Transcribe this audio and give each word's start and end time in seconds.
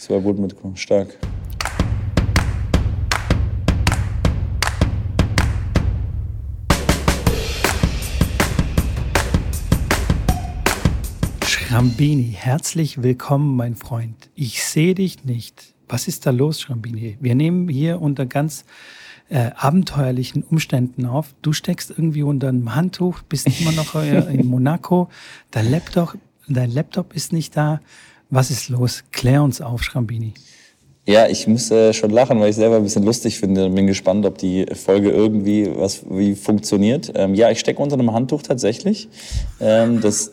Das 0.00 0.08
war 0.08 0.20
gut 0.20 0.38
mit 0.38 0.56
stark. 0.76 1.08
Schrambini, 11.44 12.34
herzlich 12.34 13.02
willkommen, 13.02 13.56
mein 13.56 13.74
Freund. 13.74 14.30
Ich 14.34 14.64
sehe 14.64 14.94
dich 14.94 15.26
nicht. 15.26 15.74
Was 15.86 16.08
ist 16.08 16.24
da 16.24 16.30
los, 16.30 16.62
Schrambini? 16.62 17.18
Wir 17.20 17.34
nehmen 17.34 17.68
hier 17.68 18.00
unter 18.00 18.24
ganz 18.24 18.64
äh, 19.28 19.50
abenteuerlichen 19.54 20.44
Umständen 20.44 21.04
auf. 21.04 21.34
Du 21.42 21.52
steckst 21.52 21.90
irgendwie 21.90 22.22
unter 22.22 22.48
einem 22.48 22.74
Handtuch, 22.74 23.20
bist 23.24 23.48
immer 23.60 23.72
noch 23.72 23.94
in 23.96 24.46
Monaco. 24.48 25.10
Dein 25.50 25.70
Laptop, 25.70 26.16
dein 26.48 26.70
Laptop 26.70 27.14
ist 27.14 27.34
nicht 27.34 27.54
da. 27.54 27.80
Was 28.30 28.50
ist 28.50 28.68
los? 28.68 29.02
Klär 29.10 29.42
uns 29.42 29.60
auf, 29.60 29.82
Schrambini. 29.82 30.34
Ja, 31.06 31.26
ich 31.26 31.48
muss 31.48 31.68
äh, 31.72 31.92
schon 31.92 32.10
lachen, 32.10 32.38
weil 32.38 32.50
ich 32.50 32.56
selber 32.56 32.76
ein 32.76 32.84
bisschen 32.84 33.02
lustig 33.02 33.40
finde 33.40 33.66
und 33.66 33.74
bin 33.74 33.88
gespannt, 33.88 34.24
ob 34.26 34.38
die 34.38 34.66
Folge 34.66 35.10
irgendwie 35.10 35.68
was 35.74 36.04
wie 36.08 36.36
funktioniert. 36.36 37.10
Ähm, 37.16 37.34
ja, 37.34 37.50
ich 37.50 37.58
stecke 37.58 37.82
unter 37.82 37.94
einem 37.94 38.12
Handtuch 38.12 38.42
tatsächlich. 38.42 39.08
Ähm, 39.60 40.00
das 40.00 40.32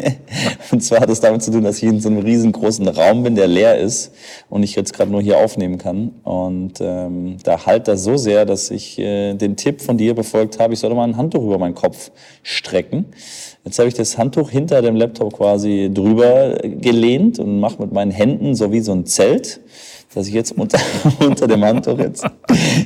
und 0.70 0.84
zwar 0.84 1.00
hat 1.00 1.10
es 1.10 1.18
damit 1.18 1.42
zu 1.42 1.50
tun, 1.50 1.64
dass 1.64 1.78
ich 1.78 1.84
in 1.84 2.00
so 2.00 2.10
einem 2.10 2.18
riesengroßen 2.18 2.86
Raum 2.86 3.24
bin, 3.24 3.34
der 3.34 3.48
leer 3.48 3.78
ist 3.78 4.12
und 4.50 4.62
ich 4.62 4.76
jetzt 4.76 4.92
gerade 4.92 5.10
nur 5.10 5.22
hier 5.22 5.38
aufnehmen 5.38 5.78
kann. 5.78 6.12
Und 6.22 6.74
ähm, 6.80 7.38
da 7.42 7.66
halt 7.66 7.88
das 7.88 8.04
so 8.04 8.16
sehr, 8.16 8.44
dass 8.44 8.70
ich 8.70 8.98
äh, 9.00 9.34
den 9.34 9.56
Tipp 9.56 9.80
von 9.80 9.98
dir 9.98 10.14
befolgt 10.14 10.60
habe, 10.60 10.74
ich 10.74 10.80
sollte 10.80 10.94
mal 10.94 11.08
ein 11.08 11.16
Handtuch 11.16 11.42
über 11.42 11.58
meinen 11.58 11.74
Kopf 11.74 12.12
strecken. 12.44 13.06
Jetzt 13.64 13.78
habe 13.78 13.88
ich 13.88 13.94
das 13.94 14.18
Handtuch 14.18 14.50
hinter 14.50 14.82
dem 14.82 14.94
Laptop 14.94 15.32
quasi 15.32 15.90
drüber 15.92 16.58
gelehnt 16.62 17.38
und 17.38 17.60
mache 17.60 17.80
mit 17.80 17.92
meinen 17.92 18.10
Händen 18.10 18.54
so 18.54 18.72
wie 18.72 18.80
so 18.80 18.92
ein 18.92 19.06
Zelt 19.06 19.60
dass 20.14 20.28
ich 20.28 20.34
jetzt 20.34 20.52
unter, 20.52 20.78
unter 21.20 21.46
dem 21.46 21.64
Handtuch 21.64 21.98
jetzt 21.98 22.24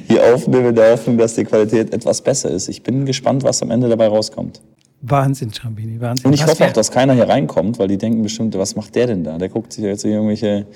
hier 0.07 0.35
aufnehme, 0.35 0.71
in 0.71 0.75
der 0.75 0.93
Hoffnung, 0.93 1.19
dass 1.19 1.35
die 1.35 1.45
Qualität 1.45 1.93
etwas 1.93 2.23
besser 2.23 2.51
ist. 2.51 2.69
Ich 2.69 2.83
bin 2.83 3.07
gespannt, 3.07 3.43
was 3.43 3.63
am 3.63 3.71
Ende 3.71 3.89
dabei 3.89 4.09
rauskommt. 4.09 4.61
Wahnsinn, 5.01 5.53
Schrambini, 5.53 6.01
Wahnsinn. 6.01 6.27
Und 6.27 6.33
ich 6.33 6.43
was 6.43 6.51
hoffe 6.51 6.67
auch, 6.67 6.73
dass 6.73 6.91
keiner 6.91 7.15
hier 7.15 7.29
reinkommt, 7.29 7.79
weil 7.79 7.89
die 7.89 7.99
denken 7.99 8.23
bestimmt, 8.23 8.57
was 8.59 8.75
macht 8.75 8.95
der 8.97 9.07
denn 9.07 9.23
da? 9.23 9.39
Der 9.39 9.49
guckt 9.49 9.73
sich 9.73 9.85
jetzt 9.85 10.05
irgendwelche 10.05 10.67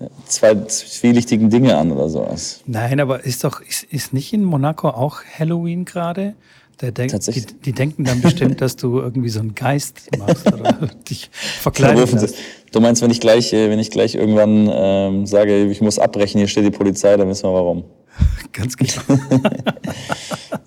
äh, 0.00 0.08
zwei 0.26 0.54
zwielichtigen 0.66 1.48
Dinge 1.48 1.76
an 1.76 1.92
oder 1.92 2.10
sowas. 2.10 2.60
Nein, 2.66 3.00
aber 3.00 3.24
ist 3.24 3.44
doch, 3.44 3.62
ist, 3.62 3.84
ist 3.84 4.12
nicht 4.12 4.34
in 4.34 4.44
Monaco 4.44 4.88
auch 4.88 5.22
Halloween 5.38 5.86
gerade? 5.86 6.34
Denk, 6.80 7.20
die, 7.20 7.46
die, 7.64 7.72
denken 7.72 8.02
dann 8.02 8.20
bestimmt, 8.20 8.60
dass 8.60 8.74
du 8.74 8.98
irgendwie 8.98 9.28
so 9.28 9.38
einen 9.38 9.54
Geist 9.54 10.10
machst 10.18 10.52
oder 10.52 10.72
dich 11.08 11.30
verkleiden 11.32 12.18
lässt. 12.18 12.34
Du 12.72 12.80
meinst, 12.80 13.02
wenn 13.02 13.10
ich 13.10 13.20
gleich, 13.20 13.52
äh, 13.52 13.70
wenn 13.70 13.78
ich 13.78 13.90
gleich 13.90 14.16
irgendwann 14.16 14.68
ähm, 14.72 15.26
sage, 15.26 15.66
ich 15.66 15.80
muss 15.80 15.98
abbrechen, 16.00 16.38
hier 16.38 16.48
steht 16.48 16.64
die 16.64 16.70
Polizei, 16.70 17.16
dann 17.16 17.28
wissen 17.28 17.44
wir 17.44 17.54
warum. 17.54 17.84
Ganz 18.52 18.76
genau. 18.76 19.02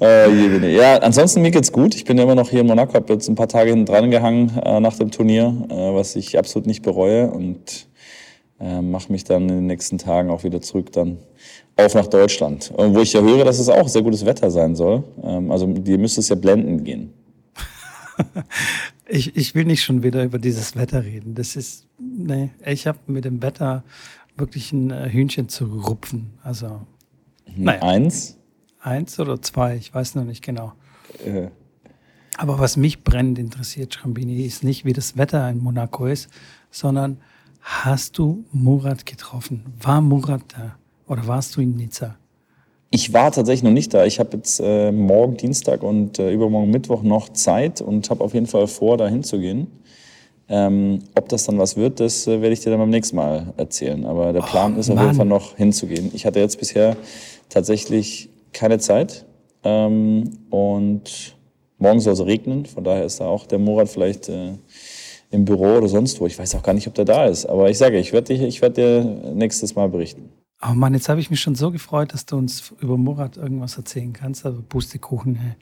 äh, 0.01 0.75
ja, 0.75 0.97
ansonsten 0.97 1.41
mir 1.41 1.51
geht's 1.51 1.71
gut. 1.71 1.95
Ich 1.95 2.05
bin 2.05 2.17
immer 2.17 2.35
noch 2.35 2.49
hier 2.49 2.61
in 2.61 2.67
Monaco, 2.67 2.93
habe 2.93 3.13
jetzt 3.13 3.27
ein 3.27 3.35
paar 3.35 3.47
Tage 3.47 3.71
hinten 3.71 3.85
dran 3.85 4.11
gehangen 4.11 4.57
äh, 4.63 4.79
nach 4.79 4.97
dem 4.97 5.11
Turnier, 5.11 5.53
äh, 5.69 5.93
was 5.93 6.15
ich 6.15 6.37
absolut 6.37 6.67
nicht 6.67 6.81
bereue 6.81 7.29
und 7.29 7.87
äh, 8.59 8.81
mache 8.81 9.11
mich 9.11 9.23
dann 9.23 9.43
in 9.43 9.55
den 9.55 9.67
nächsten 9.67 9.97
Tagen 9.97 10.29
auch 10.29 10.43
wieder 10.43 10.61
zurück 10.61 10.91
dann 10.91 11.17
auf 11.77 11.93
nach 11.93 12.07
Deutschland. 12.07 12.71
Und 12.75 12.95
wo 12.95 12.99
ich 12.99 13.13
ja 13.13 13.21
höre, 13.21 13.43
dass 13.43 13.59
es 13.59 13.69
auch 13.69 13.87
sehr 13.87 14.01
gutes 14.01 14.25
Wetter 14.25 14.49
sein 14.49 14.75
soll. 14.75 15.03
Ähm, 15.23 15.51
also 15.51 15.67
dir 15.67 15.97
müsste 15.97 16.21
es 16.21 16.29
ja 16.29 16.35
blenden 16.35 16.83
gehen. 16.83 17.13
ich, 19.07 19.35
ich 19.35 19.55
will 19.55 19.65
nicht 19.65 19.83
schon 19.83 20.03
wieder 20.03 20.23
über 20.23 20.39
dieses 20.39 20.75
Wetter 20.75 21.03
reden. 21.03 21.35
Das 21.35 21.55
ist, 21.55 21.85
nee, 21.99 22.51
ich 22.65 22.87
habe 22.87 22.99
mit 23.07 23.25
dem 23.25 23.41
Wetter 23.41 23.83
wirklich 24.37 24.71
ein 24.71 24.91
äh, 24.91 25.09
Hühnchen 25.09 25.49
zu 25.49 25.65
rupfen. 25.65 26.31
Also, 26.43 26.81
mhm. 27.47 27.63
naja. 27.63 27.81
Eins? 27.81 28.37
Eins 28.79 29.19
oder 29.19 29.41
zwei, 29.41 29.75
ich 29.75 29.93
weiß 29.93 30.15
noch 30.15 30.25
nicht 30.25 30.43
genau. 30.43 30.73
Äh. 31.25 31.47
Aber 32.37 32.59
was 32.59 32.77
mich 32.77 33.03
brennend 33.03 33.39
interessiert, 33.39 33.93
Schrambini, 33.93 34.45
ist 34.45 34.63
nicht, 34.63 34.85
wie 34.85 34.93
das 34.93 35.17
Wetter 35.17 35.49
in 35.49 35.59
Monaco 35.59 36.05
ist, 36.05 36.29
sondern 36.69 37.17
hast 37.61 38.17
du 38.17 38.45
Murat 38.51 39.05
getroffen? 39.05 39.63
War 39.81 40.01
Murat 40.01 40.43
da? 40.55 40.77
Oder 41.07 41.27
warst 41.27 41.55
du 41.55 41.61
in 41.61 41.75
Nizza? 41.75 42.15
Ich 42.89 43.13
war 43.13 43.31
tatsächlich 43.31 43.63
noch 43.63 43.71
nicht 43.71 43.93
da. 43.93 44.05
Ich 44.05 44.19
habe 44.19 44.37
jetzt 44.37 44.59
äh, 44.63 44.91
morgen 44.91 45.37
Dienstag 45.37 45.83
und 45.83 46.17
äh, 46.19 46.31
übermorgen 46.31 46.71
Mittwoch 46.71 47.03
noch 47.03 47.29
Zeit 47.29 47.81
und 47.81 48.09
habe 48.09 48.23
auf 48.23 48.33
jeden 48.33 48.47
Fall 48.47 48.67
vor, 48.67 48.97
da 48.97 49.07
hinzugehen. 49.07 49.67
Ähm, 50.47 50.99
ob 51.15 51.27
das 51.29 51.45
dann 51.45 51.57
was 51.57 51.75
wird, 51.75 51.99
das 51.99 52.27
äh, 52.27 52.41
werde 52.41 52.53
ich 52.53 52.59
dir 52.59 52.69
dann 52.69 52.79
beim 52.79 52.91
nächsten 52.91 53.15
Mal 53.15 53.53
erzählen. 53.57 54.05
Aber 54.05 54.31
der 54.31 54.41
Plan 54.41 54.75
oh, 54.75 54.79
ist 54.79 54.89
auf 54.89 54.99
jeden 54.99 55.15
Fall 55.15 55.25
noch 55.25 55.57
hinzugehen. 55.57 56.11
Ich 56.13 56.25
hatte 56.25 56.39
jetzt 56.39 56.59
bisher 56.59 56.95
tatsächlich 57.49 58.29
keine 58.53 58.77
Zeit. 58.79 59.25
Ähm, 59.63 60.37
und 60.51 61.35
morgen 61.79 61.99
soll 61.99 62.13
es 62.13 62.25
regnen. 62.25 62.65
Von 62.65 62.83
daher 62.83 63.05
ist 63.05 63.19
da 63.19 63.25
auch 63.25 63.47
der 63.47 63.59
Murat 63.59 63.89
vielleicht 63.89 64.29
äh, 64.29 64.53
im 65.31 65.45
Büro 65.45 65.77
oder 65.77 65.87
sonst 65.87 66.21
wo. 66.21 66.27
Ich 66.27 66.37
weiß 66.37 66.55
auch 66.55 66.63
gar 66.63 66.73
nicht, 66.73 66.87
ob 66.87 66.93
der 66.93 67.05
da 67.05 67.25
ist. 67.25 67.45
Aber 67.47 67.69
ich 67.69 67.77
sage, 67.77 67.99
ich 67.99 68.13
werde 68.13 68.39
werd 68.61 68.77
dir 68.77 69.03
nächstes 69.33 69.75
Mal 69.75 69.89
berichten. 69.89 70.29
Oh 70.61 70.73
Mann, 70.73 70.93
jetzt 70.93 71.09
habe 71.09 71.19
ich 71.19 71.29
mich 71.29 71.41
schon 71.41 71.55
so 71.55 71.71
gefreut, 71.71 72.13
dass 72.13 72.25
du 72.25 72.37
uns 72.37 72.73
über 72.79 72.97
Murat 72.97 73.37
irgendwas 73.37 73.77
erzählen 73.77 74.13
kannst. 74.13 74.45
Also 74.45 74.61
Pustekuchen. 74.61 75.55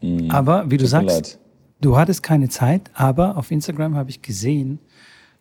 Mm, 0.00 0.30
aber 0.30 0.70
wie 0.70 0.76
du 0.76 0.86
sagst, 0.86 1.38
du 1.80 1.96
hattest 1.96 2.22
keine 2.22 2.48
Zeit, 2.48 2.90
aber 2.94 3.36
auf 3.36 3.50
Instagram 3.50 3.94
habe 3.94 4.10
ich 4.10 4.20
gesehen, 4.20 4.78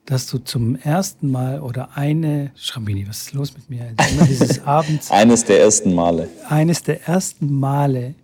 dass 0.06 0.28
du 0.28 0.40
zum 0.40 0.76
ersten 0.76 1.30
Mal 1.30 1.62
oder 1.62 1.96
eine, 1.96 2.52
Schrambini, 2.56 3.08
was 3.08 3.24
ist 3.24 3.34
los 3.34 3.54
mit 3.54 3.70
mir? 3.70 3.94
Immer 4.12 4.26
dieses 4.26 4.64
Abends. 4.66 5.12
eines 5.12 5.46
der 5.46 5.62
ersten 5.62 5.94
Male. 5.94 6.28
Eines 6.50 6.84
der 6.84 7.08
ersten 7.08 7.54
Male 7.54 8.16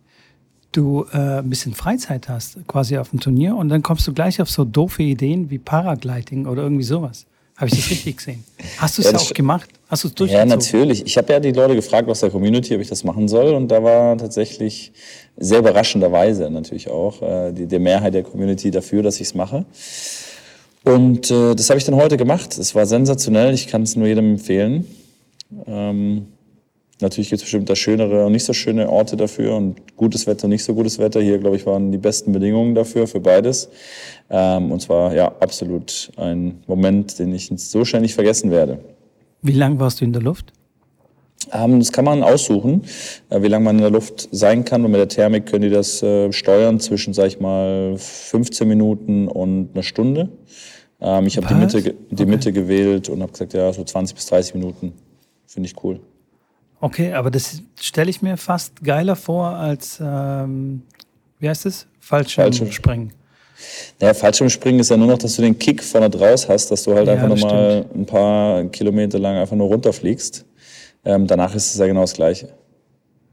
du 0.71 1.05
äh, 1.11 1.39
ein 1.39 1.49
bisschen 1.49 1.73
Freizeit 1.73 2.29
hast, 2.29 2.67
quasi 2.67 2.97
auf 2.97 3.09
dem 3.09 3.19
Turnier, 3.19 3.55
und 3.55 3.69
dann 3.69 3.81
kommst 3.81 4.07
du 4.07 4.13
gleich 4.13 4.41
auf 4.41 4.49
so 4.49 4.65
doofe 4.65 5.03
Ideen 5.03 5.49
wie 5.49 5.57
Paragliding 5.57 6.45
oder 6.45 6.63
irgendwie 6.63 6.83
sowas. 6.83 7.25
Habe 7.57 7.69
ich 7.71 7.75
das 7.75 7.89
richtig 7.89 8.17
gesehen? 8.17 8.43
Hast 8.77 8.97
du 8.97 9.01
es 9.01 9.11
ja, 9.11 9.17
auch 9.17 9.33
gemacht? 9.33 9.67
Hast 9.89 10.03
du 10.03 10.09
es 10.09 10.13
durchgezogen? 10.13 10.49
Ja, 10.49 10.55
natürlich. 10.55 11.03
Ich 11.07 11.17
habe 11.17 11.33
ja 11.33 11.39
die 11.39 11.51
Leute 11.51 11.73
gefragt 11.73 12.07
aus 12.07 12.19
der 12.19 12.29
Community, 12.29 12.75
ob 12.75 12.81
ich 12.81 12.87
das 12.87 13.03
machen 13.03 13.27
soll. 13.27 13.55
Und 13.55 13.69
da 13.69 13.83
war 13.83 14.15
tatsächlich 14.15 14.91
sehr 15.37 15.59
überraschenderweise 15.59 16.51
natürlich 16.51 16.87
auch 16.87 17.19
äh, 17.23 17.51
die, 17.51 17.65
die 17.65 17.79
Mehrheit 17.79 18.13
der 18.13 18.21
Community 18.21 18.69
dafür, 18.69 19.01
dass 19.01 19.15
ich 19.15 19.29
es 19.29 19.33
mache. 19.33 19.65
Und 20.83 21.31
äh, 21.31 21.55
das 21.55 21.69
habe 21.71 21.79
ich 21.79 21.85
dann 21.85 21.95
heute 21.95 22.15
gemacht. 22.15 22.55
Es 22.59 22.75
war 22.75 22.85
sensationell. 22.85 23.55
Ich 23.55 23.67
kann 23.67 23.81
es 23.81 23.95
nur 23.95 24.05
jedem 24.07 24.33
empfehlen. 24.33 24.85
Ähm, 25.65 26.27
Natürlich 26.99 27.29
gibt 27.29 27.37
es 27.37 27.43
bestimmt 27.43 27.69
da 27.69 27.75
schönere 27.75 28.25
und 28.25 28.31
nicht 28.31 28.43
so 28.43 28.53
schöne 28.53 28.89
Orte 28.89 29.17
dafür 29.17 29.55
und 29.55 29.95
gutes 29.95 30.25
Wetter, 30.25 30.47
nicht 30.47 30.63
so 30.63 30.73
gutes 30.73 30.97
Wetter. 30.97 31.21
Hier, 31.21 31.37
glaube 31.37 31.55
ich, 31.55 31.65
waren 31.65 31.91
die 31.91 31.99
besten 31.99 32.31
Bedingungen 32.31 32.73
dafür, 32.73 33.05
für 33.05 33.19
beides. 33.19 33.69
Ähm, 34.31 34.71
und 34.71 34.81
zwar, 34.81 35.13
ja, 35.13 35.31
absolut 35.39 36.11
ein 36.17 36.63
Moment, 36.65 37.19
den 37.19 37.33
ich 37.33 37.51
so 37.55 37.85
schnell 37.85 38.01
nicht 38.01 38.15
vergessen 38.15 38.49
werde. 38.49 38.79
Wie 39.43 39.51
lang 39.51 39.79
warst 39.79 40.01
du 40.01 40.05
in 40.05 40.13
der 40.13 40.23
Luft? 40.23 40.53
Ähm, 41.53 41.77
das 41.77 41.91
kann 41.91 42.03
man 42.03 42.23
aussuchen, 42.23 42.83
äh, 43.29 43.43
wie 43.43 43.47
lange 43.47 43.65
man 43.65 43.75
in 43.75 43.83
der 43.83 43.91
Luft 43.91 44.27
sein 44.31 44.65
kann. 44.65 44.83
Und 44.83 44.89
mit 44.89 44.99
der 44.99 45.07
Thermik 45.07 45.45
können 45.45 45.63
die 45.63 45.69
das 45.69 46.01
äh, 46.01 46.31
steuern 46.31 46.79
zwischen, 46.79 47.13
sag 47.13 47.27
ich 47.27 47.39
mal, 47.39 47.95
15 47.97 48.67
Minuten 48.67 49.27
und 49.27 49.69
einer 49.73 49.83
Stunde. 49.83 50.29
Ähm, 50.99 51.27
ich 51.27 51.37
habe 51.37 51.47
die 51.47 51.53
Mitte, 51.53 51.81
die 51.83 51.93
okay. 52.11 52.25
Mitte 52.25 52.51
gewählt 52.51 53.07
und 53.09 53.21
habe 53.21 53.31
gesagt, 53.31 53.53
ja, 53.53 53.71
so 53.71 53.83
20 53.83 54.15
bis 54.15 54.25
30 54.25 54.55
Minuten. 54.55 54.93
Finde 55.45 55.67
ich 55.67 55.83
cool. 55.83 55.99
Okay, 56.79 57.13
aber 57.13 57.31
das 57.31 57.61
stelle 57.79 58.09
ich 58.09 58.21
mir 58.21 58.37
fast 58.37 58.83
geiler 58.83 59.15
vor 59.15 59.47
als, 59.49 59.99
ähm, 60.01 60.83
wie 61.39 61.49
heißt 61.49 61.65
es? 61.65 61.87
Fallschirmspringen. 61.99 63.13
Naja, 63.99 64.13
Fallschirmspringen 64.13 64.79
ist 64.79 64.89
ja 64.89 64.97
nur 64.97 65.07
noch, 65.07 65.17
dass 65.17 65.35
du 65.35 65.41
den 65.41 65.57
Kick 65.57 65.83
vorne 65.83 66.09
draus 66.09 66.47
hast, 66.47 66.69
dass 66.69 66.83
du 66.83 66.93
halt 66.93 67.07
ja, 67.07 67.13
einfach 67.13 67.27
nochmal 67.27 67.85
ein 67.93 68.05
paar 68.05 68.63
Kilometer 68.65 69.17
lang 69.17 69.35
einfach 69.37 69.55
nur 69.55 69.67
runterfliegst. 69.67 70.45
Ähm, 71.03 71.25
danach 71.25 71.55
ist 71.55 71.73
es 71.73 71.79
ja 71.79 71.87
genau 71.87 72.01
das 72.01 72.13
Gleiche. 72.13 72.49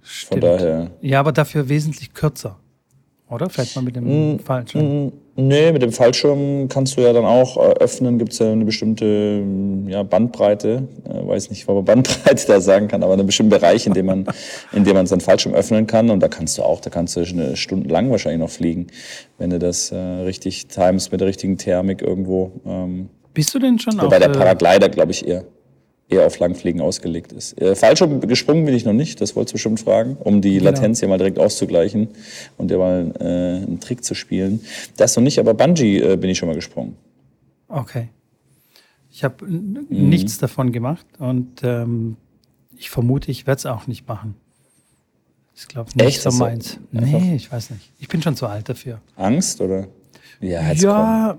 Stimmt. 0.02 0.30
Von 0.30 0.40
daher. 0.40 0.90
Ja, 1.00 1.20
aber 1.20 1.32
dafür 1.32 1.68
wesentlich 1.68 2.14
kürzer. 2.14 2.58
Oder? 3.28 3.50
Fährt 3.50 3.74
man 3.74 3.84
mit 3.84 3.96
dem 3.96 4.34
mm, 4.34 4.38
Fallschirm? 4.38 5.06
Mm, 5.06 5.12
nee, 5.36 5.72
mit 5.72 5.82
dem 5.82 5.92
Fallschirm 5.92 6.68
kannst 6.68 6.96
du 6.96 7.00
ja 7.00 7.12
dann 7.12 7.24
auch 7.24 7.56
äh, 7.56 7.74
öffnen. 7.80 8.18
Gibt 8.18 8.32
es 8.32 8.38
ja 8.38 8.52
eine 8.52 8.64
bestimmte 8.64 9.42
ja, 9.86 10.02
Bandbreite. 10.02 10.88
Äh, 11.08 11.26
weiß 11.26 11.50
nicht, 11.50 11.68
ob 11.68 11.76
man 11.76 11.84
Bandbreite 12.02 12.46
da 12.46 12.60
sagen 12.60 12.88
kann, 12.88 13.02
aber 13.02 13.14
einen 13.14 13.26
bestimmten 13.26 13.50
Bereich, 13.50 13.86
in 13.86 13.94
dem 13.94 14.06
man, 14.06 14.26
in 14.72 14.84
dem 14.84 14.94
man 14.94 15.06
seinen 15.06 15.20
Fallschirm 15.20 15.54
öffnen 15.54 15.86
kann. 15.86 16.10
Und 16.10 16.20
da 16.20 16.28
kannst 16.28 16.58
du 16.58 16.62
auch, 16.62 16.80
da 16.80 16.90
kannst 16.90 17.16
du 17.16 17.20
eine 17.20 17.56
Stunde 17.56 17.88
lang 17.88 18.10
wahrscheinlich 18.10 18.40
noch 18.40 18.50
fliegen, 18.50 18.88
wenn 19.38 19.50
du 19.50 19.58
das 19.58 19.90
äh, 19.90 19.96
richtig 19.96 20.68
times 20.68 21.10
mit 21.10 21.20
der 21.20 21.28
richtigen 21.28 21.58
Thermik 21.58 22.02
irgendwo. 22.02 22.52
Ähm, 22.66 23.08
Bist 23.32 23.54
du 23.54 23.58
denn 23.58 23.78
schon 23.78 24.00
Wobei 24.00 24.18
der 24.18 24.28
Paraglider, 24.28 24.88
glaube 24.88 25.12
ich, 25.12 25.26
eher 25.26 25.44
eher 26.08 26.26
auf 26.26 26.38
Langfliegen 26.38 26.80
ausgelegt 26.80 27.32
ist. 27.32 27.60
Äh, 27.60 27.74
Fallschirm 27.74 28.20
gesprungen 28.20 28.64
bin 28.64 28.74
ich 28.74 28.84
noch 28.84 28.92
nicht, 28.92 29.20
das 29.20 29.34
wolltest 29.36 29.52
du 29.52 29.54
bestimmt 29.54 29.80
fragen, 29.80 30.16
um 30.20 30.40
die 30.40 30.58
genau. 30.58 30.70
Latenz 30.70 31.00
hier 31.00 31.08
mal 31.08 31.18
direkt 31.18 31.38
auszugleichen 31.38 32.08
und 32.58 32.70
dir 32.70 32.78
mal 32.78 33.12
äh, 33.18 33.24
einen 33.24 33.80
Trick 33.80 34.04
zu 34.04 34.14
spielen. 34.14 34.60
Das 34.96 35.16
noch 35.16 35.22
nicht, 35.22 35.38
aber 35.38 35.54
Bungee 35.54 35.98
äh, 35.98 36.16
bin 36.16 36.30
ich 36.30 36.38
schon 36.38 36.48
mal 36.48 36.54
gesprungen. 36.54 36.96
Okay. 37.68 38.08
Ich 39.10 39.24
habe 39.24 39.46
mhm. 39.46 39.86
nichts 39.88 40.38
davon 40.38 40.72
gemacht 40.72 41.06
und 41.18 41.62
ähm, 41.62 42.16
ich 42.76 42.90
vermute, 42.90 43.30
ich 43.30 43.46
werde 43.46 43.58
es 43.58 43.66
auch 43.66 43.86
nicht 43.86 44.06
machen. 44.08 44.34
Ich 45.54 45.68
glaube 45.68 45.90
nicht 45.94 46.04
Echt? 46.04 46.22
so 46.22 46.32
meins. 46.32 46.78
Nee, 46.90 47.36
ich 47.36 47.50
weiß 47.50 47.70
nicht. 47.70 47.92
Ich 47.98 48.08
bin 48.08 48.20
schon 48.22 48.34
zu 48.34 48.46
alt 48.46 48.68
dafür. 48.68 49.00
Angst 49.16 49.60
oder? 49.60 49.86
Ja, 50.40 50.72
ja, 50.72 51.38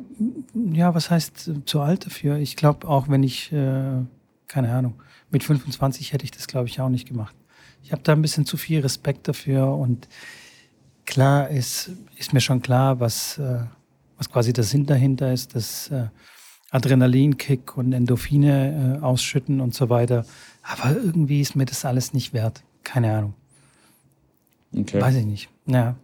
ja, 0.71 0.95
was 0.95 1.09
heißt 1.09 1.49
äh, 1.49 1.65
zu 1.65 1.81
alt 1.81 2.05
dafür? 2.05 2.37
Ich 2.37 2.55
glaube 2.55 2.87
auch, 2.87 3.09
wenn 3.09 3.23
ich, 3.23 3.51
äh, 3.51 3.99
keine 4.47 4.73
Ahnung, 4.73 5.01
mit 5.29 5.43
25 5.43 6.13
hätte 6.13 6.25
ich 6.25 6.31
das, 6.31 6.47
glaube 6.47 6.67
ich, 6.67 6.79
auch 6.79 6.89
nicht 6.89 7.07
gemacht. 7.07 7.35
Ich 7.83 7.91
habe 7.91 8.01
da 8.03 8.13
ein 8.13 8.21
bisschen 8.21 8.45
zu 8.45 8.57
viel 8.57 8.81
Respekt 8.81 9.27
dafür 9.27 9.67
und 9.67 10.07
klar 11.05 11.49
ist, 11.49 11.91
ist 12.17 12.33
mir 12.33 12.41
schon 12.41 12.61
klar, 12.61 12.99
was, 12.99 13.37
äh, 13.37 13.59
was 14.17 14.29
quasi 14.29 14.53
der 14.53 14.63
Sinn 14.63 14.85
dahinter 14.85 15.31
ist, 15.31 15.55
das 15.55 15.89
äh, 15.91 16.07
Adrenalinkick 16.71 17.77
und 17.77 17.93
Endorphine 17.93 18.99
äh, 18.99 19.03
ausschütten 19.03 19.61
und 19.61 19.73
so 19.73 19.89
weiter. 19.89 20.25
Aber 20.63 20.95
irgendwie 20.95 21.41
ist 21.41 21.55
mir 21.55 21.65
das 21.65 21.85
alles 21.85 22.13
nicht 22.13 22.33
wert. 22.33 22.63
Keine 22.83 23.15
Ahnung. 23.15 23.33
Okay. 24.75 24.99
Weiß 24.99 25.15
ich 25.15 25.25
nicht. 25.25 25.49
Ja, 25.67 25.95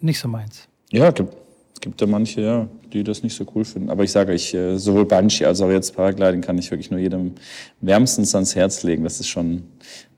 nicht 0.00 0.18
so 0.18 0.28
meins. 0.28 0.68
Ja, 0.90 1.10
gibt, 1.10 1.34
gibt 1.80 2.00
ja 2.00 2.06
manche, 2.06 2.40
ja, 2.40 2.68
die 2.92 3.04
das 3.04 3.22
nicht 3.22 3.34
so 3.34 3.44
cool 3.54 3.64
finden. 3.64 3.90
Aber 3.90 4.04
ich 4.04 4.12
sage, 4.12 4.34
ich 4.34 4.54
äh, 4.54 4.76
sowohl 4.78 5.06
Banshee 5.06 5.46
als 5.46 5.60
auch 5.60 5.70
jetzt 5.70 5.94
Paragliding 5.96 6.40
kann 6.42 6.58
ich 6.58 6.70
wirklich 6.70 6.90
nur 6.90 7.00
jedem 7.00 7.32
wärmstens 7.80 8.34
ans 8.34 8.54
Herz 8.54 8.82
legen. 8.82 9.04
Das 9.04 9.20
ist 9.20 9.28
schon 9.28 9.64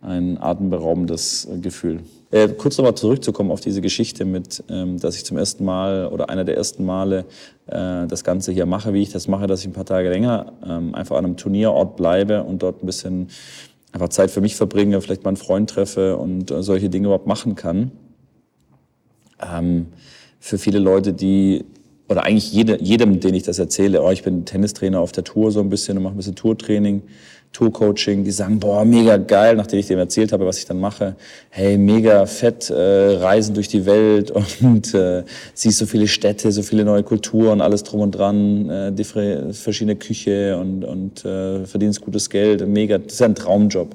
ein 0.00 0.38
atemberaubendes 0.38 1.46
äh, 1.46 1.58
Gefühl. 1.58 2.00
Äh, 2.32 2.48
kurz 2.48 2.78
nochmal 2.78 2.94
zurückzukommen 2.94 3.50
auf 3.50 3.60
diese 3.60 3.80
Geschichte 3.80 4.24
mit, 4.24 4.64
ähm, 4.68 4.98
dass 4.98 5.16
ich 5.16 5.24
zum 5.24 5.36
ersten 5.36 5.64
Mal 5.64 6.06
oder 6.06 6.30
einer 6.30 6.44
der 6.44 6.56
ersten 6.56 6.84
Male 6.84 7.26
äh, 7.66 8.06
das 8.06 8.24
Ganze 8.24 8.52
hier 8.52 8.66
mache, 8.66 8.92
wie 8.94 9.02
ich 9.02 9.12
das 9.12 9.28
mache, 9.28 9.46
dass 9.46 9.60
ich 9.60 9.66
ein 9.66 9.72
paar 9.72 9.84
Tage 9.84 10.08
länger 10.08 10.52
ähm, 10.66 10.94
einfach 10.94 11.16
an 11.16 11.24
einem 11.24 11.36
Turnierort 11.36 11.96
bleibe 11.96 12.42
und 12.42 12.62
dort 12.62 12.82
ein 12.82 12.86
bisschen 12.86 13.28
einfach 13.92 14.08
Zeit 14.08 14.30
für 14.30 14.40
mich 14.40 14.56
verbringe, 14.56 15.00
vielleicht 15.00 15.24
mal 15.24 15.28
einen 15.28 15.36
Freund 15.36 15.70
treffe 15.70 16.16
und 16.16 16.50
äh, 16.50 16.62
solche 16.62 16.88
Dinge 16.88 17.06
überhaupt 17.06 17.26
machen 17.26 17.54
kann. 17.54 17.92
Ähm, 19.40 19.88
für 20.42 20.58
viele 20.58 20.80
Leute, 20.80 21.12
die 21.12 21.64
oder 22.08 22.24
eigentlich 22.24 22.52
jede, 22.52 22.82
jedem, 22.82 23.20
den 23.20 23.32
ich 23.32 23.44
das 23.44 23.60
erzähle, 23.60 24.02
oh, 24.02 24.10
ich 24.10 24.24
bin 24.24 24.44
Tennistrainer 24.44 25.00
auf 25.00 25.12
der 25.12 25.22
Tour 25.22 25.52
so 25.52 25.60
ein 25.60 25.70
bisschen 25.70 25.96
und 25.96 26.02
mache 26.02 26.14
ein 26.14 26.16
bisschen 26.16 26.34
Tourtraining, 26.34 27.02
Tourcoaching, 27.52 28.24
die 28.24 28.32
sagen, 28.32 28.58
boah, 28.58 28.84
mega 28.84 29.18
geil, 29.18 29.54
nachdem 29.54 29.78
ich 29.78 29.86
dem 29.86 30.00
erzählt 30.00 30.32
habe, 30.32 30.44
was 30.44 30.58
ich 30.58 30.66
dann 30.66 30.80
mache. 30.80 31.14
Hey, 31.48 31.78
mega 31.78 32.26
fett, 32.26 32.70
äh, 32.70 32.74
reisen 32.74 33.54
durch 33.54 33.68
die 33.68 33.86
Welt 33.86 34.30
und 34.60 34.92
äh, 34.94 35.22
siehst 35.54 35.78
so 35.78 35.86
viele 35.86 36.08
Städte, 36.08 36.50
so 36.50 36.62
viele 36.62 36.84
neue 36.84 37.04
Kulturen, 37.04 37.60
alles 37.60 37.84
drum 37.84 38.00
und 38.00 38.10
dran, 38.10 38.68
äh, 38.68 38.92
die 38.92 39.04
verschiedene 39.04 39.94
Küche 39.94 40.58
und, 40.58 40.82
und 40.84 41.24
äh, 41.24 41.64
verdienst 41.66 42.00
gutes 42.00 42.28
Geld, 42.28 42.66
mega, 42.66 42.98
das 42.98 43.12
ist 43.12 43.20
ja 43.20 43.26
ein 43.26 43.36
Traumjob 43.36 43.94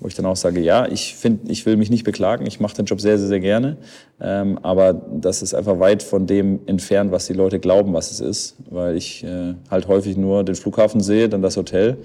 wo 0.00 0.08
ich 0.08 0.14
dann 0.14 0.26
auch 0.26 0.36
sage, 0.36 0.60
ja, 0.60 0.86
ich 0.86 1.16
finde, 1.16 1.50
ich 1.50 1.66
will 1.66 1.76
mich 1.76 1.90
nicht 1.90 2.04
beklagen, 2.04 2.46
ich 2.46 2.60
mache 2.60 2.76
den 2.76 2.84
Job 2.84 3.00
sehr, 3.00 3.18
sehr, 3.18 3.28
sehr 3.28 3.40
gerne, 3.40 3.76
ähm, 4.20 4.58
aber 4.62 4.92
das 4.92 5.42
ist 5.42 5.54
einfach 5.54 5.80
weit 5.80 6.02
von 6.02 6.26
dem 6.26 6.60
entfernt, 6.66 7.10
was 7.10 7.26
die 7.26 7.32
Leute 7.32 7.58
glauben, 7.58 7.92
was 7.92 8.10
es 8.10 8.20
ist, 8.20 8.56
weil 8.70 8.96
ich 8.96 9.24
äh, 9.24 9.54
halt 9.70 9.88
häufig 9.88 10.16
nur 10.16 10.44
den 10.44 10.54
Flughafen 10.54 11.00
sehe, 11.00 11.28
dann 11.28 11.42
das 11.42 11.56
Hotel, 11.56 11.98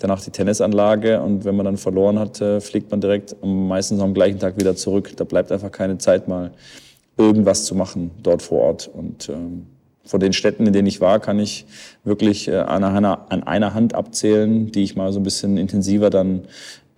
danach 0.00 0.22
die 0.22 0.30
Tennisanlage. 0.30 1.20
Und 1.20 1.44
wenn 1.44 1.56
man 1.56 1.66
dann 1.66 1.76
verloren 1.76 2.18
hat, 2.18 2.40
äh, 2.40 2.60
fliegt 2.60 2.90
man 2.90 3.00
direkt 3.00 3.36
meistens 3.42 4.00
am 4.00 4.14
gleichen 4.14 4.38
Tag 4.38 4.58
wieder 4.58 4.74
zurück. 4.74 5.12
Da 5.16 5.24
bleibt 5.24 5.52
einfach 5.52 5.70
keine 5.70 5.98
Zeit 5.98 6.26
mal 6.26 6.50
irgendwas 7.16 7.64
zu 7.64 7.74
machen 7.74 8.10
dort 8.22 8.42
vor 8.42 8.60
Ort. 8.60 8.90
Und 8.92 9.28
ähm, 9.28 9.66
von 10.04 10.18
den 10.18 10.32
Städten, 10.32 10.66
in 10.66 10.72
denen 10.72 10.88
ich 10.88 11.00
war, 11.00 11.20
kann 11.20 11.38
ich 11.38 11.66
wirklich 12.02 12.48
äh, 12.48 12.56
an, 12.56 12.82
einer, 12.82 13.26
an 13.30 13.42
einer 13.44 13.74
Hand 13.74 13.94
abzählen, 13.94 14.72
die 14.72 14.82
ich 14.82 14.96
mal 14.96 15.12
so 15.12 15.20
ein 15.20 15.22
bisschen 15.22 15.56
intensiver 15.56 16.10
dann 16.10 16.42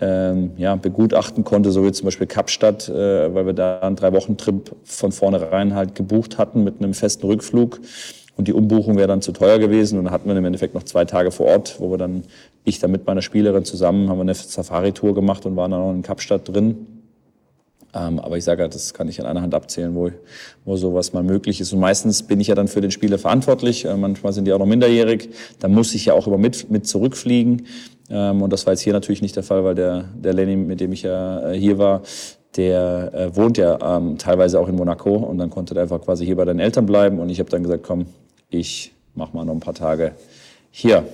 ähm, 0.03 0.51
ja, 0.57 0.75
begutachten 0.75 1.45
konnte, 1.45 1.71
so 1.71 1.85
wie 1.85 1.93
zum 1.93 2.07
Beispiel 2.07 2.27
Kapstadt, 2.27 2.89
äh, 2.89 3.33
weil 3.33 3.47
wir 3.47 3.53
da 3.53 3.79
einen 3.79 3.95
Drei-Wochen-Trip 3.95 4.75
von 4.83 5.13
vornherein 5.13 5.75
halt 5.77 5.95
gebucht 5.95 6.39
hatten 6.39 6.65
mit 6.65 6.81
einem 6.81 6.93
festen 6.93 7.25
Rückflug. 7.25 7.81
Und 8.37 8.49
die 8.49 8.53
Umbuchung 8.53 8.97
wäre 8.97 9.07
dann 9.07 9.23
zu 9.23 9.31
teuer 9.31 9.61
gewesen. 9.61 9.99
Und 9.99 10.07
dann 10.07 10.13
hatten 10.13 10.29
wir 10.29 10.37
im 10.37 10.45
Endeffekt 10.45 10.75
noch 10.75 10.83
zwei 10.83 11.05
Tage 11.05 11.31
vor 11.31 11.47
Ort, 11.47 11.77
wo 11.79 11.91
wir 11.91 11.99
dann, 11.99 12.25
ich 12.65 12.81
dann 12.81 12.91
mit 12.91 13.07
meiner 13.07 13.23
Spielerin 13.23 13.65
zusammen, 13.65 14.09
haben 14.09 14.19
wir 14.19 14.23
eine 14.23 14.35
Safari-Tour 14.35 15.15
gemacht 15.15 15.47
und 15.47 15.55
waren 15.55 15.71
dann 15.71 15.81
auch 15.81 15.93
in 15.93 16.03
Kapstadt 16.03 16.49
drin. 16.49 17.02
Ähm, 17.95 18.19
aber 18.21 18.39
ich 18.39 18.45
sage, 18.45 18.69
das 18.69 18.95
kann 18.95 19.09
ich 19.09 19.21
an 19.21 19.27
einer 19.27 19.43
Hand 19.43 19.55
abzählen, 19.55 19.95
wo, 19.95 20.11
wo 20.65 20.77
sowas 20.77 21.13
mal 21.13 21.23
möglich 21.23 21.61
ist. 21.61 21.73
Und 21.73 21.81
meistens 21.81 22.23
bin 22.23 22.41
ich 22.41 22.47
ja 22.47 22.55
dann 22.55 22.69
für 22.69 22.81
den 22.81 22.91
Spieler 22.91 23.19
verantwortlich. 23.19 23.85
Äh, 23.85 23.97
manchmal 23.97 24.33
sind 24.33 24.47
die 24.47 24.53
auch 24.53 24.59
noch 24.59 24.67
minderjährig. 24.67 25.29
Da 25.59 25.69
muss 25.69 25.95
ich 25.95 26.07
ja 26.07 26.15
auch 26.15 26.27
immer 26.27 26.39
mit, 26.39 26.71
mit 26.71 26.87
zurückfliegen. 26.87 27.67
Ähm, 28.09 28.43
und 28.43 28.53
das 28.53 28.67
war 28.67 28.73
jetzt 28.73 28.81
hier 28.81 28.93
natürlich 28.93 29.21
nicht 29.23 29.37
der 29.37 29.43
Fall, 29.43 29.65
weil 29.65 29.75
der, 29.75 30.05
der 30.15 30.33
Lenny, 30.33 30.57
mit 30.57 30.81
dem 30.81 30.93
ich 30.93 31.03
ja 31.03 31.51
äh, 31.51 31.59
hier 31.59 31.79
war, 31.79 32.03
der 32.57 33.11
äh, 33.15 33.37
wohnt 33.37 33.59
ja 33.59 33.97
ähm, 33.97 34.19
teilweise 34.19 34.61
auch 34.61 34.69
in 34.69 34.77
Monaco 34.77 35.15
und 35.17 35.39
dann 35.39 35.51
konnte 35.51 35.75
er 35.75 35.83
einfach 35.83 36.01
quasi 36.01 36.25
hier 36.27 36.37
bei 36.37 36.45
deinen 36.45 36.61
Eltern 36.61 36.87
bleiben 36.87 37.19
und 37.19 37.31
ich 37.31 37.41
habe 37.41 37.49
dann 37.49 37.63
gesagt, 37.63 37.83
komm, 37.83 38.07
ich 38.51 38.93
mach 39.15 39.33
mal 39.33 39.45
noch 39.45 39.55
ein 39.55 39.61
paar 39.61 39.75
Tage 39.75 40.13
hier. 40.71 41.05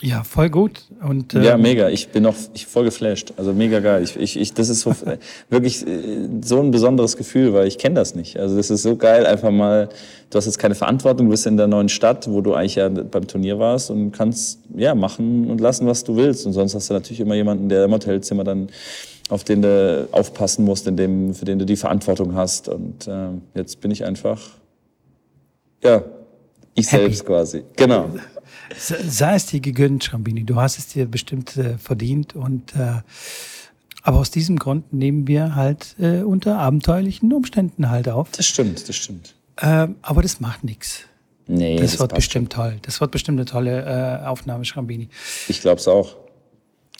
Ja, 0.00 0.22
voll 0.22 0.48
gut. 0.48 0.84
Und, 1.06 1.34
äh, 1.34 1.42
ja, 1.42 1.56
mega. 1.56 1.88
Ich 1.88 2.08
bin 2.10 2.22
noch 2.22 2.34
ich 2.54 2.66
voll 2.66 2.84
geflasht. 2.84 3.32
Also 3.36 3.52
mega 3.52 3.80
geil. 3.80 4.02
Ich, 4.04 4.16
ich, 4.16 4.36
ich, 4.38 4.54
das 4.54 4.68
ist 4.68 4.82
so 4.82 4.94
wirklich 5.50 5.86
äh, 5.86 6.28
so 6.42 6.60
ein 6.60 6.70
besonderes 6.70 7.16
Gefühl, 7.16 7.52
weil 7.52 7.66
ich 7.66 7.78
kenne 7.78 7.96
das 7.96 8.14
nicht. 8.14 8.38
Also 8.38 8.56
das 8.56 8.70
ist 8.70 8.82
so 8.82 8.96
geil, 8.96 9.26
einfach 9.26 9.50
mal, 9.50 9.88
du 10.30 10.38
hast 10.38 10.46
jetzt 10.46 10.58
keine 10.58 10.76
Verantwortung, 10.76 11.26
du 11.26 11.30
bist 11.32 11.46
in 11.46 11.56
der 11.56 11.66
neuen 11.66 11.88
Stadt, 11.88 12.30
wo 12.30 12.40
du 12.40 12.54
eigentlich 12.54 12.76
ja 12.76 12.88
beim 12.88 13.26
Turnier 13.26 13.58
warst 13.58 13.90
und 13.90 14.12
kannst 14.12 14.60
ja 14.76 14.94
machen 14.94 15.50
und 15.50 15.60
lassen, 15.60 15.86
was 15.86 16.04
du 16.04 16.14
willst. 16.14 16.46
Und 16.46 16.52
sonst 16.52 16.74
hast 16.74 16.90
du 16.90 16.94
natürlich 16.94 17.20
immer 17.20 17.34
jemanden, 17.34 17.68
der 17.68 17.84
im 17.84 17.92
Hotelzimmer 17.92 18.44
dann 18.44 18.68
auf 19.28 19.44
den 19.44 19.62
du 19.62 20.08
aufpassen 20.10 20.64
musst, 20.64 20.86
in 20.86 20.96
dem, 20.96 21.34
für 21.34 21.44
den 21.44 21.58
du 21.58 21.66
die 21.66 21.76
Verantwortung 21.76 22.34
hast. 22.34 22.68
Und 22.68 23.06
äh, 23.06 23.28
jetzt 23.54 23.80
bin 23.80 23.90
ich 23.90 24.04
einfach, 24.04 24.40
ja, 25.82 26.02
ich 26.74 26.90
Happy. 26.90 27.02
selbst 27.02 27.26
quasi. 27.26 27.64
Genau. 27.76 28.08
Sei 28.76 29.34
es 29.34 29.46
dir 29.46 29.60
gegönnt, 29.60 30.04
Schrambini. 30.04 30.44
Du 30.44 30.56
hast 30.56 30.78
es 30.78 30.88
dir 30.88 31.06
bestimmt 31.06 31.56
äh, 31.56 31.78
verdient. 31.78 32.34
Und 32.34 32.74
äh, 32.74 33.02
aber 34.02 34.18
aus 34.18 34.30
diesem 34.30 34.58
Grund 34.58 34.92
nehmen 34.92 35.26
wir 35.26 35.54
halt 35.54 35.96
äh, 35.98 36.22
unter 36.22 36.58
abenteuerlichen 36.58 37.32
Umständen 37.32 37.90
halt 37.90 38.08
auf. 38.08 38.30
Das 38.32 38.46
stimmt, 38.46 38.88
das 38.88 38.96
stimmt. 38.96 39.34
Ähm, 39.60 39.96
aber 40.02 40.22
das 40.22 40.40
macht 40.40 40.64
nichts. 40.64 41.04
Nee, 41.46 41.76
das, 41.76 41.92
das 41.92 42.00
wird 42.00 42.14
bestimmt 42.14 42.52
toll. 42.52 42.76
Das 42.82 43.00
wird 43.00 43.10
bestimmt 43.10 43.38
eine 43.38 43.46
tolle 43.46 44.20
äh, 44.22 44.26
Aufnahme, 44.26 44.64
Schrambini. 44.64 45.08
Ich 45.48 45.60
glaube 45.60 45.80
es 45.80 45.88
auch. 45.88 46.16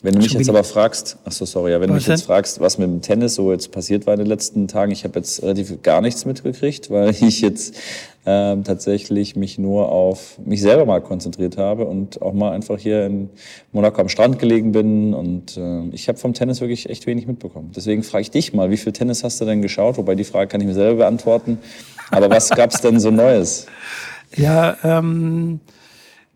Wenn 0.01 0.15
du 0.15 0.21
mich 0.21 0.31
jetzt 0.31 0.47
aber 0.47 0.63
fragst, 0.63 1.17
ach 1.25 1.31
so, 1.33 1.43
sorry, 1.43 1.71
ja, 1.71 1.81
wenn 1.81 1.89
was 1.89 2.05
du 2.05 2.11
mich 2.11 2.19
jetzt 2.19 2.25
fragst, 2.25 2.61
was 2.61 2.77
mit 2.77 2.87
dem 2.87 3.01
Tennis 3.01 3.35
so 3.35 3.51
jetzt 3.51 3.73
passiert 3.73 4.07
war 4.07 4.13
in 4.13 4.19
den 4.19 4.27
letzten 4.27 4.69
Tagen, 4.69 4.93
ich 4.93 5.03
habe 5.03 5.19
jetzt 5.19 5.43
relativ 5.43 5.81
gar 5.81 5.99
nichts 5.99 6.23
mitgekriegt, 6.23 6.89
weil 6.89 7.09
ich 7.21 7.41
jetzt 7.41 7.75
ähm, 8.25 8.63
tatsächlich 8.63 9.35
mich 9.35 9.57
nur 9.57 9.89
auf 9.89 10.39
mich 10.45 10.61
selber 10.61 10.85
mal 10.85 11.01
konzentriert 11.01 11.57
habe 11.57 11.83
und 11.83 12.21
auch 12.21 12.31
mal 12.31 12.51
einfach 12.51 12.79
hier 12.79 13.05
in 13.05 13.29
Monaco 13.73 13.99
am 13.99 14.07
Strand 14.07 14.39
gelegen 14.39 14.71
bin 14.71 15.13
und 15.13 15.57
äh, 15.57 15.89
ich 15.91 16.07
habe 16.07 16.17
vom 16.17 16.33
Tennis 16.33 16.61
wirklich 16.61 16.89
echt 16.89 17.05
wenig 17.05 17.27
mitbekommen. 17.27 17.71
Deswegen 17.75 18.03
frage 18.03 18.21
ich 18.21 18.31
dich 18.31 18.53
mal, 18.53 18.69
wie 18.69 18.77
viel 18.77 18.93
Tennis 18.93 19.25
hast 19.25 19.41
du 19.41 19.45
denn 19.45 19.61
geschaut? 19.61 19.97
Wobei 19.97 20.15
die 20.15 20.23
Frage 20.23 20.47
kann 20.47 20.61
ich 20.61 20.67
mir 20.67 20.75
selber 20.75 20.99
beantworten. 20.99 21.57
Aber 22.09 22.29
was 22.29 22.49
gab's 22.51 22.79
denn 22.79 22.99
so 22.99 23.11
Neues? 23.11 23.67
Ja, 24.35 24.77
ähm 24.83 25.59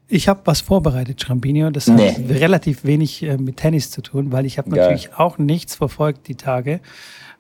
ich 0.08 0.28
habe 0.28 0.42
was 0.46 0.62
vorbereitet, 0.62 1.22
Schrambini, 1.22 1.72
das 1.72 1.88
nee. 1.88 2.12
hat 2.12 2.18
relativ 2.30 2.84
wenig 2.84 3.24
äh, 3.24 3.38
mit 3.38 3.58
Tennis 3.58 3.90
zu 3.90 4.02
tun, 4.02 4.32
weil 4.32 4.46
ich 4.46 4.58
habe 4.58 4.70
natürlich 4.70 5.14
auch 5.16 5.38
nichts 5.38 5.76
verfolgt 5.76 6.28
die 6.28 6.36
Tage. 6.36 6.82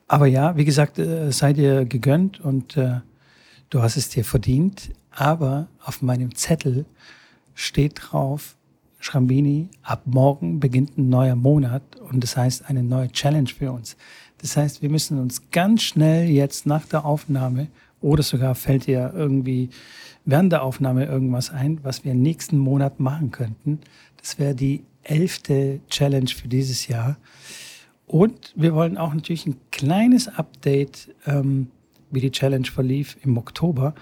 Aber 0.07 0.27
ja, 0.27 0.55
wie 0.57 0.65
gesagt, 0.65 0.99
äh, 0.99 1.31
sei 1.31 1.53
dir 1.53 1.85
gegönnt 1.85 2.39
und 2.39 2.77
äh, 2.77 3.01
du 3.69 3.81
hast 3.81 3.97
es 3.97 4.09
dir 4.09 4.23
verdient. 4.23 4.91
Aber 5.11 5.67
auf 5.83 6.01
meinem 6.01 6.35
Zettel 6.35 6.85
steht 7.53 7.99
drauf, 7.99 8.55
Schrambini, 8.99 9.69
ab 9.83 10.03
morgen 10.05 10.59
beginnt 10.59 10.97
ein 10.97 11.09
neuer 11.09 11.35
Monat 11.35 11.83
und 12.09 12.23
das 12.23 12.37
heißt 12.37 12.69
eine 12.69 12.83
neue 12.83 13.11
Challenge 13.11 13.49
für 13.49 13.71
uns. 13.71 13.97
Das 14.37 14.57
heißt, 14.57 14.81
wir 14.81 14.89
müssen 14.89 15.19
uns 15.19 15.49
ganz 15.51 15.83
schnell 15.83 16.29
jetzt 16.29 16.65
nach 16.65 16.85
der 16.85 17.05
Aufnahme 17.05 17.67
oder 18.01 18.23
sogar 18.23 18.55
fällt 18.55 18.87
dir 18.87 19.13
irgendwie 19.15 19.69
während 20.25 20.51
der 20.51 20.63
Aufnahme 20.63 21.05
irgendwas 21.05 21.49
ein, 21.49 21.79
was 21.83 22.03
wir 22.03 22.13
nächsten 22.13 22.57
Monat 22.57 22.99
machen 22.99 23.31
könnten. 23.31 23.79
Das 24.17 24.39
wäre 24.39 24.55
die 24.55 24.83
elfte 25.03 25.81
Challenge 25.89 26.29
für 26.29 26.47
dieses 26.47 26.87
Jahr. 26.87 27.17
Und 28.07 28.53
wir 28.55 28.73
wollen 28.73 28.97
auch 28.97 29.13
natürlich 29.13 29.45
ein 29.45 29.57
kleines 29.71 30.27
Update, 30.27 31.13
ähm, 31.25 31.67
wie 32.11 32.21
die 32.21 32.31
Challenge 32.31 32.67
verlief 32.67 33.17
im 33.23 33.37
Oktober, 33.37 33.95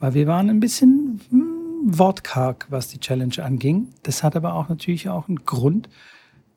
weil 0.00 0.14
wir 0.14 0.26
waren 0.26 0.48
ein 0.48 0.60
bisschen 0.60 1.20
hm, 1.30 1.98
wortkarg, 1.98 2.66
was 2.70 2.88
die 2.88 2.98
Challenge 2.98 3.42
anging. 3.42 3.88
Das 4.02 4.22
hat 4.22 4.36
aber 4.36 4.54
auch 4.54 4.68
natürlich 4.68 5.08
auch 5.08 5.28
einen 5.28 5.44
Grund, 5.44 5.88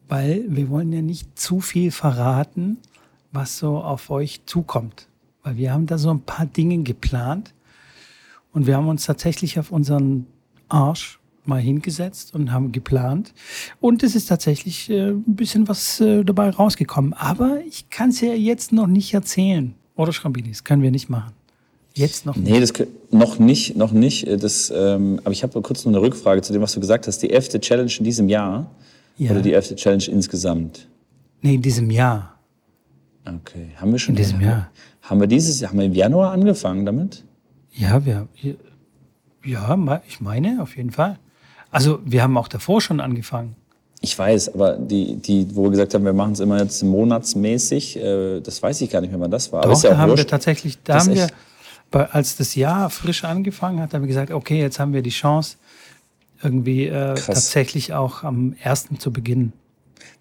weil 0.07 0.45
wir 0.47 0.69
wollen 0.69 0.91
ja 0.91 1.01
nicht 1.01 1.37
zu 1.37 1.59
viel 1.59 1.91
verraten, 1.91 2.77
was 3.31 3.57
so 3.57 3.77
auf 3.77 4.09
euch 4.09 4.45
zukommt. 4.45 5.07
Weil 5.43 5.57
wir 5.57 5.73
haben 5.73 5.85
da 5.85 5.97
so 5.97 6.11
ein 6.11 6.21
paar 6.21 6.45
Dinge 6.45 6.79
geplant, 6.83 7.53
und 8.53 8.67
wir 8.67 8.75
haben 8.75 8.87
uns 8.87 9.05
tatsächlich 9.05 9.59
auf 9.59 9.71
unseren 9.71 10.27
Arsch 10.69 11.19
mal 11.45 11.59
hingesetzt 11.59 12.35
und 12.35 12.51
haben 12.51 12.71
geplant. 12.71 13.33
Und 13.79 14.03
es 14.03 14.15
ist 14.15 14.27
tatsächlich 14.27 14.89
äh, 14.89 15.09
ein 15.09 15.23
bisschen 15.35 15.67
was 15.67 15.99
äh, 15.99 16.23
dabei 16.23 16.49
rausgekommen. 16.49 17.13
Aber 17.13 17.61
ich 17.67 17.89
kann 17.89 18.09
es 18.09 18.21
ja 18.21 18.33
jetzt 18.33 18.71
noch 18.71 18.87
nicht 18.87 19.13
erzählen. 19.13 19.73
Oder 19.95 20.13
Schrambini, 20.13 20.49
das 20.49 20.63
können 20.63 20.83
wir 20.83 20.91
nicht 20.91 21.09
machen. 21.09 21.33
Jetzt 21.93 22.25
noch 22.25 22.35
nicht. 22.35 22.49
Nee, 22.49 22.59
das 22.59 22.73
noch 23.09 23.39
nicht, 23.39 23.75
noch 23.75 23.91
nicht. 23.91 24.27
Äh, 24.27 24.37
das, 24.37 24.71
ähm, 24.75 25.19
aber 25.23 25.31
ich 25.31 25.43
habe 25.43 25.61
kurz 25.61 25.83
noch 25.83 25.91
eine 25.91 26.01
Rückfrage 26.01 26.41
zu 26.41 26.53
dem, 26.53 26.61
was 26.61 26.73
du 26.73 26.79
gesagt 26.79 27.07
hast. 27.07 27.19
Die 27.19 27.31
elfte 27.31 27.59
Challenge 27.59 27.91
in 27.97 28.05
diesem 28.05 28.29
Jahr 28.29 28.69
ja. 29.17 29.31
oder 29.31 29.41
die 29.41 29.53
elfte 29.53 29.75
Challenge 29.75 30.05
insgesamt? 30.07 30.87
Nee, 31.41 31.55
in 31.55 31.61
diesem 31.61 31.89
Jahr. 31.89 32.39
Okay, 33.25 33.69
haben 33.75 33.91
wir 33.91 33.99
schon. 33.99 34.13
In 34.13 34.17
diesem 34.17 34.41
Jahr. 34.41 34.69
Haben 35.01 35.19
wir 35.19 35.27
dieses 35.27 35.59
Jahr, 35.59 35.71
haben 35.71 35.79
wir 35.79 35.85
im 35.85 35.93
Januar 35.93 36.31
angefangen 36.31 36.85
damit? 36.85 37.23
Ja, 37.73 38.05
wir, 38.05 38.27
ja, 39.43 40.01
ich 40.07 40.21
meine, 40.21 40.61
auf 40.61 40.75
jeden 40.77 40.91
Fall. 40.91 41.17
Also 41.71 41.99
wir 42.03 42.21
haben 42.21 42.37
auch 42.37 42.47
davor 42.47 42.81
schon 42.81 42.99
angefangen. 42.99 43.55
Ich 44.01 44.17
weiß, 44.17 44.55
aber 44.55 44.77
die, 44.77 45.15
die, 45.15 45.55
wo 45.55 45.63
wir 45.63 45.71
gesagt 45.71 45.93
haben, 45.93 46.03
wir 46.03 46.13
machen 46.13 46.33
es 46.33 46.39
immer 46.39 46.59
jetzt 46.59 46.81
monatsmäßig, 46.83 47.97
äh, 47.97 48.41
das 48.41 48.61
weiß 48.61 48.81
ich 48.81 48.89
gar 48.89 48.99
nicht 48.99 49.11
mehr, 49.11 49.19
wann 49.19 49.31
das 49.31 49.51
war. 49.51 49.61
Doch, 49.61 49.81
ja 49.83 49.91
da 49.91 49.97
haben 49.97 50.17
wir 50.17 50.25
tatsächlich, 50.25 50.79
da 50.83 50.99
haben 50.99 51.13
wir, 51.13 51.29
als 51.91 52.35
das 52.35 52.55
Jahr 52.55 52.89
frisch 52.89 53.23
angefangen 53.23 53.79
hat, 53.79 53.93
haben 53.93 54.01
wir 54.01 54.07
gesagt, 54.07 54.31
okay, 54.31 54.59
jetzt 54.59 54.79
haben 54.79 54.93
wir 54.93 55.03
die 55.03 55.11
Chance, 55.11 55.57
irgendwie 56.41 56.87
äh, 56.87 57.13
tatsächlich 57.13 57.93
auch 57.93 58.23
am 58.23 58.55
ersten 58.63 58.99
zu 58.99 59.13
beginnen. 59.13 59.53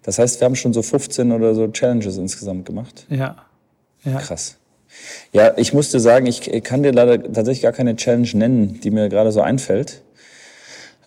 Das 0.03 0.19
heißt, 0.19 0.39
wir 0.39 0.45
haben 0.45 0.55
schon 0.55 0.73
so 0.73 0.83
15 0.83 1.31
oder 1.31 1.55
so 1.55 1.67
Challenges 1.67 2.17
insgesamt 2.17 2.65
gemacht. 2.65 3.07
Ja. 3.09 3.35
ja. 4.03 4.19
Krass. 4.19 4.57
Ja, 5.33 5.53
ich 5.57 5.73
musste 5.73 5.99
sagen, 5.99 6.25
ich 6.25 6.41
kann 6.63 6.83
dir 6.83 6.91
leider 6.91 7.21
tatsächlich 7.21 7.61
gar 7.61 7.71
keine 7.71 7.95
Challenge 7.95 8.29
nennen, 8.33 8.79
die 8.81 8.91
mir 8.91 9.09
gerade 9.09 9.31
so 9.31 9.41
einfällt. 9.41 10.01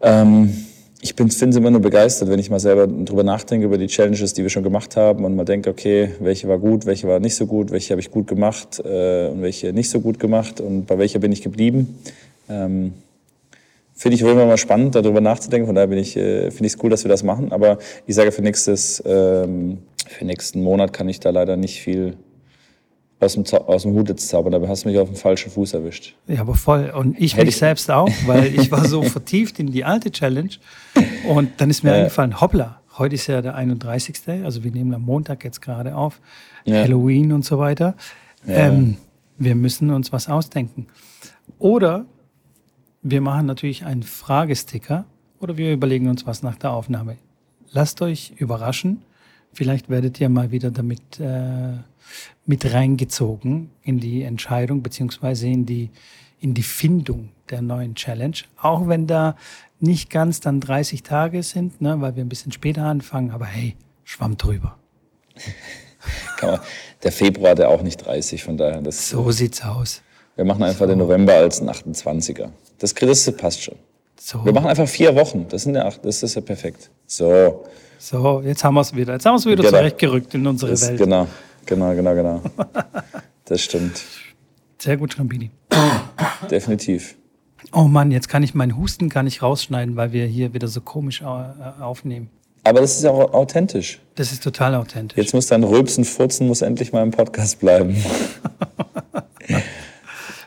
Ähm, 0.02 0.66
ich 1.00 1.14
finde 1.14 1.34
es 1.34 1.56
immer 1.56 1.70
nur 1.70 1.82
begeistert, 1.82 2.30
wenn 2.30 2.38
ich 2.38 2.48
mal 2.48 2.60
selber 2.60 2.86
drüber 2.86 3.24
nachdenke, 3.24 3.66
über 3.66 3.76
die 3.76 3.88
Challenges, 3.88 4.32
die 4.32 4.42
wir 4.42 4.48
schon 4.48 4.62
gemacht 4.62 4.96
haben 4.96 5.26
und 5.26 5.36
mal 5.36 5.44
denke, 5.44 5.68
okay, 5.68 6.12
welche 6.20 6.48
war 6.48 6.58
gut, 6.58 6.86
welche 6.86 7.06
war 7.06 7.20
nicht 7.20 7.34
so 7.34 7.46
gut, 7.46 7.70
welche 7.72 7.90
habe 7.90 8.00
ich 8.00 8.10
gut 8.10 8.26
gemacht 8.26 8.80
äh, 8.82 9.28
und 9.28 9.42
welche 9.42 9.74
nicht 9.74 9.90
so 9.90 10.00
gut 10.00 10.18
gemacht 10.18 10.62
und 10.62 10.86
bei 10.86 10.96
welcher 10.96 11.18
bin 11.18 11.30
ich 11.30 11.42
geblieben. 11.42 11.98
Ähm, 12.48 12.94
finde 13.94 14.16
ich 14.16 14.22
immer 14.22 14.46
mal 14.46 14.56
spannend, 14.56 14.94
darüber 14.94 15.20
nachzudenken. 15.20 15.66
Von 15.66 15.74
daher 15.74 15.88
bin 15.88 15.98
ich, 15.98 16.16
äh, 16.16 16.50
finde 16.50 16.66
ich 16.66 16.74
es 16.74 16.82
cool, 16.82 16.88
dass 16.88 17.04
wir 17.04 17.10
das 17.10 17.22
machen. 17.22 17.52
Aber 17.52 17.78
ich 18.06 18.14
sage, 18.14 18.32
für 18.32 18.42
nächstes, 18.42 19.02
ähm, 19.04 19.78
für 20.08 20.24
nächsten 20.24 20.62
Monat 20.62 20.94
kann 20.94 21.08
ich 21.08 21.20
da 21.20 21.28
leider 21.28 21.56
nicht 21.56 21.82
viel 21.82 22.14
aus 23.24 23.34
dem, 23.34 23.44
aus 23.66 23.82
dem 23.82 23.92
Hut 23.92 24.08
jetzt 24.08 24.28
zaubern. 24.28 24.52
Dabei 24.52 24.68
hast 24.68 24.84
du 24.84 24.88
mich 24.88 24.98
auf 24.98 25.08
dem 25.08 25.16
falschen 25.16 25.50
Fuß 25.50 25.74
erwischt. 25.74 26.14
Ja, 26.26 26.40
aber 26.40 26.54
voll. 26.54 26.92
Und 26.96 27.18
ich 27.18 27.34
Hätte 27.34 27.46
mich 27.46 27.54
ich 27.54 27.58
selbst 27.58 27.90
auch, 27.90 28.10
weil 28.26 28.46
ich 28.46 28.70
war 28.70 28.84
so 28.86 29.02
vertieft 29.02 29.58
in 29.58 29.72
die 29.72 29.84
alte 29.84 30.10
Challenge. 30.10 30.50
Und 31.28 31.52
dann 31.58 31.70
ist 31.70 31.82
mir 31.82 31.90
ja. 31.90 31.96
eingefallen, 31.96 32.40
hoppla, 32.40 32.80
heute 32.98 33.14
ist 33.14 33.26
ja 33.26 33.42
der 33.42 33.54
31. 33.54 34.16
Also 34.44 34.64
wir 34.64 34.70
nehmen 34.70 34.94
am 34.94 35.02
Montag 35.02 35.44
jetzt 35.44 35.60
gerade 35.60 35.96
auf. 35.96 36.20
Ja. 36.64 36.82
Halloween 36.82 37.32
und 37.32 37.44
so 37.44 37.58
weiter. 37.58 37.94
Ja. 38.46 38.68
Ähm, 38.68 38.96
wir 39.38 39.54
müssen 39.54 39.90
uns 39.90 40.12
was 40.12 40.28
ausdenken. 40.28 40.86
Oder 41.58 42.06
wir 43.02 43.20
machen 43.20 43.46
natürlich 43.46 43.84
einen 43.84 44.02
Fragesticker 44.02 45.04
oder 45.40 45.56
wir 45.56 45.72
überlegen 45.72 46.08
uns 46.08 46.26
was 46.26 46.42
nach 46.42 46.56
der 46.56 46.72
Aufnahme. 46.72 47.16
Lasst 47.70 48.00
euch 48.02 48.32
überraschen. 48.36 49.02
Vielleicht 49.54 49.88
werdet 49.88 50.20
ihr 50.20 50.28
mal 50.28 50.50
wieder 50.50 50.70
damit 50.70 51.20
äh, 51.20 51.78
mit 52.46 52.72
reingezogen 52.72 53.70
in 53.82 54.00
die 54.00 54.22
Entscheidung 54.22 54.82
beziehungsweise 54.82 55.46
in 55.46 55.64
die, 55.64 55.90
in 56.40 56.54
die 56.54 56.62
Findung 56.62 57.30
der 57.50 57.62
neuen 57.62 57.94
Challenge. 57.94 58.36
Auch 58.60 58.88
wenn 58.88 59.06
da 59.06 59.36
nicht 59.80 60.10
ganz 60.10 60.40
dann 60.40 60.60
30 60.60 61.02
Tage 61.02 61.42
sind, 61.42 61.80
ne, 61.80 62.00
weil 62.00 62.16
wir 62.16 62.24
ein 62.24 62.28
bisschen 62.28 62.52
später 62.52 62.82
anfangen, 62.84 63.30
aber 63.30 63.46
hey, 63.46 63.76
schwamm 64.04 64.36
drüber. 64.36 64.76
Man, 66.42 66.60
der 67.02 67.12
Februar 67.12 67.52
hat 67.52 67.58
ja 67.60 67.68
auch 67.68 67.82
nicht 67.82 68.04
30, 68.04 68.42
von 68.44 68.58
daher. 68.58 68.82
Das, 68.82 69.08
so 69.08 69.30
sieht's 69.30 69.62
aus. 69.62 70.02
Wir 70.36 70.44
machen 70.44 70.62
einfach 70.62 70.80
so. 70.80 70.86
den 70.86 70.98
November 70.98 71.34
als 71.34 71.60
einen 71.60 71.70
28er. 71.70 72.50
Das, 72.78 72.92
das 72.92 73.36
passt 73.36 73.62
schon. 73.62 73.76
So. 74.18 74.44
Wir 74.44 74.52
machen 74.52 74.68
einfach 74.68 74.88
vier 74.88 75.14
Wochen. 75.14 75.46
Das, 75.48 75.62
sind 75.62 75.74
ja 75.74 75.86
acht, 75.86 76.04
das 76.04 76.22
ist 76.22 76.34
ja 76.34 76.40
perfekt. 76.40 76.90
So. 77.06 77.64
So, 77.98 78.42
jetzt 78.44 78.64
haben 78.64 78.74
wir 78.74 78.80
es 78.80 78.94
wieder. 78.94 79.14
Jetzt 79.14 79.26
haben 79.26 79.34
wir 79.34 79.38
es 79.38 79.46
wieder 79.46 79.56
genau. 79.56 79.70
zurechtgerückt 79.70 80.34
in 80.34 80.46
unsere 80.46 80.72
das, 80.72 80.88
Welt. 80.88 80.98
Genau, 80.98 81.26
genau, 81.64 81.94
genau, 81.94 82.14
genau. 82.14 82.42
das 83.44 83.62
stimmt. 83.62 84.02
Sehr 84.78 84.96
gut, 84.96 85.14
Schrambini. 85.14 85.50
Definitiv. 86.50 87.16
Oh 87.72 87.84
Mann, 87.84 88.10
jetzt 88.10 88.28
kann 88.28 88.42
ich 88.42 88.54
meinen 88.54 88.76
Husten 88.76 89.08
gar 89.08 89.22
nicht 89.22 89.42
rausschneiden, 89.42 89.96
weil 89.96 90.12
wir 90.12 90.26
hier 90.26 90.52
wieder 90.52 90.68
so 90.68 90.80
komisch 90.80 91.22
äh, 91.22 91.24
aufnehmen. 91.82 92.28
Aber 92.62 92.80
das 92.80 92.96
ist 92.96 93.04
ja 93.04 93.10
auch 93.10 93.32
authentisch. 93.32 94.00
Das 94.14 94.32
ist 94.32 94.42
total 94.42 94.74
authentisch. 94.74 95.18
Jetzt 95.18 95.34
muss 95.34 95.46
dein 95.46 95.64
Rülpsen, 95.64 96.04
Furzen 96.04 96.46
muss 96.46 96.62
endlich 96.62 96.92
mal 96.92 97.02
im 97.02 97.10
Podcast 97.10 97.60
bleiben. 97.60 97.96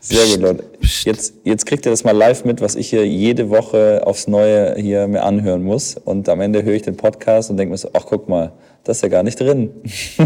Sehr 0.02 0.26
gut, 0.26 0.42
Leute. 0.42 0.64
Jetzt, 1.08 1.36
jetzt 1.46 1.66
kriegt 1.66 1.86
ihr 1.86 1.90
das 1.90 2.04
mal 2.04 2.12
live 2.12 2.44
mit, 2.44 2.60
was 2.60 2.76
ich 2.76 2.90
hier 2.90 3.08
jede 3.08 3.50
Woche 3.50 4.02
aufs 4.06 4.28
Neue 4.28 4.76
hier 4.76 5.08
mir 5.08 5.24
anhören 5.24 5.64
muss. 5.64 5.96
Und 5.96 6.28
am 6.28 6.42
Ende 6.42 6.64
höre 6.64 6.74
ich 6.74 6.82
den 6.82 6.98
Podcast 6.98 7.50
und 7.50 7.56
denke 7.56 7.72
mir 7.72 7.78
so, 7.78 7.92
ach 7.94 8.04
guck 8.06 8.28
mal, 8.28 8.52
das 8.84 8.98
ist 8.98 9.04
ja 9.04 9.08
gar 9.08 9.24
nicht 9.24 9.40
drin. 9.40 9.70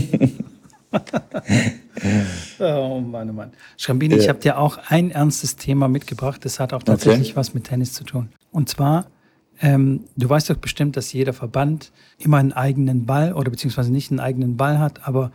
oh 2.59 2.99
Mann, 2.99 3.29
oh 3.29 3.33
Mann. 3.33 3.51
Schrambini, 3.77 4.15
ja. 4.15 4.21
ich 4.21 4.27
habe 4.27 4.39
dir 4.39 4.57
auch 4.57 4.79
ein 4.87 5.11
ernstes 5.11 5.55
Thema 5.55 5.87
mitgebracht. 5.87 6.43
Das 6.45 6.59
hat 6.59 6.73
auch 6.73 6.81
tatsächlich 6.81 7.27
okay. 7.27 7.35
was 7.35 7.53
mit 7.53 7.65
Tennis 7.65 7.93
zu 7.93 8.03
tun. 8.03 8.29
Und 8.51 8.67
zwar, 8.67 9.05
ähm, 9.61 10.05
du 10.17 10.27
weißt 10.27 10.49
doch 10.49 10.57
bestimmt, 10.57 10.97
dass 10.97 11.13
jeder 11.13 11.33
Verband 11.33 11.91
immer 12.17 12.37
einen 12.37 12.53
eigenen 12.53 13.05
Ball 13.05 13.33
oder 13.33 13.51
beziehungsweise 13.51 13.91
nicht 13.91 14.09
einen 14.09 14.19
eigenen 14.19 14.57
Ball 14.57 14.79
hat, 14.79 15.07
aber 15.07 15.31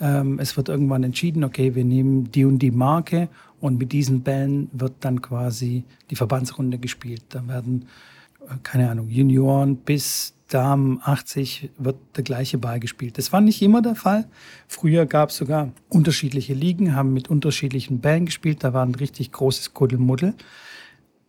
ähm, 0.00 0.38
es 0.38 0.56
wird 0.56 0.68
irgendwann 0.68 1.02
entschieden, 1.02 1.42
okay, 1.42 1.74
wir 1.74 1.84
nehmen 1.84 2.30
die 2.30 2.44
und 2.44 2.60
die 2.60 2.70
Marke 2.70 3.28
und 3.64 3.78
mit 3.78 3.92
diesen 3.92 4.20
Bällen 4.20 4.68
wird 4.72 4.92
dann 5.00 5.22
quasi 5.22 5.84
die 6.10 6.16
Verbandsrunde 6.16 6.76
gespielt. 6.76 7.22
Da 7.30 7.48
werden, 7.48 7.86
äh, 8.42 8.56
keine 8.62 8.90
Ahnung, 8.90 9.08
Junioren 9.08 9.76
bis 9.76 10.34
Damen 10.48 11.00
80 11.02 11.70
wird 11.78 11.96
der 12.14 12.24
gleiche 12.24 12.58
Ball 12.58 12.78
gespielt. 12.78 13.16
Das 13.16 13.32
war 13.32 13.40
nicht 13.40 13.62
immer 13.62 13.80
der 13.80 13.94
Fall. 13.94 14.26
Früher 14.68 15.06
gab 15.06 15.30
es 15.30 15.38
sogar 15.38 15.72
unterschiedliche 15.88 16.52
Ligen, 16.52 16.94
haben 16.94 17.14
mit 17.14 17.30
unterschiedlichen 17.30 18.00
Bällen 18.00 18.26
gespielt. 18.26 18.62
Da 18.62 18.74
war 18.74 18.84
ein 18.84 18.94
richtig 18.94 19.32
großes 19.32 19.72
Kuddelmuddel. 19.72 20.34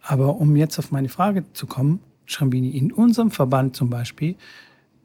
Aber 0.02 0.36
um 0.36 0.58
jetzt 0.58 0.78
auf 0.78 0.92
meine 0.92 1.08
Frage 1.08 1.46
zu 1.54 1.68
kommen, 1.68 2.02
Schrambini, 2.26 2.72
in 2.72 2.92
unserem 2.92 3.32
Verband 3.32 3.78
zum 3.78 3.90
Beispiel 3.90 4.36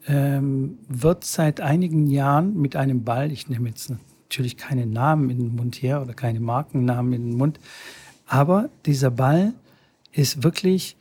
ähm, 0.09 0.79
wird 0.89 1.23
seit 1.23 1.61
einigen 1.61 2.09
Jahren 2.09 2.61
mit 2.61 2.75
einem 2.75 3.05
Ball, 3.05 3.31
ich 3.31 3.49
nehme 3.49 3.69
jetzt 3.69 3.93
natürlich 4.31 4.57
keine 4.57 4.87
Namen 4.87 5.29
in 5.29 5.39
den 5.39 5.57
Mund 5.57 5.83
her 5.83 6.01
oder 6.01 6.15
keine 6.15 6.39
Markennamen 6.39 7.13
in 7.13 7.31
den 7.31 7.37
Mund. 7.37 7.59
Aber 8.27 8.71
dieser 8.87 9.11
Ball 9.11 9.55
ist 10.13 10.45
wirklich, 10.45 10.97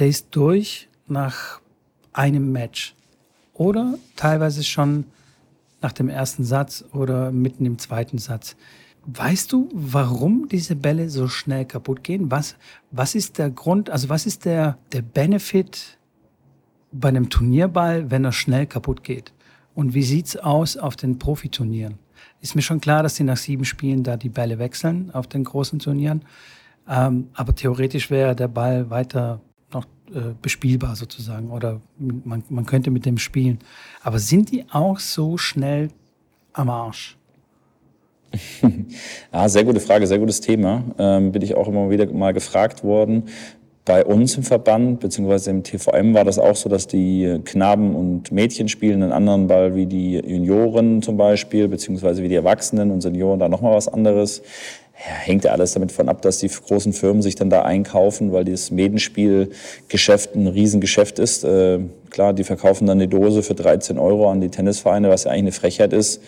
der 0.00 0.08
ist 0.08 0.26
durch 0.32 0.88
nach 1.06 1.60
einem 2.12 2.50
Match. 2.50 2.96
Oder 3.54 3.94
teilweise 4.16 4.64
schon 4.64 5.04
nach 5.80 5.92
dem 5.92 6.08
ersten 6.08 6.42
Satz 6.42 6.84
oder 6.92 7.30
mitten 7.30 7.64
im 7.64 7.78
zweiten 7.78 8.18
Satz. 8.18 8.56
Weißt 9.06 9.52
du, 9.52 9.68
warum 9.72 10.48
diese 10.48 10.74
Bälle 10.74 11.10
so 11.10 11.28
schnell 11.28 11.66
kaputt 11.66 12.02
gehen? 12.02 12.32
Was, 12.32 12.56
was 12.90 13.14
ist 13.14 13.38
der 13.38 13.50
Grund, 13.50 13.90
also 13.90 14.08
was 14.08 14.26
ist 14.26 14.44
der, 14.44 14.76
der 14.92 15.02
Benefit 15.02 15.98
bei 16.90 17.10
einem 17.10 17.30
Turnierball, 17.30 18.10
wenn 18.10 18.24
er 18.24 18.32
schnell 18.32 18.66
kaputt 18.66 19.04
geht? 19.04 19.32
Und 19.76 19.94
wie 19.94 20.02
sieht's 20.02 20.36
aus 20.36 20.76
auf 20.76 20.96
den 20.96 21.20
Profiturnieren? 21.20 22.00
Ist 22.40 22.54
mir 22.54 22.62
schon 22.62 22.80
klar, 22.80 23.02
dass 23.02 23.16
sie 23.16 23.24
nach 23.24 23.36
sieben 23.36 23.64
Spielen 23.64 24.02
da 24.02 24.16
die 24.16 24.28
Bälle 24.28 24.58
wechseln 24.58 25.10
auf 25.12 25.26
den 25.26 25.44
großen 25.44 25.78
Turnieren. 25.78 26.22
Ähm, 26.88 27.28
aber 27.34 27.54
theoretisch 27.54 28.10
wäre 28.10 28.34
der 28.34 28.48
Ball 28.48 28.90
weiter 28.90 29.40
noch 29.72 29.84
äh, 30.14 30.34
bespielbar 30.40 30.96
sozusagen 30.96 31.50
oder 31.50 31.80
man, 31.98 32.42
man 32.48 32.66
könnte 32.66 32.90
mit 32.90 33.04
dem 33.04 33.18
spielen. 33.18 33.58
Aber 34.02 34.18
sind 34.18 34.50
die 34.50 34.64
auch 34.70 34.98
so 34.98 35.36
schnell 35.36 35.88
am 36.52 36.70
Arsch? 36.70 37.16
ja, 39.32 39.48
sehr 39.48 39.64
gute 39.64 39.80
Frage, 39.80 40.06
sehr 40.06 40.18
gutes 40.18 40.40
Thema. 40.40 40.82
Ähm, 40.98 41.32
bin 41.32 41.42
ich 41.42 41.54
auch 41.54 41.68
immer 41.68 41.90
wieder 41.90 42.12
mal 42.12 42.32
gefragt 42.32 42.84
worden 42.84 43.24
bei 43.88 44.04
uns 44.04 44.36
im 44.36 44.42
Verband, 44.42 45.00
beziehungsweise 45.00 45.48
im 45.48 45.62
TVM 45.62 46.12
war 46.12 46.26
das 46.26 46.38
auch 46.38 46.54
so, 46.54 46.68
dass 46.68 46.86
die 46.86 47.40
Knaben 47.42 47.96
und 47.96 48.30
Mädchen 48.30 48.68
spielen 48.68 49.02
einen 49.02 49.12
anderen 49.12 49.46
Ball 49.46 49.74
wie 49.74 49.86
die 49.86 50.18
Junioren 50.18 51.00
zum 51.00 51.16
Beispiel, 51.16 51.68
beziehungsweise 51.68 52.22
wie 52.22 52.28
die 52.28 52.34
Erwachsenen 52.34 52.90
und 52.90 53.00
Senioren 53.00 53.40
da 53.40 53.48
nochmal 53.48 53.74
was 53.74 53.88
anderes. 53.88 54.42
Ja, 54.98 55.14
hängt 55.14 55.44
ja 55.44 55.52
alles 55.52 55.72
damit 55.72 55.90
von 55.90 56.10
ab, 56.10 56.20
dass 56.20 56.36
die 56.36 56.48
großen 56.48 56.92
Firmen 56.92 57.22
sich 57.22 57.34
dann 57.34 57.48
da 57.48 57.62
einkaufen, 57.62 58.30
weil 58.30 58.44
dieses 58.44 58.70
Medenspielgeschäft 58.70 60.34
ein 60.34 60.48
Riesengeschäft 60.48 61.18
ist. 61.18 61.44
Äh, 61.44 61.78
klar, 62.10 62.34
die 62.34 62.44
verkaufen 62.44 62.86
dann 62.86 62.98
eine 62.98 63.08
Dose 63.08 63.42
für 63.42 63.54
13 63.54 63.98
Euro 63.98 64.30
an 64.30 64.42
die 64.42 64.50
Tennisvereine, 64.50 65.08
was 65.08 65.24
ja 65.24 65.30
eigentlich 65.30 65.44
eine 65.44 65.52
Frechheit 65.52 65.92
ist, 65.94 66.20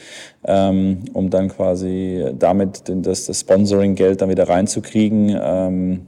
ähm, 0.47 1.01
um 1.13 1.29
dann 1.29 1.49
quasi 1.49 2.25
damit 2.39 2.85
das, 2.87 3.27
das 3.27 3.41
Sponsoring-Geld 3.41 4.23
dann 4.23 4.31
wieder 4.31 4.49
reinzukriegen. 4.49 5.39
Ähm, 5.39 6.07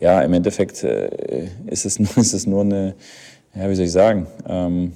ja, 0.00 0.22
im 0.22 0.32
Endeffekt 0.32 0.82
äh, 0.82 1.48
ist, 1.66 1.84
es 1.84 1.98
nur, 1.98 2.16
ist 2.16 2.32
es 2.32 2.46
nur 2.46 2.62
eine, 2.62 2.94
ja, 3.54 3.68
wie 3.70 3.74
soll 3.74 3.84
ich 3.84 3.92
sagen, 3.92 4.26
ähm, 4.48 4.92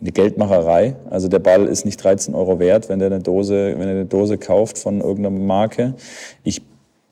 eine 0.00 0.10
Geldmacherei. 0.10 0.96
Also 1.10 1.28
der 1.28 1.38
Ball 1.38 1.66
ist 1.66 1.84
nicht 1.84 2.02
13 2.02 2.34
Euro 2.34 2.58
wert, 2.58 2.88
wenn 2.88 2.98
der 2.98 3.06
eine 3.06 3.20
Dose, 3.20 3.74
wenn 3.78 3.88
er 3.88 3.94
eine 3.94 4.06
Dose 4.06 4.36
kauft 4.36 4.78
von 4.78 5.00
irgendeiner 5.00 5.38
Marke. 5.38 5.94
Ich 6.42 6.62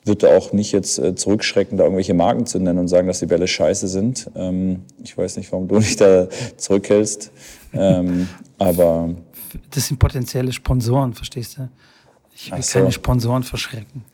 würde 0.04 0.30
auch 0.30 0.52
nicht 0.52 0.72
jetzt 0.72 0.98
äh, 0.98 1.14
zurückschrecken, 1.14 1.78
da 1.78 1.84
irgendwelche 1.84 2.14
Marken 2.14 2.46
zu 2.46 2.58
nennen 2.58 2.78
und 2.78 2.88
sagen, 2.88 3.06
dass 3.06 3.20
die 3.20 3.26
Bälle 3.26 3.46
scheiße 3.46 3.86
sind. 3.86 4.30
Ähm, 4.34 4.82
ich 5.04 5.16
weiß 5.16 5.36
nicht, 5.36 5.52
warum 5.52 5.68
du 5.68 5.78
dich 5.78 5.96
da 5.96 6.28
zurückhältst. 6.56 7.30
Ähm, 7.72 8.28
aber 8.58 9.10
das 9.70 9.86
sind 9.86 9.98
potenzielle 9.98 10.52
Sponsoren, 10.52 11.12
verstehst 11.14 11.58
du? 11.58 11.68
Ich 12.34 12.50
will 12.50 12.62
so. 12.62 12.78
keine 12.78 12.92
Sponsoren 12.92 13.42
verschrecken. 13.42 14.04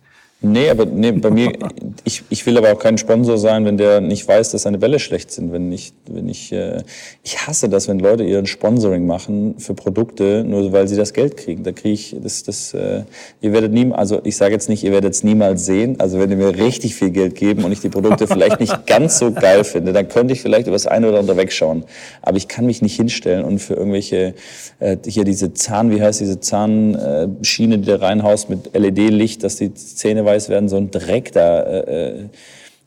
Nee, 0.42 0.68
aber 0.68 0.84
nee, 0.84 1.12
bei 1.12 1.30
mir, 1.30 1.52
ich, 2.04 2.22
ich 2.28 2.44
will 2.44 2.58
aber 2.58 2.70
auch 2.70 2.78
kein 2.78 2.98
Sponsor 2.98 3.38
sein, 3.38 3.64
wenn 3.64 3.78
der 3.78 4.02
nicht 4.02 4.28
weiß, 4.28 4.50
dass 4.50 4.62
seine 4.62 4.76
Bälle 4.76 4.98
schlecht 4.98 5.30
sind. 5.30 5.50
Wenn 5.50 5.72
ich, 5.72 5.94
wenn 6.10 6.28
ich, 6.28 6.52
äh, 6.52 6.82
ich 7.22 7.46
hasse 7.46 7.70
das, 7.70 7.88
wenn 7.88 7.98
Leute 7.98 8.22
ihren 8.22 8.44
Sponsoring 8.44 9.06
machen 9.06 9.54
für 9.58 9.72
Produkte, 9.72 10.44
nur 10.46 10.72
weil 10.72 10.88
sie 10.88 10.96
das 10.96 11.14
Geld 11.14 11.38
kriegen. 11.38 11.62
Da 11.62 11.72
kriege 11.72 11.94
ich, 11.94 12.14
das, 12.22 12.42
das, 12.42 12.74
äh, 12.74 13.04
ihr 13.40 13.54
werdet 13.54 13.72
nie, 13.72 13.90
also 13.92 14.20
ich 14.24 14.36
sage 14.36 14.52
jetzt 14.52 14.68
nicht, 14.68 14.84
ihr 14.84 14.92
werdet 14.92 15.14
es 15.14 15.24
niemals 15.24 15.64
sehen. 15.64 15.98
Also 16.00 16.18
wenn 16.18 16.30
ihr 16.30 16.36
mir 16.36 16.54
richtig 16.54 16.94
viel 16.94 17.10
Geld 17.10 17.34
geben 17.34 17.64
und 17.64 17.72
ich 17.72 17.80
die 17.80 17.88
Produkte 17.88 18.26
vielleicht 18.26 18.60
nicht 18.60 18.86
ganz 18.86 19.18
so 19.18 19.32
geil 19.32 19.64
finde, 19.64 19.94
dann 19.94 20.06
könnte 20.08 20.34
ich 20.34 20.42
vielleicht 20.42 20.66
über 20.66 20.76
das 20.76 20.86
eine 20.86 21.08
oder 21.08 21.20
andere 21.20 21.38
wegschauen. 21.38 21.84
Aber 22.20 22.36
ich 22.36 22.46
kann 22.46 22.66
mich 22.66 22.82
nicht 22.82 22.94
hinstellen 22.94 23.42
und 23.42 23.58
für 23.58 23.72
irgendwelche, 23.72 24.34
äh, 24.80 24.98
hier 25.06 25.24
diese 25.24 25.54
Zahn, 25.54 25.90
wie 25.90 26.02
heißt 26.02 26.20
diese 26.20 26.40
Zahnschiene, 26.40 27.78
die 27.78 27.86
da 27.86 27.96
reinhaust 27.96 28.50
mit 28.50 28.74
LED-Licht, 28.74 29.42
dass 29.42 29.56
die 29.56 29.72
Zähne 29.72 30.25
weiß 30.26 30.50
werden, 30.50 30.68
so 30.68 30.76
ein 30.76 30.90
Dreck 30.90 31.33
da, 31.33 31.62
äh, 31.62 32.09
äh, 32.09 32.25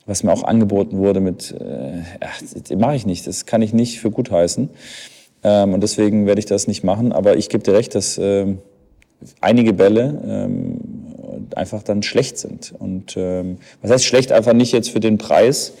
was 0.06 0.22
mir 0.22 0.32
auch 0.32 0.44
angeboten 0.44 0.98
wurde 0.98 1.18
mit, 1.20 1.52
äh, 1.52 2.02
ach, 2.20 2.40
das 2.40 2.78
mache 2.78 2.94
ich 2.94 3.06
nicht, 3.06 3.26
das 3.26 3.46
kann 3.46 3.62
ich 3.62 3.72
nicht 3.72 3.98
für 4.00 4.12
gut 4.12 4.30
heißen. 4.30 4.70
Ähm, 5.42 5.74
und 5.74 5.82
deswegen 5.82 6.26
werde 6.26 6.38
ich 6.38 6.46
das 6.46 6.68
nicht 6.68 6.84
machen. 6.84 7.12
Aber 7.12 7.36
ich 7.36 7.48
gebe 7.48 7.62
dir 7.62 7.74
recht, 7.74 7.94
dass 7.94 8.18
äh, 8.18 8.46
einige 9.40 9.72
Bälle 9.72 10.20
ähm, 10.26 10.80
einfach 11.54 11.82
dann 11.82 12.02
schlecht 12.02 12.38
sind. 12.38 12.72
Und 12.78 13.16
ähm, 13.16 13.58
was 13.82 13.90
heißt 13.90 14.04
schlecht? 14.04 14.32
Einfach 14.32 14.52
nicht 14.52 14.72
jetzt 14.72 14.90
für 14.90 15.00
den 15.00 15.18
Preis, 15.18 15.72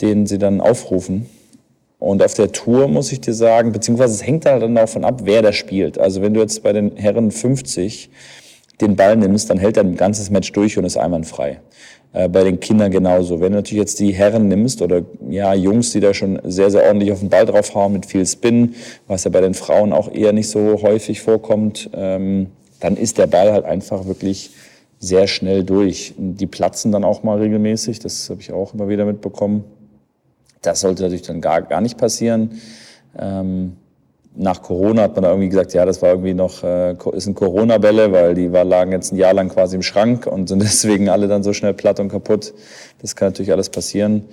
den 0.00 0.26
sie 0.26 0.38
dann 0.38 0.60
aufrufen. 0.60 1.26
Und 1.98 2.22
auf 2.22 2.34
der 2.34 2.50
Tour 2.50 2.88
muss 2.88 3.12
ich 3.12 3.20
dir 3.20 3.34
sagen, 3.34 3.70
beziehungsweise 3.70 4.14
es 4.14 4.26
hängt 4.26 4.44
halt 4.44 4.62
dann 4.62 4.74
davon 4.74 5.04
ab, 5.04 5.20
wer 5.24 5.40
da 5.40 5.52
spielt. 5.52 5.98
Also 5.98 6.20
wenn 6.20 6.34
du 6.34 6.40
jetzt 6.40 6.62
bei 6.62 6.72
den 6.72 6.96
Herren 6.96 7.30
50 7.30 8.10
den 8.82 8.96
Ball 8.96 9.16
nimmst, 9.16 9.48
dann 9.50 9.58
hält 9.58 9.76
er 9.76 9.84
ein 9.84 9.96
ganzes 9.96 10.30
Match 10.30 10.52
durch 10.52 10.76
und 10.78 10.84
ist 10.84 10.96
einwandfrei. 10.96 11.60
Äh, 12.12 12.28
bei 12.28 12.44
den 12.44 12.60
Kindern 12.60 12.90
genauso. 12.90 13.40
Wenn 13.40 13.52
du 13.52 13.58
natürlich 13.58 13.80
jetzt 13.80 14.00
die 14.00 14.12
Herren 14.12 14.48
nimmst 14.48 14.82
oder 14.82 15.02
ja 15.28 15.54
Jungs, 15.54 15.92
die 15.92 16.00
da 16.00 16.12
schon 16.12 16.38
sehr, 16.44 16.70
sehr 16.70 16.84
ordentlich 16.84 17.10
auf 17.10 17.20
den 17.20 17.30
Ball 17.30 17.46
draufhauen 17.46 17.92
mit 17.92 18.06
viel 18.06 18.26
Spin, 18.26 18.74
was 19.06 19.24
ja 19.24 19.30
bei 19.30 19.40
den 19.40 19.54
Frauen 19.54 19.92
auch 19.92 20.12
eher 20.12 20.32
nicht 20.32 20.50
so 20.50 20.82
häufig 20.82 21.22
vorkommt, 21.22 21.88
ähm, 21.94 22.48
dann 22.80 22.96
ist 22.96 23.16
der 23.16 23.28
Ball 23.28 23.52
halt 23.52 23.64
einfach 23.64 24.06
wirklich 24.06 24.50
sehr 24.98 25.26
schnell 25.26 25.64
durch. 25.64 26.14
Die 26.18 26.46
platzen 26.46 26.92
dann 26.92 27.04
auch 27.04 27.22
mal 27.22 27.38
regelmäßig, 27.38 27.98
das 27.98 28.28
habe 28.28 28.40
ich 28.40 28.52
auch 28.52 28.74
immer 28.74 28.88
wieder 28.88 29.04
mitbekommen. 29.04 29.64
Das 30.60 30.80
sollte 30.80 31.02
natürlich 31.02 31.22
dann 31.22 31.40
gar, 31.40 31.62
gar 31.62 31.80
nicht 31.80 31.96
passieren. 31.96 32.60
Ähm, 33.18 33.76
nach 34.34 34.62
Corona 34.62 35.02
hat 35.02 35.14
man 35.14 35.24
da 35.24 35.30
irgendwie 35.30 35.48
gesagt, 35.48 35.74
ja, 35.74 35.84
das 35.84 36.00
war 36.00 36.10
irgendwie 36.10 36.34
noch, 36.34 36.62
äh, 36.62 36.94
ist 37.12 37.26
ein 37.26 37.34
Corona-Bälle, 37.34 38.12
weil 38.12 38.34
die 38.34 38.52
war, 38.52 38.64
lagen 38.64 38.92
jetzt 38.92 39.12
ein 39.12 39.16
Jahr 39.16 39.34
lang 39.34 39.48
quasi 39.48 39.76
im 39.76 39.82
Schrank 39.82 40.26
und 40.26 40.48
sind 40.48 40.62
deswegen 40.62 41.08
alle 41.08 41.28
dann 41.28 41.42
so 41.42 41.52
schnell 41.52 41.74
platt 41.74 42.00
und 42.00 42.08
kaputt. 42.08 42.54
Das 43.00 43.14
kann 43.16 43.28
natürlich 43.28 43.52
alles 43.52 43.68
passieren. 43.68 44.24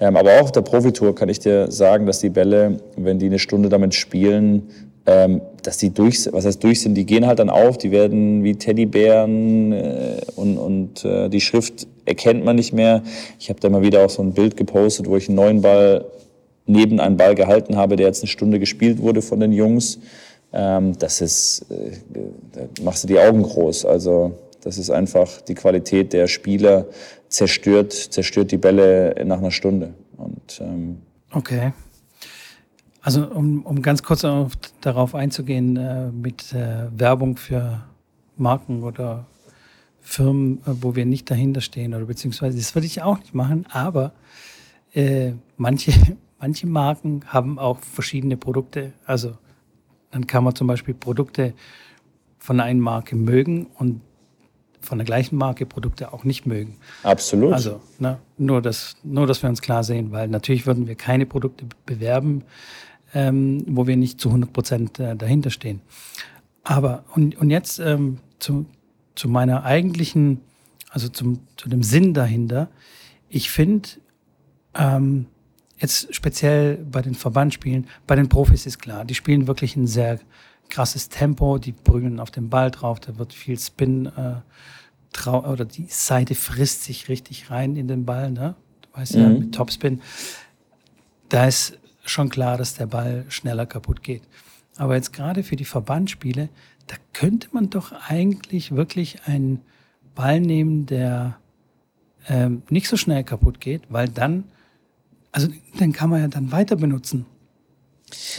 Ähm, 0.00 0.16
aber 0.16 0.32
auch 0.32 0.42
auf 0.42 0.52
der 0.52 0.62
Profitour 0.62 1.14
kann 1.14 1.28
ich 1.28 1.38
dir 1.38 1.70
sagen, 1.70 2.06
dass 2.06 2.18
die 2.18 2.30
Bälle, 2.30 2.78
wenn 2.96 3.18
die 3.18 3.26
eine 3.26 3.38
Stunde 3.38 3.68
damit 3.68 3.94
spielen, 3.94 4.68
ähm, 5.06 5.40
dass 5.62 5.78
die 5.78 5.90
durch, 5.90 6.28
was 6.32 6.46
heißt 6.46 6.62
durch 6.64 6.80
sind, 6.80 6.94
die 6.94 7.06
gehen 7.06 7.26
halt 7.26 7.38
dann 7.38 7.50
auf, 7.50 7.78
die 7.78 7.90
werden 7.90 8.42
wie 8.42 8.56
Teddybären 8.56 9.72
äh, 9.72 10.20
und, 10.34 10.58
und 10.58 11.04
äh, 11.04 11.28
die 11.28 11.40
Schrift 11.40 11.86
erkennt 12.06 12.44
man 12.44 12.56
nicht 12.56 12.72
mehr. 12.72 13.02
Ich 13.38 13.50
habe 13.50 13.60
da 13.60 13.68
mal 13.68 13.82
wieder 13.82 14.04
auch 14.04 14.10
so 14.10 14.22
ein 14.22 14.32
Bild 14.32 14.56
gepostet, 14.56 15.06
wo 15.06 15.16
ich 15.16 15.28
einen 15.28 15.36
neuen 15.36 15.62
Ball 15.62 16.06
neben 16.66 17.00
einen 17.00 17.16
Ball 17.16 17.34
gehalten 17.34 17.76
habe, 17.76 17.96
der 17.96 18.06
jetzt 18.06 18.22
eine 18.22 18.28
Stunde 18.28 18.58
gespielt 18.58 19.00
wurde 19.00 19.22
von 19.22 19.40
den 19.40 19.52
Jungs. 19.52 19.98
Ähm, 20.52 20.96
das 20.98 21.20
ist, 21.20 21.66
äh, 21.70 21.92
da 22.52 22.82
machst 22.82 23.04
du 23.04 23.08
die 23.08 23.18
Augen 23.18 23.42
groß. 23.42 23.84
Also 23.84 24.38
das 24.62 24.78
ist 24.78 24.90
einfach 24.90 25.40
die 25.42 25.54
Qualität 25.54 26.12
der 26.12 26.26
Spieler 26.26 26.86
zerstört, 27.28 27.92
zerstört 27.92 28.50
die 28.50 28.56
Bälle 28.56 29.14
nach 29.24 29.38
einer 29.38 29.50
Stunde. 29.50 29.94
Und, 30.16 30.60
ähm, 30.60 30.98
okay. 31.32 31.72
Also 33.02 33.26
um, 33.26 33.66
um 33.66 33.82
ganz 33.82 34.02
kurz 34.02 34.24
auf, 34.24 34.52
darauf 34.80 35.14
einzugehen, 35.14 35.76
äh, 35.76 36.06
mit 36.10 36.54
äh, 36.54 36.86
Werbung 36.96 37.36
für 37.36 37.82
Marken 38.36 38.82
oder 38.82 39.26
Firmen, 40.00 40.58
äh, 40.58 40.70
wo 40.80 40.96
wir 40.96 41.04
nicht 41.04 41.30
dahinter 41.30 41.60
stehen 41.60 41.94
oder 41.94 42.06
beziehungsweise 42.06 42.56
das 42.56 42.74
würde 42.74 42.86
ich 42.86 43.02
auch 43.02 43.18
nicht 43.18 43.34
machen, 43.34 43.66
aber 43.70 44.12
äh, 44.94 45.32
manche 45.56 45.92
manche 46.44 46.66
Marken 46.66 47.22
haben 47.26 47.58
auch 47.58 47.78
verschiedene 47.78 48.36
Produkte. 48.36 48.92
Also 49.06 49.38
dann 50.10 50.26
kann 50.26 50.44
man 50.44 50.54
zum 50.54 50.66
Beispiel 50.66 50.92
Produkte 50.92 51.54
von 52.38 52.60
einer 52.60 52.78
Marke 52.78 53.16
mögen 53.16 53.66
und 53.78 54.02
von 54.82 54.98
der 54.98 55.06
gleichen 55.06 55.36
Marke 55.36 55.64
Produkte 55.64 56.12
auch 56.12 56.24
nicht 56.24 56.44
mögen. 56.44 56.76
Absolut. 57.02 57.54
Also 57.54 57.80
ne, 57.98 58.18
nur, 58.36 58.60
dass, 58.60 58.96
nur, 59.02 59.26
dass 59.26 59.42
wir 59.42 59.48
uns 59.48 59.62
klar 59.62 59.84
sehen, 59.84 60.12
weil 60.12 60.28
natürlich 60.28 60.66
würden 60.66 60.86
wir 60.86 60.96
keine 60.96 61.24
Produkte 61.24 61.64
bewerben, 61.86 62.44
ähm, 63.14 63.64
wo 63.66 63.86
wir 63.86 63.96
nicht 63.96 64.20
zu 64.20 64.28
100 64.28 64.52
Prozent 64.52 65.00
äh, 65.00 65.16
dahinter 65.16 65.48
stehen. 65.48 65.80
Aber 66.62 67.04
und, 67.14 67.38
und 67.38 67.48
jetzt 67.48 67.78
ähm, 67.78 68.18
zu, 68.38 68.66
zu 69.14 69.30
meiner 69.30 69.64
eigentlichen, 69.64 70.42
also 70.90 71.08
zum, 71.08 71.38
zu 71.56 71.70
dem 71.70 71.82
Sinn 71.82 72.12
dahinter. 72.12 72.68
Ich 73.30 73.50
finde, 73.50 73.88
ähm, 74.74 75.24
Jetzt 75.78 76.14
speziell 76.14 76.76
bei 76.76 77.02
den 77.02 77.14
Verbandspielen, 77.14 77.86
bei 78.06 78.16
den 78.16 78.28
Profis 78.28 78.66
ist 78.66 78.78
klar, 78.78 79.04
die 79.04 79.14
spielen 79.14 79.46
wirklich 79.46 79.76
ein 79.76 79.86
sehr 79.86 80.20
krasses 80.68 81.08
Tempo, 81.08 81.58
die 81.58 81.72
brüllen 81.72 82.20
auf 82.20 82.30
den 82.30 82.48
Ball 82.48 82.70
drauf, 82.70 83.00
da 83.00 83.18
wird 83.18 83.32
viel 83.32 83.58
Spin 83.58 84.06
äh, 84.06 84.36
trau 85.12 85.44
oder 85.44 85.64
die 85.64 85.86
Seite 85.88 86.34
frisst 86.34 86.84
sich 86.84 87.08
richtig 87.08 87.50
rein 87.50 87.76
in 87.76 87.88
den 87.88 88.04
Ball, 88.04 88.30
ne? 88.30 88.54
Du 88.82 88.98
weißt 88.98 89.16
mhm. 89.16 89.20
ja, 89.20 89.28
mit 89.28 89.54
Topspin. 89.54 90.00
Da 91.28 91.46
ist 91.46 91.78
schon 92.04 92.28
klar, 92.28 92.58
dass 92.58 92.74
der 92.74 92.86
Ball 92.86 93.24
schneller 93.28 93.66
kaputt 93.66 94.02
geht. 94.02 94.22
Aber 94.76 94.94
jetzt 94.94 95.12
gerade 95.12 95.42
für 95.42 95.56
die 95.56 95.64
Verbandspiele, 95.64 96.48
da 96.86 96.96
könnte 97.12 97.48
man 97.52 97.70
doch 97.70 97.92
eigentlich 98.08 98.72
wirklich 98.72 99.26
einen 99.26 99.60
Ball 100.14 100.40
nehmen, 100.40 100.86
der 100.86 101.38
ähm, 102.28 102.62
nicht 102.68 102.88
so 102.88 102.96
schnell 102.96 103.24
kaputt 103.24 103.60
geht, 103.60 103.82
weil 103.88 104.08
dann 104.08 104.44
also 105.34 105.48
den 105.80 105.92
kann 105.92 106.10
man 106.10 106.20
ja 106.20 106.28
dann 106.28 106.52
weiter 106.52 106.76
benutzen. 106.76 107.26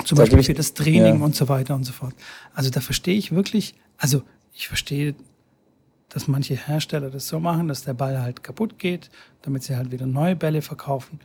Zum 0.05 0.17
Beispiel 0.17 0.41
für 0.43 0.53
das 0.53 0.73
Training 0.73 1.19
ja. 1.19 1.25
und 1.25 1.35
so 1.35 1.49
weiter 1.49 1.75
und 1.75 1.83
so 1.83 1.91
fort. 1.91 2.15
Also 2.53 2.69
da 2.69 2.79
verstehe 2.79 3.17
ich 3.17 3.33
wirklich, 3.33 3.75
also 3.97 4.23
ich 4.53 4.69
verstehe, 4.69 5.13
dass 6.07 6.29
manche 6.29 6.55
Hersteller 6.55 7.09
das 7.09 7.27
so 7.27 7.41
machen, 7.41 7.67
dass 7.67 7.83
der 7.83 7.95
Ball 7.95 8.21
halt 8.21 8.43
kaputt 8.43 8.79
geht, 8.79 9.09
damit 9.41 9.63
sie 9.63 9.75
halt 9.75 9.91
wieder 9.91 10.05
neue 10.05 10.37
Bälle 10.37 10.61
verkaufen. 10.61 11.19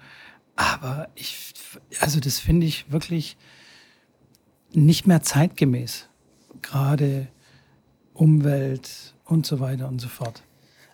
Aber 0.57 1.09
ich, 1.15 1.55
also 2.01 2.19
das 2.19 2.41
finde 2.41 2.67
ich 2.67 2.91
wirklich 2.91 3.37
nicht 4.73 5.07
mehr 5.07 5.23
zeitgemäß. 5.23 6.09
Gerade 6.63 7.29
Umwelt 8.13 9.15
und 9.25 9.47
so 9.47 9.61
weiter 9.61 9.87
und 9.87 10.01
so 10.01 10.09
fort. 10.09 10.43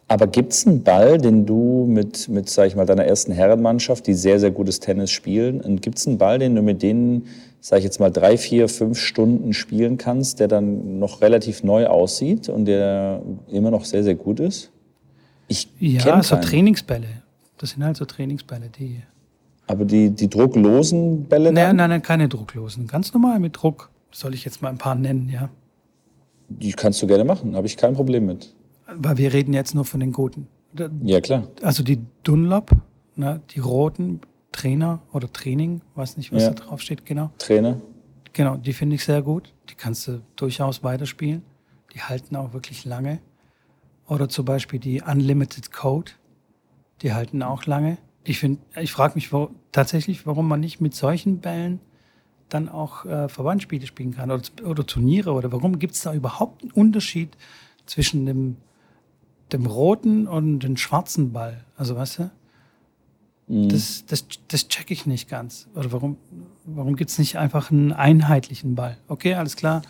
Aber 0.09 0.29
gibt 0.29 0.53
es 0.53 0.67
einen 0.67 0.85
Ball, 0.85 1.19
den 1.19 1.47
du 1.47 1.85
mit, 1.89 2.29
mit, 2.29 2.49
sag 2.49 2.69
ich 2.69 2.77
mal, 2.77 2.87
deiner 2.87 3.05
ersten 3.05 3.33
Herrenmannschaft, 3.33 4.07
die 4.07 4.15
sehr, 4.15 4.39
sehr 4.39 4.53
gutes 4.53 4.79
Tennis 4.79 5.11
spielen, 5.11 5.81
gibt 5.81 5.99
es 5.99 6.07
einen 6.07 6.19
Ball, 6.19 6.39
den 6.39 6.55
du 6.55 6.63
mit 6.63 6.83
denen, 6.83 7.27
sag 7.61 7.79
ich 7.79 7.85
jetzt 7.85 7.99
mal, 7.99 8.11
drei, 8.11 8.37
vier, 8.37 8.69
fünf 8.69 8.99
Stunden 9.01 9.53
spielen 9.53 9.99
kannst, 9.99 10.39
der 10.39 10.47
dann 10.47 11.01
noch 11.01 11.23
relativ 11.23 11.65
neu 11.65 11.87
aussieht 11.87 12.49
und 12.49 12.67
der 12.67 13.21
immer 13.49 13.73
noch 13.73 13.85
sehr, 13.85 14.05
sehr 14.05 14.15
gut 14.15 14.39
ist? 14.39 14.71
Ich 15.49 15.69
ja, 15.81 16.23
so 16.23 16.37
Trainingsbälle. 16.37 17.09
Das 17.59 17.71
sind 17.71 17.85
halt 17.85 17.97
so 17.97 18.05
Trainingsbälle, 18.05 18.69
die. 18.69 19.03
Aber 19.67 19.85
die, 19.85 20.11
die 20.11 20.29
drucklosen 20.29 21.25
Bälle? 21.25 21.53
Nein, 21.53 21.75
nein, 21.75 21.91
nein, 21.91 22.03
keine 22.03 22.29
drucklosen. 22.29 22.87
Ganz 22.87 23.13
normal 23.13 23.41
mit 23.41 23.61
Druck. 23.61 23.91
Soll 24.13 24.35
ich 24.35 24.45
jetzt 24.45 24.63
mal 24.63 24.69
ein 24.69 24.79
paar 24.79 24.95
nennen, 24.95 25.29
ja? 25.29 25.49
Die 26.49 26.73
kannst 26.73 27.03
du 27.03 27.09
gerne 27.09 27.25
machen, 27.25 27.57
habe 27.57 27.67
ich 27.67 27.77
kein 27.77 27.95
Problem 27.95 28.27
mit. 28.27 28.55
Weil 28.87 29.19
wir 29.19 29.33
reden 29.33 29.53
jetzt 29.53 29.75
nur 29.75 29.85
von 29.85 30.01
den 30.01 30.13
guten. 30.13 30.49
Ja, 31.03 31.21
klar. 31.21 31.49
Also 31.63 31.83
die 31.83 32.01
Dunlop, 32.23 32.71
ne, 33.17 33.41
die 33.51 33.61
roten 33.61 34.21
Trainer 34.53 35.01
oder 35.13 35.33
Training, 35.33 35.81
weiß 35.95 36.17
nicht, 36.17 36.33
was 36.33 36.43
ja. 36.43 36.51
da 36.51 36.65
drauf 36.65 36.81
steht, 36.81 37.05
genau. 37.05 37.31
Trainer. 37.39 37.81
Genau, 38.33 38.57
die 38.57 38.73
finde 38.73 38.97
ich 38.97 39.05
sehr 39.05 39.23
gut. 39.23 39.55
Die 39.71 39.75
kannst 39.75 40.07
du 40.07 40.21
durchaus 40.37 40.85
weiterspielen. 40.85 41.43
Die 41.95 42.03
halten 42.03 42.37
auch 42.37 42.53
wirklich 42.53 42.85
lange. 42.85 43.21
Oder 44.07 44.29
zum 44.29 44.45
Beispiel 44.45 44.79
die 44.79 45.01
Unlimited 45.01 45.73
Code. 45.73 46.13
Die 47.03 47.13
halten 47.13 47.43
auch 47.43 47.65
lange. 47.67 47.99
Ich 48.25 48.39
finde, 48.39 48.61
ich 48.81 48.93
frage 48.93 49.15
mich 49.15 49.33
wo, 49.33 49.51
tatsächlich, 49.73 50.27
warum 50.27 50.49
man 50.49 50.61
nicht 50.61 50.81
mit 50.81 50.95
solchen 50.95 51.41
Bällen 51.41 51.81
dann 52.49 52.69
auch 52.69 53.05
äh, 53.05 53.29
Verbandsspiele 53.29 53.87
spielen 53.87 54.15
kann 54.15 54.31
oder, 54.31 54.43
oder 54.65 54.87
Turniere 54.87 55.33
oder 55.33 55.51
warum 55.53 55.79
gibt 55.79 55.95
es 55.95 56.03
da 56.03 56.15
überhaupt 56.15 56.63
einen 56.63 56.73
Unterschied 56.73 57.37
zwischen 57.87 58.27
dem, 58.27 58.57
dem 59.53 59.67
roten 59.67 60.27
und 60.27 60.61
dem 60.61 60.77
schwarzen 60.77 61.33
Ball? 61.33 61.65
Also 61.77 61.97
weißt 61.97 62.19
du? 62.19 62.31
Mhm. 63.49 63.69
Das, 63.69 64.05
das, 64.07 64.27
das 64.49 64.69
check 64.69 64.91
ich 64.91 65.07
nicht 65.07 65.29
ganz. 65.29 65.69
Oder 65.75 65.93
warum, 65.93 66.17
warum 66.65 66.97
gibt 66.97 67.11
es 67.11 67.19
nicht 67.19 67.39
einfach 67.39 67.71
einen 67.71 67.93
einheitlichen 67.93 68.75
Ball? 68.75 68.99
Okay, 69.09 69.35
alles 69.35 69.57
klar. 69.57 69.83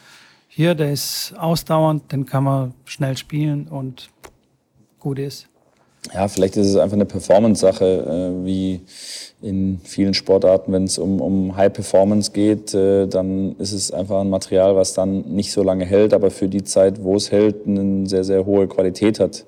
Hier, 0.48 0.74
der 0.74 0.92
ist 0.92 1.34
ausdauernd, 1.36 2.12
den 2.12 2.24
kann 2.24 2.44
man 2.44 2.74
schnell 2.84 3.16
spielen 3.16 3.68
und 3.68 4.10
gut 4.98 5.18
ist. 5.18 5.48
Ja, 6.14 6.28
vielleicht 6.28 6.56
ist 6.56 6.68
es 6.68 6.76
einfach 6.76 6.94
eine 6.96 7.04
Performance-Sache, 7.04 7.84
äh, 8.40 8.44
wie 8.44 8.80
in 9.42 9.80
vielen 9.84 10.14
Sportarten, 10.14 10.72
wenn 10.72 10.84
es 10.84 10.98
um, 10.98 11.20
um 11.20 11.56
High 11.56 11.72
Performance 11.72 12.30
geht, 12.32 12.74
äh, 12.74 13.06
dann 13.06 13.56
ist 13.58 13.72
es 13.72 13.90
einfach 13.90 14.20
ein 14.20 14.30
Material, 14.30 14.76
was 14.76 14.94
dann 14.94 15.22
nicht 15.34 15.52
so 15.52 15.62
lange 15.62 15.84
hält, 15.84 16.14
aber 16.14 16.30
für 16.30 16.48
die 16.48 16.64
Zeit, 16.64 17.02
wo 17.02 17.16
es 17.16 17.32
hält, 17.32 17.66
eine 17.66 18.08
sehr, 18.08 18.24
sehr 18.24 18.46
hohe 18.46 18.68
Qualität 18.68 19.20
hat. 19.20 19.44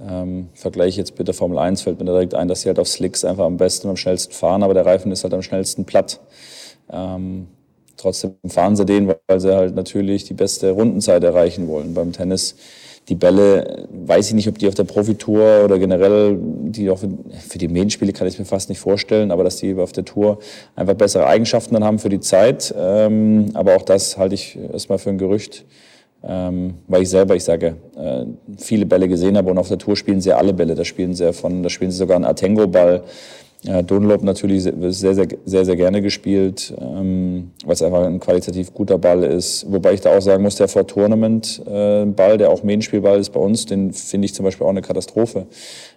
Ähm, 0.00 0.48
Vergleich 0.54 0.96
jetzt 0.96 1.18
mit 1.18 1.26
der 1.26 1.34
Formel 1.34 1.58
1 1.58 1.82
fällt 1.82 1.98
mir 1.98 2.04
direkt 2.04 2.34
ein, 2.34 2.48
dass 2.48 2.60
sie 2.62 2.68
halt 2.68 2.78
auf 2.78 2.88
Slicks 2.88 3.24
einfach 3.24 3.44
am 3.46 3.56
besten 3.56 3.88
und 3.88 3.92
am 3.92 3.96
schnellsten 3.96 4.32
fahren, 4.32 4.62
aber 4.62 4.74
der 4.74 4.86
Reifen 4.86 5.10
ist 5.10 5.24
halt 5.24 5.34
am 5.34 5.42
schnellsten 5.42 5.84
platt. 5.84 6.20
Ähm, 6.90 7.48
trotzdem 7.96 8.36
fahren 8.46 8.76
sie 8.76 8.84
den, 8.86 9.08
weil 9.26 9.40
sie 9.40 9.54
halt 9.54 9.74
natürlich 9.74 10.24
die 10.24 10.34
beste 10.34 10.70
Rundenzeit 10.70 11.24
erreichen 11.24 11.66
wollen. 11.68 11.94
Beim 11.94 12.12
Tennis 12.12 12.54
die 13.08 13.14
Bälle, 13.14 13.88
weiß 13.90 14.28
ich 14.28 14.34
nicht, 14.34 14.48
ob 14.48 14.58
die 14.58 14.68
auf 14.68 14.74
der 14.74 14.84
Profitour 14.84 15.64
oder 15.64 15.78
generell, 15.78 16.36
die 16.38 16.90
auch 16.90 16.98
für 16.98 17.58
die 17.58 17.68
Medienspiele 17.68 18.12
kann 18.12 18.26
ich 18.26 18.38
mir 18.38 18.44
fast 18.44 18.68
nicht 18.68 18.78
vorstellen, 18.78 19.30
aber 19.30 19.44
dass 19.44 19.56
die 19.56 19.74
auf 19.76 19.92
der 19.92 20.04
Tour 20.04 20.38
einfach 20.76 20.94
bessere 20.94 21.26
Eigenschaften 21.26 21.74
dann 21.74 21.84
haben 21.84 21.98
für 21.98 22.10
die 22.10 22.20
Zeit. 22.20 22.74
Ähm, 22.76 23.50
aber 23.54 23.76
auch 23.76 23.82
das 23.82 24.18
halte 24.18 24.34
ich 24.34 24.58
erstmal 24.72 24.98
für 24.98 25.08
ein 25.08 25.16
Gerücht, 25.16 25.64
ähm, 26.22 26.74
weil 26.86 27.02
ich 27.02 27.08
selber, 27.08 27.34
ich 27.34 27.44
sage, 27.44 27.76
äh, 27.96 28.26
viele 28.58 28.84
Bälle 28.84 29.08
gesehen 29.08 29.38
habe 29.38 29.50
und 29.50 29.58
auf 29.58 29.68
der 29.68 29.78
Tour 29.78 29.96
spielen 29.96 30.20
sie 30.20 30.34
alle 30.34 30.52
Bälle. 30.52 30.74
Da 30.74 30.84
spielen 30.84 31.14
sie 31.14 31.24
ja 31.24 31.32
von, 31.32 31.62
da 31.62 31.70
spielen 31.70 31.90
sie 31.90 31.96
sogar 31.96 32.16
einen 32.16 32.26
Atengo-Ball 32.26 33.04
ja, 33.62 33.82
Dunlop 33.82 34.22
natürlich 34.22 34.62
sehr, 34.62 35.14
sehr, 35.14 35.26
sehr, 35.44 35.64
sehr 35.64 35.76
gerne 35.76 36.00
gespielt, 36.00 36.72
ähm, 36.78 37.50
weil 37.64 37.74
es 37.74 37.82
einfach 37.82 38.06
ein 38.06 38.20
qualitativ 38.20 38.72
guter 38.72 38.98
Ball 38.98 39.24
ist. 39.24 39.66
Wobei 39.68 39.94
ich 39.94 40.00
da 40.00 40.16
auch 40.16 40.20
sagen 40.20 40.44
muss, 40.44 40.54
der 40.54 40.68
Vor 40.68 40.86
Tournament 40.86 41.60
äh, 41.66 42.04
Ball, 42.04 42.38
der 42.38 42.50
auch 42.50 42.62
Medienspielball 42.62 43.18
ist 43.18 43.30
bei 43.30 43.40
uns, 43.40 43.66
den 43.66 43.92
finde 43.92 44.26
ich 44.26 44.34
zum 44.34 44.44
Beispiel 44.44 44.64
auch 44.64 44.70
eine 44.70 44.82
Katastrophe. 44.82 45.46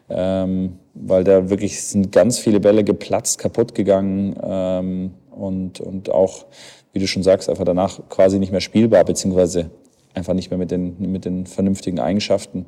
Ähm, 0.09 0.79
weil 0.95 1.23
da 1.23 1.51
wirklich 1.51 1.83
sind 1.83 2.11
ganz 2.11 2.39
viele 2.39 2.59
Bälle 2.59 2.83
geplatzt, 2.83 3.37
kaputt 3.37 3.75
gegangen 3.75 4.35
ähm, 4.43 5.11
und, 5.29 5.79
und 5.79 6.09
auch, 6.09 6.45
wie 6.93 6.99
du 6.99 7.07
schon 7.07 7.21
sagst, 7.21 7.47
einfach 7.47 7.63
danach 7.63 7.99
quasi 8.09 8.39
nicht 8.39 8.51
mehr 8.51 8.59
spielbar, 8.59 9.05
beziehungsweise 9.05 9.69
einfach 10.15 10.33
nicht 10.33 10.49
mehr 10.49 10.57
mit 10.57 10.71
den, 10.71 10.95
mit 11.11 11.25
den 11.25 11.45
vernünftigen 11.45 11.99
Eigenschaften. 11.99 12.65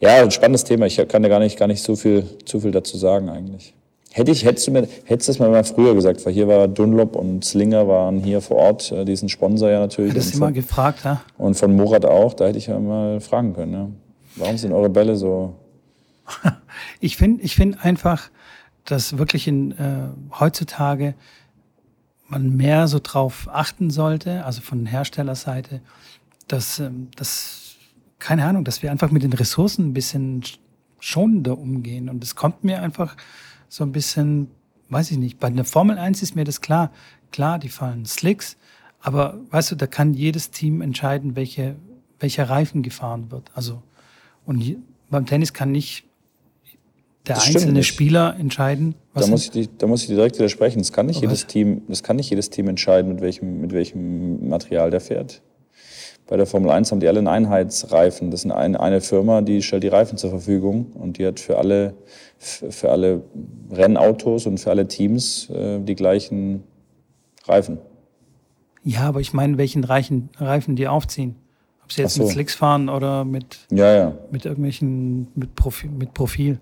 Ja, 0.00 0.22
ein 0.22 0.32
spannendes 0.32 0.64
Thema. 0.64 0.86
Ich 0.86 0.96
kann 1.08 1.22
da 1.22 1.28
gar 1.28 1.38
nicht, 1.38 1.56
gar 1.56 1.68
nicht 1.68 1.82
so 1.82 1.94
viel, 1.94 2.24
zu 2.44 2.60
viel 2.60 2.72
dazu 2.72 2.98
sagen 2.98 3.28
eigentlich. 3.28 3.74
Hätte 4.12 4.30
ich, 4.32 4.44
hättest 4.44 4.66
du 4.66 4.70
mir, 4.72 4.88
hättest 5.04 5.28
das 5.28 5.38
mal 5.38 5.62
früher 5.64 5.94
gesagt, 5.94 6.24
weil 6.24 6.32
hier 6.32 6.48
war 6.48 6.66
Dunlop 6.66 7.14
und 7.14 7.44
Slinger 7.44 7.86
waren 7.88 8.18
hier 8.20 8.40
vor 8.40 8.56
Ort, 8.56 8.90
äh, 8.90 9.04
diesen 9.04 9.28
Sponsor 9.28 9.70
ja 9.70 9.80
natürlich. 9.80 10.14
Hättest 10.14 10.34
du 10.34 10.38
mal 10.38 10.52
gefragt, 10.52 11.04
ja? 11.04 11.20
Und 11.36 11.56
von 11.56 11.76
Murat 11.76 12.04
auch, 12.04 12.34
da 12.34 12.46
hätte 12.46 12.58
ich 12.58 12.68
ja 12.68 12.78
mal 12.78 13.20
fragen 13.20 13.54
können, 13.54 13.72
ja. 13.72 13.88
Warum 14.36 14.56
sind 14.56 14.72
eure 14.72 14.88
Bälle 14.88 15.16
so? 15.16 15.54
ich 17.00 17.16
finde, 17.16 17.42
ich 17.42 17.54
finde 17.54 17.78
einfach, 17.82 18.30
dass 18.84 19.18
wirklich 19.18 19.46
in, 19.46 19.72
äh, 19.72 20.08
heutzutage 20.38 21.14
man 22.28 22.56
mehr 22.56 22.88
so 22.88 23.00
drauf 23.02 23.48
achten 23.50 23.90
sollte, 23.90 24.44
also 24.44 24.60
von 24.60 24.86
Herstellerseite, 24.86 25.80
dass, 26.46 26.78
ähm, 26.78 27.08
dass, 27.16 27.76
keine 28.18 28.44
Ahnung, 28.44 28.64
dass 28.64 28.82
wir 28.82 28.90
einfach 28.90 29.10
mit 29.10 29.22
den 29.22 29.32
Ressourcen 29.32 29.88
ein 29.88 29.94
bisschen 29.94 30.42
schonender 31.00 31.58
umgehen. 31.58 32.08
Und 32.08 32.22
es 32.22 32.34
kommt 32.34 32.64
mir 32.64 32.82
einfach 32.82 33.16
so 33.68 33.84
ein 33.84 33.92
bisschen, 33.92 34.48
weiß 34.88 35.10
ich 35.10 35.18
nicht, 35.18 35.38
bei 35.38 35.50
der 35.50 35.64
Formel 35.64 35.98
1 35.98 36.22
ist 36.22 36.36
mir 36.36 36.44
das 36.44 36.60
klar. 36.60 36.90
Klar, 37.30 37.58
die 37.58 37.68
fallen 37.68 38.06
Slicks, 38.06 38.56
aber 39.00 39.38
weißt 39.50 39.72
du, 39.72 39.76
da 39.76 39.86
kann 39.86 40.14
jedes 40.14 40.50
Team 40.50 40.80
entscheiden, 40.80 41.36
welche, 41.36 41.76
welcher 42.20 42.48
Reifen 42.48 42.82
gefahren 42.82 43.30
wird. 43.30 43.50
Also, 43.54 43.82
und 44.46 44.60
hier, 44.60 44.76
beim 45.10 45.26
Tennis 45.26 45.52
kann 45.52 45.72
nicht 45.72 46.04
der 47.26 47.36
das 47.36 47.46
einzelne 47.46 47.82
Spieler 47.82 48.36
entscheiden. 48.38 48.94
da, 49.14 49.26
muss 49.26 49.44
ich 49.44 49.50
die, 49.50 49.68
da 49.76 49.86
muss 49.86 50.02
ich 50.02 50.08
direkt 50.08 50.38
widersprechen. 50.38 50.78
Das 50.78 50.92
kann 50.92 51.06
nicht 51.06 51.20
jedes 51.20 51.46
Team, 51.46 51.82
das 51.88 52.02
kann 52.02 52.16
nicht 52.16 52.30
jedes 52.30 52.48
Team 52.48 52.68
entscheiden, 52.68 53.12
mit 53.12 53.20
welchem, 53.20 53.60
mit 53.60 53.72
welchem 53.72 54.48
Material 54.48 54.90
der 54.90 55.00
fährt. 55.00 55.42
Bei 56.28 56.36
der 56.36 56.46
Formel 56.46 56.70
1 56.70 56.92
haben 56.92 57.00
die 57.00 57.08
alle 57.08 57.18
einen 57.18 57.26
Einheitsreifen. 57.26 58.30
Das 58.30 58.44
ist 58.44 58.50
eine, 58.50 58.78
eine 58.78 59.00
Firma, 59.00 59.40
die 59.40 59.62
stellt 59.62 59.82
die 59.82 59.88
Reifen 59.88 60.18
zur 60.18 60.28
Verfügung 60.28 60.92
und 60.92 61.16
die 61.16 61.26
hat 61.26 61.40
für 61.40 61.56
alle, 61.56 61.94
für 62.38 62.90
alle 62.90 63.22
Rennautos 63.70 64.46
und 64.46 64.60
für 64.60 64.70
alle 64.70 64.86
Teams 64.86 65.48
äh, 65.48 65.80
die 65.80 65.94
gleichen 65.94 66.64
Reifen. 67.46 67.78
Ja, 68.84 69.08
aber 69.08 69.20
ich 69.20 69.32
meine, 69.32 69.56
welchen 69.56 69.84
Reichen, 69.84 70.28
Reifen 70.36 70.76
die 70.76 70.86
aufziehen. 70.86 71.36
Ob 71.82 71.92
sie 71.92 72.02
jetzt 72.02 72.16
so. 72.16 72.24
mit 72.24 72.32
Slicks 72.32 72.54
fahren 72.54 72.90
oder 72.90 73.24
mit, 73.24 73.60
ja, 73.70 73.94
ja. 73.94 74.14
mit 74.30 74.44
irgendwelchen, 74.44 75.28
mit 75.34 75.54
Profil. 75.54 75.90
Mit 75.90 76.12
Profil. 76.12 76.60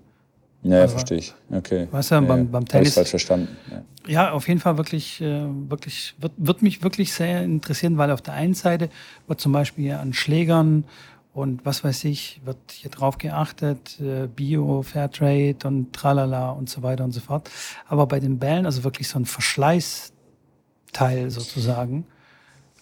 Ja, 0.63 0.79
ja 0.79 0.87
verstehe 0.87 1.19
ich. 1.19 1.33
Okay. 1.51 1.87
Weißt 1.91 2.11
du, 2.11 2.15
ja, 2.15 2.21
beim, 2.21 2.51
beim 2.51 2.65
Tennis. 2.65 2.95
falsch 2.95 3.09
verstanden. 3.09 3.55
Ja. 3.71 4.11
ja. 4.11 4.31
auf 4.31 4.47
jeden 4.47 4.59
Fall 4.59 4.77
wirklich, 4.77 5.21
äh, 5.21 5.45
wirklich, 5.69 6.15
wird, 6.19 6.33
wird 6.37 6.61
mich 6.61 6.83
wirklich 6.83 7.13
sehr 7.13 7.43
interessieren, 7.43 7.97
weil 7.97 8.11
auf 8.11 8.21
der 8.21 8.33
einen 8.33 8.53
Seite 8.53 8.89
wird 9.27 9.39
zum 9.39 9.51
Beispiel 9.51 9.93
an 9.93 10.13
Schlägern 10.13 10.85
und 11.33 11.65
was 11.65 11.83
weiß 11.83 12.05
ich, 12.05 12.41
wird 12.45 12.57
hier 12.71 12.89
drauf 12.89 13.19
geachtet, 13.19 13.99
äh, 13.99 14.27
Bio, 14.27 14.81
Fairtrade 14.81 15.57
und 15.65 15.93
tralala 15.93 16.49
und 16.49 16.69
so 16.69 16.81
weiter 16.81 17.03
und 17.03 17.11
so 17.11 17.19
fort. 17.19 17.49
Aber 17.87 18.07
bei 18.07 18.19
den 18.19 18.39
Bällen, 18.39 18.65
also 18.65 18.83
wirklich 18.83 19.07
so 19.07 19.19
ein 19.19 19.25
Verschleißteil 19.25 21.29
sozusagen, 21.29 22.05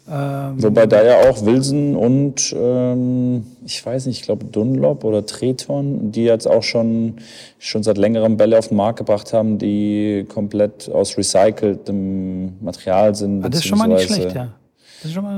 ähm, 0.08 0.62
Wobei 0.62 0.86
da 0.86 1.04
ja 1.04 1.30
auch 1.30 1.44
Wilson 1.44 1.96
und 1.96 2.56
ähm, 2.56 3.44
ich 3.66 3.84
weiß 3.84 4.06
nicht, 4.06 4.20
ich 4.20 4.24
glaube 4.24 4.46
Dunlop 4.46 5.04
oder 5.04 5.26
Treton, 5.26 6.12
die 6.12 6.26
jetzt 6.26 6.48
auch 6.48 6.62
schon, 6.62 7.16
schon 7.58 7.82
seit 7.82 7.98
längerem 7.98 8.38
Bälle 8.38 8.60
auf 8.60 8.68
den 8.68 8.78
Markt 8.78 9.00
gebracht 9.00 9.34
haben, 9.34 9.58
die 9.58 10.28
komplett 10.30 10.92
aus 10.92 11.18
recyceltem 11.18 12.64
Material 12.64 13.16
sind. 13.16 13.44
Ah, 13.44 13.50
das 13.50 13.62
ist 13.62 13.66
schon 13.66 13.80
mal 13.80 13.88
nicht 13.88 14.04
schlecht, 14.04 14.36
ja. 14.36 14.54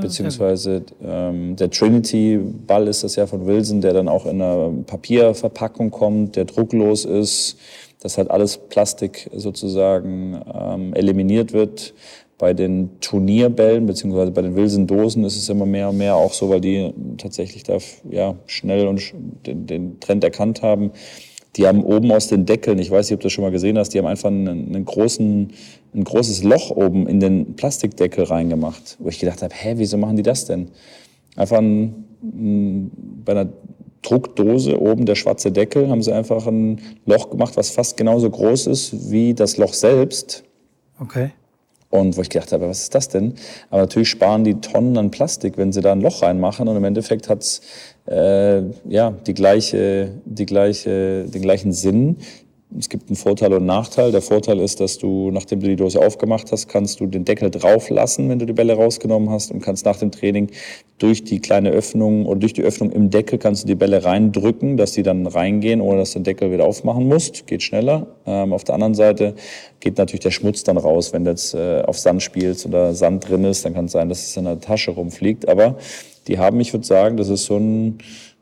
beziehungsweise 0.02 0.82
ähm, 1.02 1.56
der 1.56 1.70
Trinity-Ball 1.70 2.88
ist 2.88 3.04
das 3.04 3.16
ja 3.16 3.26
von 3.26 3.46
Wilson, 3.46 3.80
der 3.80 3.94
dann 3.94 4.06
auch 4.06 4.26
in 4.26 4.42
einer 4.42 4.70
Papierverpackung 4.86 5.90
kommt, 5.90 6.36
der 6.36 6.44
drucklos 6.44 7.06
ist, 7.06 7.56
dass 8.00 8.18
halt 8.18 8.30
alles 8.30 8.58
Plastik 8.58 9.30
sozusagen 9.34 10.38
ähm, 10.54 10.92
eliminiert 10.92 11.54
wird. 11.54 11.94
Bei 12.38 12.54
den 12.54 13.00
Turnierbällen 13.00 13.86
beziehungsweise 13.86 14.30
bei 14.30 14.42
den 14.42 14.54
Wilson-Dosen 14.54 15.24
ist 15.24 15.36
es 15.36 15.48
immer 15.48 15.66
mehr 15.66 15.88
und 15.90 15.98
mehr 15.98 16.14
auch 16.14 16.32
so, 16.32 16.48
weil 16.48 16.60
die 16.60 16.92
tatsächlich 17.16 17.64
da 17.64 17.78
ja, 18.08 18.36
schnell 18.46 18.86
und 18.86 19.12
den, 19.44 19.66
den 19.66 19.98
Trend 19.98 20.22
erkannt 20.22 20.62
haben. 20.62 20.92
Die 21.56 21.66
haben 21.66 21.82
oben 21.82 22.12
aus 22.12 22.28
den 22.28 22.46
Deckeln, 22.46 22.78
ich 22.78 22.90
weiß 22.90 23.10
nicht, 23.10 23.14
ob 23.14 23.20
du 23.20 23.24
das 23.24 23.32
schon 23.32 23.42
mal 23.42 23.50
gesehen 23.50 23.76
hast, 23.76 23.92
die 23.92 23.98
haben 23.98 24.06
einfach 24.06 24.28
einen, 24.28 24.48
einen 24.48 24.84
großen, 24.84 25.52
ein 25.94 26.04
großes 26.04 26.44
Loch 26.44 26.70
oben 26.70 27.08
in 27.08 27.18
den 27.18 27.56
Plastikdeckel 27.56 28.24
reingemacht, 28.24 28.96
wo 29.00 29.08
ich 29.08 29.18
gedacht 29.18 29.42
habe, 29.42 29.52
hä, 29.52 29.74
wieso 29.76 29.96
machen 29.96 30.16
die 30.16 30.22
das 30.22 30.44
denn? 30.44 30.68
Einfach 31.34 31.58
ein, 31.58 32.04
ein, 32.22 32.90
bei 33.24 33.32
einer 33.32 33.48
Druckdose 34.02 34.80
oben 34.80 35.06
der 35.06 35.16
schwarze 35.16 35.50
Deckel 35.50 35.88
haben 35.88 36.02
sie 36.02 36.12
einfach 36.12 36.46
ein 36.46 36.80
Loch 37.06 37.30
gemacht, 37.30 37.56
was 37.56 37.70
fast 37.70 37.96
genauso 37.96 38.30
groß 38.30 38.68
ist 38.68 39.10
wie 39.10 39.34
das 39.34 39.56
Loch 39.56 39.74
selbst. 39.74 40.44
Okay. 41.00 41.30
Und 41.90 42.16
wo 42.16 42.20
ich 42.20 42.28
gedacht 42.28 42.52
habe, 42.52 42.68
was 42.68 42.82
ist 42.82 42.94
das 42.94 43.08
denn? 43.08 43.34
Aber 43.70 43.82
natürlich 43.82 44.10
sparen 44.10 44.44
die 44.44 44.60
Tonnen 44.60 44.98
an 44.98 45.10
Plastik, 45.10 45.56
wenn 45.56 45.72
sie 45.72 45.80
da 45.80 45.92
ein 45.92 46.02
Loch 46.02 46.22
reinmachen. 46.22 46.68
Und 46.68 46.76
im 46.76 46.84
Endeffekt 46.84 47.28
hat's 47.30 47.62
äh, 48.06 48.62
ja, 48.88 49.10
die 49.26 49.34
gleiche, 49.34 50.10
die 50.24 50.46
gleiche, 50.46 51.24
den 51.24 51.42
gleichen 51.42 51.72
Sinn. 51.72 52.18
Es 52.76 52.90
gibt 52.90 53.08
einen 53.08 53.16
Vorteil 53.16 53.50
und 53.52 53.58
einen 53.58 53.66
Nachteil. 53.66 54.12
Der 54.12 54.20
Vorteil 54.20 54.60
ist, 54.60 54.80
dass 54.80 54.98
du, 54.98 55.30
nachdem 55.30 55.60
du 55.60 55.68
die 55.68 55.76
Dose 55.76 56.04
aufgemacht 56.04 56.52
hast, 56.52 56.68
kannst 56.68 57.00
du 57.00 57.06
den 57.06 57.24
Deckel 57.24 57.50
drauf 57.50 57.88
lassen, 57.88 58.28
wenn 58.28 58.38
du 58.38 58.44
die 58.44 58.52
Bälle 58.52 58.74
rausgenommen 58.74 59.30
hast 59.30 59.50
und 59.50 59.62
kannst 59.62 59.86
nach 59.86 59.96
dem 59.96 60.10
Training 60.10 60.50
durch 60.98 61.24
die 61.24 61.40
kleine 61.40 61.70
Öffnung 61.70 62.26
oder 62.26 62.40
durch 62.40 62.52
die 62.52 62.62
Öffnung 62.62 62.90
im 62.92 63.08
Deckel 63.08 63.38
kannst 63.38 63.62
du 63.62 63.68
die 63.68 63.74
Bälle 63.74 64.04
reindrücken, 64.04 64.76
dass 64.76 64.92
die 64.92 65.02
dann 65.02 65.26
reingehen, 65.26 65.80
ohne 65.80 66.00
dass 66.00 66.12
du 66.12 66.18
den 66.18 66.24
Deckel 66.24 66.52
wieder 66.52 66.66
aufmachen 66.66 67.08
musst. 67.08 67.46
Geht 67.46 67.62
schneller. 67.62 68.06
Ähm, 68.26 68.52
auf 68.52 68.64
der 68.64 68.74
anderen 68.74 68.94
Seite 68.94 69.34
geht 69.80 69.96
natürlich 69.96 70.20
der 70.20 70.30
Schmutz 70.30 70.62
dann 70.62 70.76
raus, 70.76 71.14
wenn 71.14 71.24
du 71.24 71.30
jetzt 71.30 71.54
äh, 71.54 71.80
auf 71.86 71.98
Sand 71.98 72.22
spielst 72.22 72.66
oder 72.66 72.94
Sand 72.94 73.28
drin 73.28 73.44
ist, 73.44 73.64
dann 73.64 73.72
kann 73.72 73.86
es 73.86 73.92
sein, 73.92 74.10
dass 74.10 74.26
es 74.26 74.36
in 74.36 74.44
der 74.44 74.60
Tasche 74.60 74.90
rumfliegt. 74.90 75.48
Aber 75.48 75.76
die 76.26 76.38
haben, 76.38 76.60
ich 76.60 76.74
würde 76.74 76.84
sagen, 76.84 77.16
das 77.16 77.30
ist 77.30 77.46
so 77.46 77.56
ein, 77.56 77.98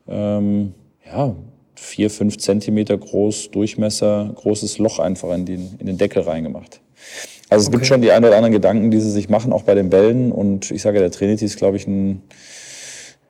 ähm, 0.09 0.73
ja, 1.05 1.33
vier, 1.79 2.09
fünf 2.09 2.37
Zentimeter 2.37 2.97
groß, 2.97 3.51
Durchmesser, 3.51 4.31
großes 4.35 4.77
Loch 4.77 4.99
einfach 4.99 5.33
in 5.33 5.45
den, 5.45 5.75
in 5.79 5.85
den 5.85 5.97
Deckel 5.97 6.23
reingemacht. 6.23 6.81
Also 7.49 7.63
es 7.63 7.67
okay. 7.67 7.77
gibt 7.77 7.87
schon 7.87 8.01
die 8.01 8.11
ein 8.11 8.23
oder 8.23 8.35
anderen 8.35 8.51
Gedanken, 8.51 8.91
die 8.91 8.99
sie 8.99 9.11
sich 9.11 9.29
machen, 9.29 9.53
auch 9.53 9.63
bei 9.63 9.75
den 9.75 9.89
Bällen. 9.89 10.31
Und 10.31 10.71
ich 10.71 10.81
sage, 10.81 10.99
der 10.99 11.11
Trinity 11.11 11.45
ist, 11.45 11.57
glaube 11.57 11.77
ich, 11.77 11.87
ein 11.87 12.21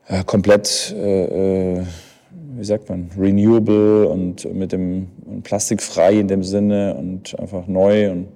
äh, 0.07 0.23
komplett, 0.23 0.95
äh, 0.97 1.75
äh, 1.77 1.83
wie 2.55 2.65
sagt 2.65 2.89
man, 2.89 3.11
renewable 3.17 4.07
und 4.07 4.51
mit 4.53 4.71
dem 4.71 5.09
plastikfrei 5.43 6.13
in 6.13 6.27
dem 6.27 6.43
Sinne 6.43 6.95
und 6.95 7.39
einfach 7.39 7.67
neu. 7.67 8.11
Und 8.11 8.29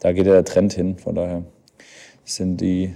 da 0.00 0.12
geht 0.12 0.26
ja 0.26 0.32
der 0.32 0.44
Trend 0.44 0.72
hin. 0.72 0.96
Von 0.96 1.14
daher 1.14 1.42
sind 2.24 2.60
die 2.60 2.92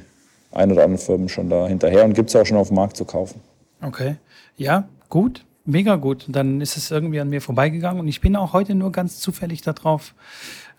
ein 0.52 0.72
oder 0.72 0.85
anderen 0.85 1.04
Firmen 1.04 1.28
schon 1.28 1.50
da 1.50 1.68
hinterher 1.68 2.04
und 2.04 2.14
gibt 2.14 2.30
es 2.30 2.37
auch 2.37 2.46
schon 2.46 2.56
auf 2.56 2.68
dem 2.68 2.76
Markt 2.76 2.96
zu 2.96 3.04
kaufen. 3.04 3.40
Okay. 3.83 4.16
Ja, 4.56 4.88
gut. 5.09 5.44
Mega 5.70 5.96
gut. 5.96 6.26
Dann 6.28 6.61
ist 6.61 6.76
es 6.76 6.90
irgendwie 6.90 7.20
an 7.20 7.30
mir 7.30 7.40
vorbeigegangen 7.40 8.00
und 8.00 8.09
ich 8.09 8.20
bin 8.20 8.37
auch 8.37 8.52
heute 8.52 8.74
nur 8.74 8.92
ganz 8.92 9.20
zufällig 9.20 9.62
darauf 9.62 10.14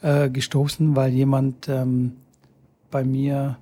äh, 0.01 0.29
gestoßen, 0.29 0.95
weil 0.95 1.11
jemand 1.13 1.67
ähm, 1.69 2.17
bei 2.89 3.03
mir 3.03 3.57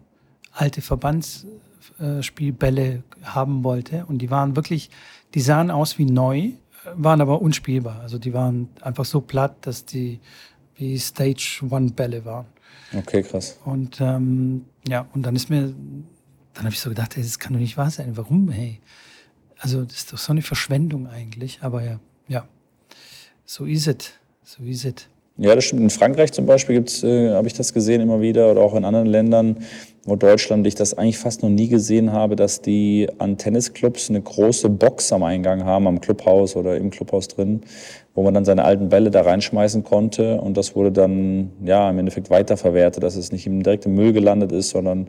alte 0.52 0.82
Verbandsspielbälle 0.82 3.04
haben 3.24 3.64
wollte 3.64 4.06
und 4.08 4.18
die 4.20 4.30
waren 4.32 4.56
wirklich, 4.56 4.90
die 5.34 5.42
sahen 5.42 5.70
aus 5.72 5.98
wie 5.98 6.06
neu, 6.06 6.52
waren 6.96 7.20
aber 7.22 7.42
unspielbar. 7.42 8.00
Also 8.02 8.18
die 8.18 8.34
waren 8.34 8.70
einfach 8.82 9.06
so 9.06 9.22
platt, 9.22 9.56
dass 9.62 9.86
die 9.86 10.20
wie 10.76 10.98
Stage 10.98 11.62
One 11.70 11.92
Bälle 11.92 12.26
waren. 12.26 12.48
Okay, 12.98 13.22
krass. 13.22 13.60
Und 13.66 14.02
ähm, 14.02 14.66
ja, 14.88 15.06
und 15.14 15.24
dann 15.24 15.36
ist 15.36 15.50
mir, 15.50 15.74
dann 16.54 16.64
habe 16.64 16.74
ich 16.74 16.80
so 16.80 16.90
gedacht, 16.90 17.16
hey, 17.16 17.24
das 17.24 17.38
kann 17.38 17.54
doch 17.54 17.60
nicht 17.60 17.78
wahr 17.78 17.92
sein. 17.92 18.18
Warum? 18.18 18.50
Hey, 18.50 18.80
also 19.60 19.84
das 19.84 19.98
ist 19.98 20.14
doch 20.14 20.18
so 20.18 20.32
eine 20.32 20.42
Verschwendung 20.42 21.08
eigentlich. 21.08 21.60
Aber 21.62 21.84
ja, 21.84 22.00
ja, 22.28 22.48
so 23.46 23.66
ist 23.66 23.88
es, 23.88 24.12
so 24.44 24.64
ist 24.64 24.86
es. 24.86 24.94
Ja, 25.42 25.56
das 25.56 25.64
stimmt. 25.64 25.82
In 25.84 25.90
Frankreich 25.90 26.34
zum 26.34 26.46
Beispiel 26.46 26.76
gibt's, 26.76 27.02
äh, 27.02 27.32
habe 27.32 27.48
ich 27.48 27.54
das 27.54 27.74
gesehen 27.74 28.02
immer 28.02 28.20
wieder 28.20 28.52
oder 28.52 28.60
auch 28.60 28.76
in 28.76 28.84
anderen 28.84 29.08
Ländern, 29.08 29.58
wo 30.04 30.18
Deutschland 30.18 30.68
ich 30.68 30.76
das 30.76 30.98
eigentlich 30.98 31.18
fast 31.18 31.44
noch 31.44 31.50
nie 31.50 31.70
gesehen 31.70 32.12
habe, 32.12 32.36
dass 32.36 32.62
die 32.62 33.08
an 33.20 33.38
Tennisclubs 33.38 34.10
eine 34.10 34.22
große 34.22 34.70
Box 34.70 35.14
am 35.14 35.24
Eingang 35.24 35.64
haben, 35.64 35.88
am 35.88 36.02
Clubhaus 36.02 36.58
oder 36.58 36.76
im 36.76 36.90
Clubhaus 36.90 37.30
drin, 37.30 37.62
wo 38.16 38.24
man 38.24 38.34
dann 38.34 38.44
seine 38.44 38.66
alten 38.66 38.90
Bälle 38.90 39.12
da 39.12 39.22
reinschmeißen 39.22 39.86
konnte 39.86 40.42
und 40.42 40.58
das 40.58 40.76
wurde 40.76 40.92
dann 40.92 41.52
ja 41.64 41.90
im 41.90 42.00
Endeffekt 42.00 42.30
weiterverwertet, 42.30 43.02
dass 43.02 43.16
es 43.16 43.32
nicht 43.32 43.46
direkt 43.46 43.86
im 43.86 43.96
Müll 43.96 44.12
gelandet 44.12 44.52
ist, 44.52 44.72
sondern 44.72 45.08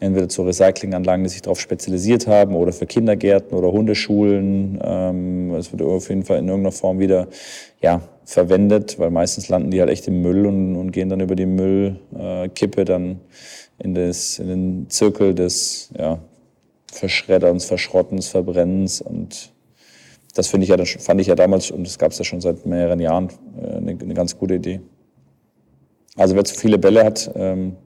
entweder 0.00 0.28
zu 0.28 0.42
Recyclinganlagen, 0.42 1.24
die 1.24 1.30
sich 1.30 1.42
darauf 1.42 1.60
spezialisiert 1.60 2.26
haben 2.26 2.54
oder 2.54 2.72
für 2.72 2.86
Kindergärten 2.86 3.56
oder 3.56 3.72
Hundeschulen. 3.72 4.78
Ähm, 4.82 5.54
es 5.54 5.72
wird 5.72 5.82
auf 5.82 6.08
jeden 6.08 6.24
Fall 6.24 6.38
in 6.38 6.48
irgendeiner 6.48 6.72
Form 6.72 6.98
wieder 6.98 7.28
ja, 7.80 8.02
verwendet, 8.24 8.98
weil 8.98 9.10
meistens 9.10 9.48
landen 9.48 9.70
die 9.70 9.80
halt 9.80 9.90
echt 9.90 10.06
im 10.08 10.20
Müll 10.20 10.46
und, 10.46 10.76
und 10.76 10.92
gehen 10.92 11.08
dann 11.08 11.20
über 11.20 11.34
die 11.34 11.46
Müllkippe 11.46 12.84
dann 12.84 13.20
in, 13.78 13.94
das, 13.94 14.38
in 14.38 14.48
den 14.48 14.90
Zirkel 14.90 15.34
des 15.34 15.90
ja, 15.96 16.18
Verschredderns, 16.92 17.64
Verschrottens, 17.64 18.28
Verbrennens 18.28 19.00
und 19.00 19.52
das 20.34 20.48
finde 20.48 20.64
ich 20.64 20.70
ja, 20.70 20.76
fand 20.84 21.20
ich 21.20 21.28
ja 21.28 21.34
damals, 21.34 21.70
und 21.70 21.86
das 21.86 21.98
gab 21.98 22.12
es 22.12 22.18
ja 22.18 22.24
schon 22.24 22.42
seit 22.42 22.66
mehreren 22.66 23.00
Jahren, 23.00 23.30
äh, 23.58 23.76
eine, 23.76 23.92
eine, 23.92 24.14
ganz 24.14 24.36
gute 24.36 24.54
Idee. 24.56 24.80
Also 26.14 26.34
wer 26.36 26.44
zu 26.44 26.54
viele 26.54 26.78
Bälle 26.78 27.04
hat, 27.04 27.30
ähm, 27.34 27.76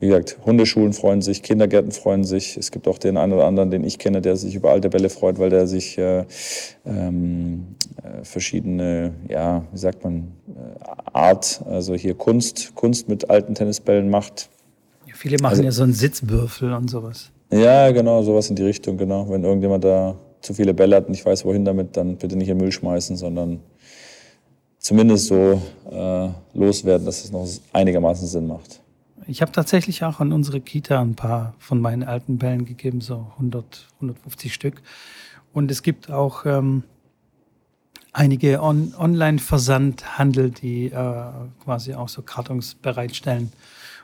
wie 0.00 0.08
gesagt, 0.08 0.38
Hundeschulen 0.44 0.92
freuen 0.92 1.22
sich, 1.22 1.42
Kindergärten 1.42 1.92
freuen 1.92 2.24
sich. 2.24 2.56
Es 2.56 2.70
gibt 2.70 2.88
auch 2.88 2.98
den 2.98 3.16
einen 3.16 3.32
oder 3.32 3.46
anderen, 3.46 3.70
den 3.70 3.84
ich 3.84 3.98
kenne, 3.98 4.20
der 4.20 4.36
sich 4.36 4.54
über 4.54 4.70
alte 4.70 4.90
Bälle 4.90 5.08
freut, 5.08 5.38
weil 5.38 5.50
der 5.50 5.66
sich 5.66 5.96
äh, 5.98 6.24
ähm, 6.84 7.76
äh, 8.02 8.24
verschiedene, 8.24 9.14
ja, 9.28 9.64
wie 9.72 9.78
sagt 9.78 10.04
man, 10.04 10.32
äh, 10.48 10.84
Art, 11.12 11.62
also 11.66 11.94
hier 11.94 12.14
Kunst, 12.14 12.74
Kunst 12.74 13.08
mit 13.08 13.30
alten 13.30 13.54
Tennisbällen 13.54 14.10
macht. 14.10 14.50
Ja, 15.06 15.14
viele 15.14 15.38
machen 15.40 15.52
also, 15.52 15.62
ja 15.62 15.72
so 15.72 15.84
einen 15.84 15.92
Sitzwürfel 15.92 16.72
und 16.72 16.90
sowas. 16.90 17.30
Ja, 17.50 17.90
genau, 17.92 18.22
sowas 18.22 18.50
in 18.50 18.56
die 18.56 18.64
Richtung, 18.64 18.96
genau. 18.96 19.30
Wenn 19.30 19.44
irgendjemand 19.44 19.84
da 19.84 20.16
zu 20.40 20.54
viele 20.54 20.74
Bälle 20.74 20.96
hat 20.96 21.06
und 21.06 21.14
ich 21.14 21.24
weiß, 21.24 21.44
wohin 21.44 21.64
damit, 21.64 21.96
dann 21.96 22.16
bitte 22.16 22.36
nicht 22.36 22.48
in 22.48 22.58
den 22.58 22.64
Müll 22.64 22.72
schmeißen, 22.72 23.16
sondern 23.16 23.60
zumindest 24.78 25.26
so 25.26 25.62
äh, 25.90 26.28
loswerden, 26.52 27.06
dass 27.06 27.24
es 27.24 27.32
noch 27.32 27.48
einigermaßen 27.72 28.26
Sinn 28.26 28.46
macht. 28.46 28.80
Ich 29.26 29.42
habe 29.42 29.52
tatsächlich 29.52 30.04
auch 30.04 30.20
an 30.20 30.32
unsere 30.32 30.60
Kita 30.60 31.00
ein 31.00 31.14
paar 31.14 31.54
von 31.58 31.80
meinen 31.80 32.02
alten 32.02 32.38
Bällen 32.38 32.64
gegeben, 32.64 33.00
so 33.00 33.26
100, 33.34 33.88
150 33.96 34.52
Stück. 34.52 34.82
Und 35.52 35.70
es 35.70 35.82
gibt 35.82 36.10
auch 36.10 36.44
ähm, 36.46 36.82
einige 38.12 38.62
On 38.62 38.94
Online-Versandhandel, 38.98 40.50
die 40.50 40.86
äh, 40.86 41.30
quasi 41.62 41.94
auch 41.94 42.08
so 42.08 42.22
Kartons 42.22 42.74
bereitstellen, 42.74 43.52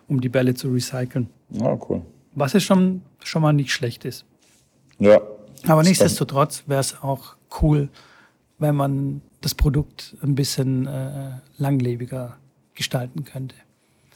um 0.08 0.20
die 0.20 0.28
Bälle 0.28 0.54
zu 0.54 0.68
recyceln. 0.68 1.28
Ah, 1.60 1.76
cool. 1.88 2.02
Was 2.34 2.54
es 2.54 2.62
schon, 2.62 3.02
schon 3.22 3.42
mal 3.42 3.52
nicht 3.52 3.72
schlecht 3.72 4.04
ist. 4.04 4.24
Ja. 4.98 5.20
Aber 5.66 5.82
nichtsdestotrotz 5.82 6.64
wäre 6.66 6.80
es 6.80 7.02
auch 7.02 7.36
cool, 7.60 7.88
wenn 8.58 8.76
man 8.76 9.22
das 9.40 9.54
Produkt 9.54 10.16
ein 10.22 10.34
bisschen 10.34 10.86
äh, 10.86 11.32
langlebiger 11.58 12.36
gestalten 12.74 13.24
könnte. 13.24 13.56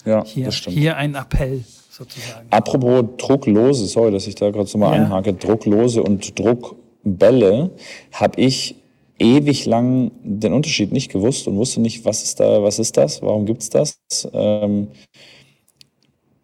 Ja, 0.05 0.23
hier. 0.25 0.49
Hier 0.51 0.97
ein 0.97 1.15
Appell 1.15 1.63
sozusagen. 1.89 2.47
Apropos 2.49 3.03
drucklose, 3.17 3.87
sorry, 3.87 4.11
dass 4.11 4.27
ich 4.27 4.35
da 4.35 4.51
gerade 4.51 4.67
so 4.67 4.77
mal 4.77 4.95
ja. 4.95 5.03
einhake, 5.03 5.33
drucklose 5.33 6.03
und 6.03 6.37
Druckbälle, 6.37 7.71
habe 8.11 8.41
ich 8.41 8.75
ewig 9.17 9.65
lang 9.65 10.11
den 10.23 10.53
Unterschied 10.53 10.91
nicht 10.91 11.11
gewusst 11.11 11.47
und 11.47 11.57
wusste 11.57 11.81
nicht, 11.81 12.05
was 12.05 12.23
ist 12.23 12.39
da, 12.39 12.61
was 12.61 12.79
ist 12.79 12.97
das, 12.97 13.21
warum 13.21 13.45
gibt's 13.45 13.69
das? 13.69 13.97
Ähm, 14.33 14.89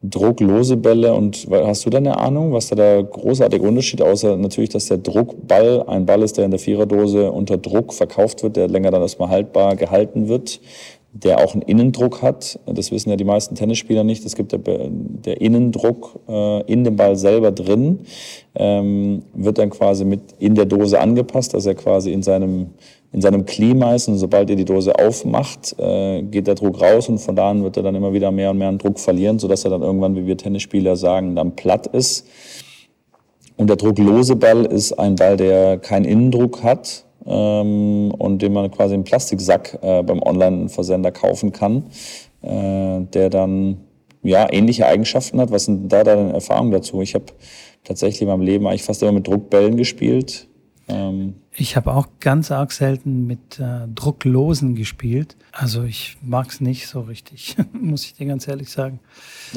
drucklose 0.04 0.78
Bälle 0.78 1.14
und 1.14 1.48
hast 1.52 1.86
du 1.86 1.90
da 1.92 2.00
eine 2.00 2.18
Ahnung, 2.18 2.54
was 2.54 2.70
da 2.70 2.76
der 2.76 3.04
großartige 3.04 3.68
Unterschied, 3.68 4.02
außer 4.02 4.36
natürlich, 4.36 4.72
dass 4.72 4.88
der 4.88 4.98
Druckball 4.98 5.84
ein 5.88 6.06
Ball 6.08 6.24
ist, 6.24 6.38
der 6.38 6.46
in 6.46 6.52
der 6.52 6.60
Viererdose 6.60 7.32
unter 7.32 7.58
Druck 7.58 7.94
verkauft 7.94 8.42
wird, 8.42 8.56
der 8.56 8.68
länger 8.68 8.90
dann 8.90 9.02
erstmal 9.02 9.30
haltbar 9.30 9.76
gehalten 9.76 10.28
wird 10.28 10.60
der 11.14 11.40
auch 11.40 11.54
einen 11.54 11.62
Innendruck 11.62 12.22
hat. 12.22 12.60
Das 12.66 12.92
wissen 12.92 13.10
ja 13.10 13.16
die 13.16 13.26
meisten 13.26 13.56
Tennisspieler 13.56 14.04
nicht. 14.04 14.26
Es 14.26 14.36
gibt 14.36 14.54
der, 14.54 14.60
der 14.60 15.42
Innendruck 15.42 16.20
äh, 16.28 16.62
in 16.72 16.84
dem 16.84 16.96
Ball 16.96 17.18
selber 17.18 17.52
drin, 17.52 18.00
ähm, 18.56 19.24
wird 19.34 19.58
dann 19.58 19.70
quasi 19.70 20.06
mit 20.06 20.22
in 20.40 20.56
der 20.56 20.66
Dose 20.66 21.00
angepasst, 21.00 21.54
dass 21.54 21.66
er 21.66 21.76
quasi 21.76 22.14
in 22.14 22.24
seinem, 22.24 22.68
in 23.12 23.22
seinem 23.22 23.46
Klima 23.46 23.94
ist. 23.94 24.08
Und 24.08 24.18
sobald 24.18 24.50
ihr 24.50 24.56
die 24.56 24.66
Dose 24.66 24.98
aufmacht, 24.98 25.76
äh, 25.80 26.22
geht 26.24 26.48
der 26.48 26.56
Druck 26.56 26.82
raus 26.82 27.10
und 27.10 27.20
von 27.20 27.36
da 27.36 27.50
an 27.50 27.64
wird 27.64 27.76
er 27.76 27.84
dann 27.84 27.96
immer 27.96 28.14
wieder 28.14 28.32
mehr 28.32 28.52
und 28.52 28.58
mehr 28.58 28.70
an 28.70 28.78
Druck 28.78 28.98
verlieren, 28.98 29.38
sodass 29.38 29.66
er 29.66 29.72
dann 29.72 29.82
irgendwann, 29.82 30.16
wie 30.16 30.26
wir 30.26 30.38
Tennisspieler 30.38 30.96
sagen, 30.96 31.36
dann 31.36 31.58
platt 31.58 31.88
ist. 31.88 32.26
Und 33.58 33.68
der 33.68 33.76
drucklose 33.76 34.38
Ball 34.38 34.66
ist 34.66 34.94
ein 34.94 35.16
Ball, 35.16 35.36
der 35.36 35.78
keinen 35.78 36.06
Innendruck 36.06 36.64
hat, 36.64 37.04
ähm, 37.26 38.12
und 38.12 38.42
den 38.42 38.54
man 38.54 38.72
quasi 38.72 38.96
im 38.96 39.04
Plastiksack 39.04 39.80
äh, 39.82 40.04
beim 40.04 40.22
Online-Versender 40.22 41.12
kaufen 41.12 41.52
kann, 41.52 41.86
äh, 42.42 43.02
der 43.02 43.30
dann 43.30 43.78
ja 44.24 44.52
ähnliche 44.52 44.86
Eigenschaften 44.86 45.40
hat. 45.40 45.52
Was 45.52 45.66
sind 45.66 45.92
da 45.92 46.04
deine 46.04 46.34
Erfahrungen 46.34 46.72
dazu? 46.72 47.02
Ich 47.02 47.16
habe 47.16 47.26
tatsächlich 47.84 48.22
in 48.22 48.28
meinem 48.28 48.42
Leben 48.42 48.68
eigentlich 48.68 48.84
fast 48.84 49.02
immer 49.02 49.14
mit 49.14 49.28
Druckbällen 49.28 49.78
gespielt. 49.78 50.48
Ähm 50.88 51.36
ich 51.54 51.76
habe 51.76 51.94
auch 51.94 52.08
ganz 52.20 52.50
arg 52.52 52.72
selten 52.72 53.28
mit 53.28 53.60
äh, 53.60 53.88
Drucklosen 53.94 54.76
gespielt. 54.76 55.36
Also 55.52 55.84
ich 55.84 56.18
mag 56.22 56.50
es 56.50 56.62
nicht 56.62 56.88
so 56.88 57.02
richtig, 57.02 57.56
muss 57.74 58.06
ich 58.06 58.14
dir 58.14 58.26
ganz 58.26 58.48
ehrlich 58.48 58.70
sagen. 58.70 59.00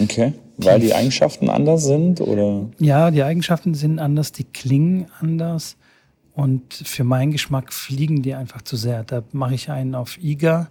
Okay, 0.03 0.33
weil 0.57 0.81
die 0.81 0.95
Eigenschaften 0.95 1.49
anders 1.49 1.85
sind 1.85 2.21
oder? 2.21 2.69
Ja, 2.79 3.11
die 3.11 3.23
Eigenschaften 3.23 3.75
sind 3.75 3.99
anders, 3.99 4.33
die 4.33 4.45
klingen 4.45 5.07
anders. 5.21 5.77
Und 6.35 6.75
für 6.75 7.05
meinen 7.05 7.31
Geschmack 7.31 7.73
fliegen 7.73 8.23
die 8.23 8.35
einfach 8.35 8.63
zu 8.63 8.77
sehr. 8.77 9.05
Da 9.05 9.23
mache 9.33 9.55
ich 9.55 9.71
einen 9.71 9.95
auf 9.95 10.19
IGA 10.19 10.69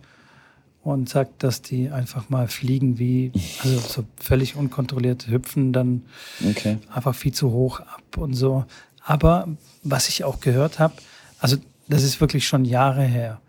und 0.83 1.07
sage, 1.07 1.29
dass 1.37 1.61
die 1.61 1.89
einfach 1.89 2.29
mal 2.29 2.49
fliegen 2.49 2.99
wie, 2.99 3.31
also 3.63 3.79
so 3.79 4.05
völlig 4.17 4.57
unkontrolliert 4.57 5.27
hüpfen, 5.27 5.71
dann 5.71 6.03
okay. 6.49 6.79
einfach 6.93 7.15
viel 7.15 7.33
zu 7.33 7.51
hoch 7.51 7.79
ab 7.79 8.17
und 8.17 8.33
so. 8.33 8.65
Aber 9.01 9.47
was 9.83 10.09
ich 10.09 10.25
auch 10.25 10.41
gehört 10.41 10.79
habe, 10.79 10.95
also 11.39 11.57
das 11.87 12.03
ist 12.03 12.19
wirklich 12.19 12.45
schon 12.45 12.65
Jahre 12.65 13.03
her. 13.03 13.39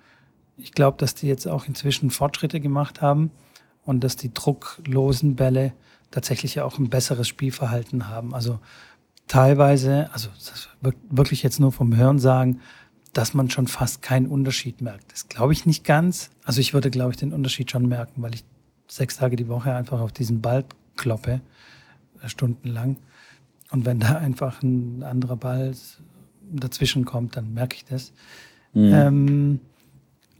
Ich 0.56 0.72
glaube, 0.72 0.96
dass 0.98 1.16
die 1.16 1.26
jetzt 1.26 1.48
auch 1.48 1.66
inzwischen 1.66 2.10
Fortschritte 2.10 2.60
gemacht 2.60 3.02
haben 3.02 3.32
und 3.84 4.04
dass 4.04 4.14
die 4.14 4.32
drucklosen 4.32 5.34
Bälle 5.34 5.72
tatsächlich 6.12 6.60
auch 6.60 6.78
ein 6.78 6.90
besseres 6.90 7.26
Spielverhalten 7.26 8.08
haben. 8.08 8.34
Also 8.34 8.60
teilweise, 9.28 10.10
also 10.12 10.28
wirklich 11.10 11.42
jetzt 11.42 11.60
nur 11.60 11.72
vom 11.72 11.96
Hören 11.96 12.18
sagen, 12.18 12.60
dass 13.12 13.32
man 13.32 13.48
schon 13.48 13.68
fast 13.68 14.02
keinen 14.02 14.26
Unterschied 14.26 14.80
merkt. 14.80 15.12
Das 15.12 15.28
glaube 15.28 15.52
ich 15.52 15.66
nicht 15.66 15.84
ganz. 15.84 16.30
Also 16.44 16.60
ich 16.60 16.74
würde, 16.74 16.90
glaube 16.90 17.12
ich, 17.12 17.16
den 17.16 17.32
Unterschied 17.32 17.70
schon 17.70 17.86
merken, 17.86 18.22
weil 18.22 18.34
ich 18.34 18.44
sechs 18.88 19.16
Tage 19.16 19.36
die 19.36 19.48
Woche 19.48 19.72
einfach 19.72 20.00
auf 20.00 20.12
diesen 20.12 20.40
Ball 20.40 20.64
kloppe, 20.96 21.40
äh, 22.22 22.28
stundenlang. 22.28 22.96
Und 23.70 23.86
wenn 23.86 24.00
da 24.00 24.16
einfach 24.16 24.62
ein 24.62 25.02
anderer 25.02 25.36
Ball 25.36 25.74
dazwischen 26.52 27.04
kommt, 27.04 27.36
dann 27.36 27.54
merke 27.54 27.76
ich 27.76 27.84
das. 27.84 28.12
Mhm. 28.72 28.92
Ähm, 28.92 29.60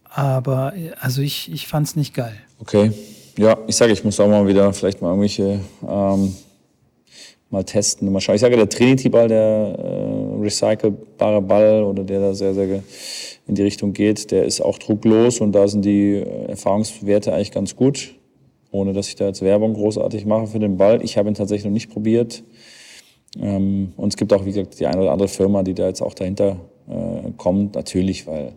Aber 0.05 0.73
also 1.01 1.23
ich, 1.23 1.51
ich 1.51 1.67
fand 1.67 1.87
es 1.89 1.97
nicht 1.97 2.15
geil. 2.15 2.37
Okay. 2.59 2.93
Ja, 3.37 3.57
ich 3.67 3.75
sage, 3.77 3.93
ich 3.93 4.05
muss 4.05 4.21
auch 4.21 4.29
mal 4.29 4.47
wieder 4.47 4.73
vielleicht 4.73 5.03
mal 5.03 5.09
irgendwelche 5.09 5.61
ähm, 5.87 6.35
mal 7.55 7.65
testen. 7.65 8.13
Mal 8.13 8.21
schauen. 8.21 8.35
Ich 8.35 8.43
sage, 8.43 8.57
der 8.57 8.69
Trinity-Ball, 8.69 9.29
der 9.29 9.79
äh, 9.79 10.43
recycelbare 10.43 11.41
Ball 11.41 11.83
oder 11.83 12.05
der 12.05 12.21
da 12.21 12.35
sehr, 12.35 12.53
sehr 12.53 12.83
in 13.47 13.55
die 13.55 13.63
Richtung 13.63 13.93
geht, 13.93 14.31
der 14.31 14.45
ist 14.45 14.61
auch 14.61 14.79
drucklos 14.79 15.41
und 15.41 15.53
da 15.53 15.67
sind 15.67 15.85
die 15.85 16.17
äh, 16.17 16.47
Erfahrungswerte 16.49 17.33
eigentlich 17.33 17.53
ganz 17.53 17.77
gut, 17.77 18.15
ohne 18.71 18.93
dass 18.93 19.09
ich 19.09 19.17
da 19.17 19.27
jetzt 19.27 19.43
Werbung 19.43 19.75
großartig 19.75 20.27
mache 20.27 20.47
für 20.49 20.59
den 20.59 20.77
Ball. 20.77 21.03
Ich 21.03 21.17
habe 21.17 21.29
ihn 21.29 21.35
tatsächlich 21.35 21.65
noch 21.65 21.73
nicht 21.73 21.91
probiert. 21.91 22.43
Ähm, 23.41 23.93
und 23.97 24.13
es 24.13 24.17
gibt 24.17 24.33
auch, 24.33 24.45
wie 24.45 24.53
gesagt, 24.53 24.79
die 24.79 24.87
eine 24.87 25.01
oder 25.01 25.13
andere 25.13 25.29
Firma, 25.29 25.63
die 25.63 25.75
da 25.75 25.87
jetzt 25.87 26.03
auch 26.03 26.15
dahinter 26.15 26.57
äh, 26.89 27.31
kommt. 27.37 27.75
Natürlich, 27.75 28.27
weil 28.27 28.53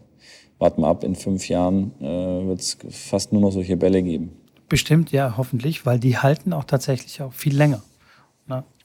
warten 0.60 0.82
wir 0.82 0.88
ab, 0.88 1.04
in 1.04 1.16
fünf 1.16 1.48
Jahren 1.50 1.92
äh, 2.00 2.48
wird 2.48 2.60
es 2.60 2.78
fast 2.90 3.32
nur 3.32 3.42
noch 3.42 3.52
solche 3.52 3.78
Bälle 3.78 4.02
geben. 4.02 4.32
Bestimmt, 4.70 5.12
ja, 5.12 5.36
hoffentlich, 5.38 5.86
weil 5.86 6.00
die 6.00 6.18
halten 6.18 6.52
auch 6.52 6.66
tatsächlich 6.66 7.22
auch 7.22 7.34
viel 7.34 7.56
länger. 7.56 7.82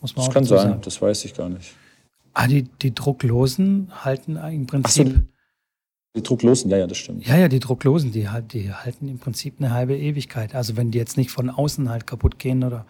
Muss 0.02 0.14
man 0.14 0.26
das 0.26 0.34
kann 0.34 0.44
sein, 0.44 0.58
sagen. 0.58 0.80
das 0.82 1.00
weiß 1.00 1.24
ich 1.24 1.34
gar 1.34 1.48
nicht. 1.48 1.72
Ah, 2.34 2.46
die, 2.46 2.64
die 2.64 2.94
drucklosen 2.94 3.90
halten 4.04 4.36
im 4.36 4.66
Prinzip. 4.66 5.08
So, 5.08 5.14
die 6.16 6.22
drucklosen, 6.22 6.70
ja, 6.70 6.78
ja, 6.78 6.86
das 6.86 6.98
stimmt. 6.98 7.26
Ja, 7.26 7.36
ja, 7.36 7.48
die 7.48 7.60
drucklosen, 7.60 8.12
die, 8.12 8.28
die 8.52 8.72
halten 8.72 9.08
im 9.08 9.18
Prinzip 9.18 9.54
eine 9.58 9.72
halbe 9.72 9.96
Ewigkeit. 9.96 10.54
Also 10.54 10.76
wenn 10.76 10.90
die 10.90 10.98
jetzt 10.98 11.16
nicht 11.16 11.30
von 11.30 11.48
außen 11.48 11.88
halt 11.88 12.06
kaputt 12.06 12.38
gehen 12.38 12.64
oder 12.64 12.84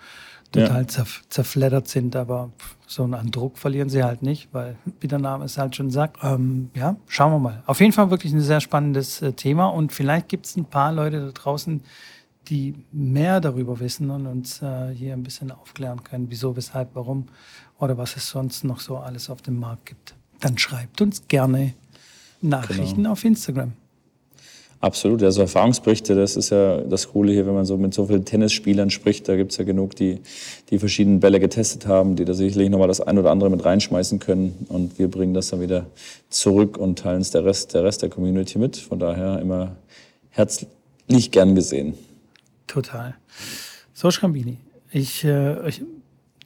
total 0.53 0.87
ja. 0.89 1.05
zerfleddert 1.29 1.89
sind, 1.89 2.15
aber 2.15 2.51
so 2.87 3.05
einen 3.05 3.31
Druck 3.31 3.59
verlieren 3.59 3.89
sie 3.89 4.05
halt 4.05 4.23
nicht, 4.23 4.49
weil, 4.53 4.77
wie 5.01 5.09
der 5.09 5.19
Name 5.19 5.45
es 5.45 5.57
halt 5.57 5.77
schon 5.77 5.91
sagt. 5.91 6.19
Ähm, 6.23 6.71
ja, 6.75 6.97
schauen 7.09 7.33
wir 7.33 7.39
mal. 7.39 7.63
Auf 7.67 7.81
jeden 7.81 7.93
Fall 7.93 8.11
wirklich 8.11 8.33
ein 8.33 8.41
sehr 8.41 8.61
spannendes 8.61 9.23
äh, 9.23 9.33
Thema 9.33 9.69
und 9.69 9.93
vielleicht 9.93 10.29
gibt 10.29 10.47
es 10.47 10.57
ein 10.57 10.67
paar 10.67 10.93
Leute 10.93 11.25
da 11.25 11.33
draußen, 11.33 11.83
die 12.49 12.75
mehr 12.93 13.41
darüber 13.41 13.81
wissen 13.81 14.11
und 14.11 14.27
uns 14.27 14.63
äh, 14.63 14.93
hier 14.95 15.13
ein 15.13 15.23
bisschen 15.23 15.51
aufklären 15.51 16.03
können, 16.03 16.27
wieso, 16.29 16.57
weshalb, 16.57 16.95
warum 16.95 17.27
oder 17.79 17.99
was 17.99 18.17
es 18.17 18.29
sonst 18.29 18.65
noch 18.65 18.81
so 18.81 18.97
alles 18.97 19.31
auf 19.31 19.43
dem 19.43 19.59
Markt 19.59 19.87
gibt. 19.87 20.15
Dann 20.41 20.59
schreibt 20.59 21.01
uns 21.01 21.29
gerne 21.29 21.75
Nachrichten 22.41 22.97
genau. 22.97 23.13
auf 23.13 23.25
Instagram. 23.25 23.73
Absolut, 24.83 25.23
also 25.23 25.43
Erfahrungsberichte, 25.43 26.17
das 26.17 26.35
ist 26.35 26.51
ja 26.51 26.79
das 26.79 27.13
Coole 27.13 27.33
hier, 27.33 27.47
wenn 27.47 27.55
man 27.55 27.65
so 27.65 27.77
mit 27.77 27.95
so 27.95 28.07
vielen 28.07 28.25
Tennisspielern 28.25 28.91
spricht, 28.91 29.29
da 29.29 29.37
gibt 29.37 29.53
es 29.53 29.59
ja 29.59 29.63
genug, 29.65 29.95
die 29.95 30.19
die 30.71 30.81
verschiedenen 30.81 31.21
Bälle 31.21 31.39
getestet 31.39 31.87
haben, 31.87 32.17
die 32.17 32.25
da 32.25 32.35
sicherlich 32.35 32.69
nochmal 32.69 32.89
das 32.89 33.01
ein 33.01 33.17
oder 33.17 33.31
andere 33.31 33.49
mit 33.49 33.65
reinschmeißen 33.65 34.19
können 34.19 34.67
und 34.69 34.99
wir 34.99 35.09
bringen 35.09 35.35
das 35.35 35.51
dann 35.51 35.61
wieder 35.61 35.87
zurück 36.31 36.79
und 36.79 36.99
teilen 36.99 37.21
es 37.21 37.31
der 37.31 37.45
Rest, 37.45 37.75
der 37.75 37.85
Rest 37.85 38.03
der 38.03 38.11
Community 38.11 38.59
mit. 38.59 38.77
Von 38.77 38.99
daher 38.99 39.39
immer 39.39 39.77
herzlich 40.31 41.31
gern 41.31 41.55
gesehen. 41.55 41.95
Total. 42.73 43.15
So, 43.93 44.11
Schrambini, 44.11 44.57
ich, 44.91 45.25
äh, 45.25 45.69
ich, 45.69 45.83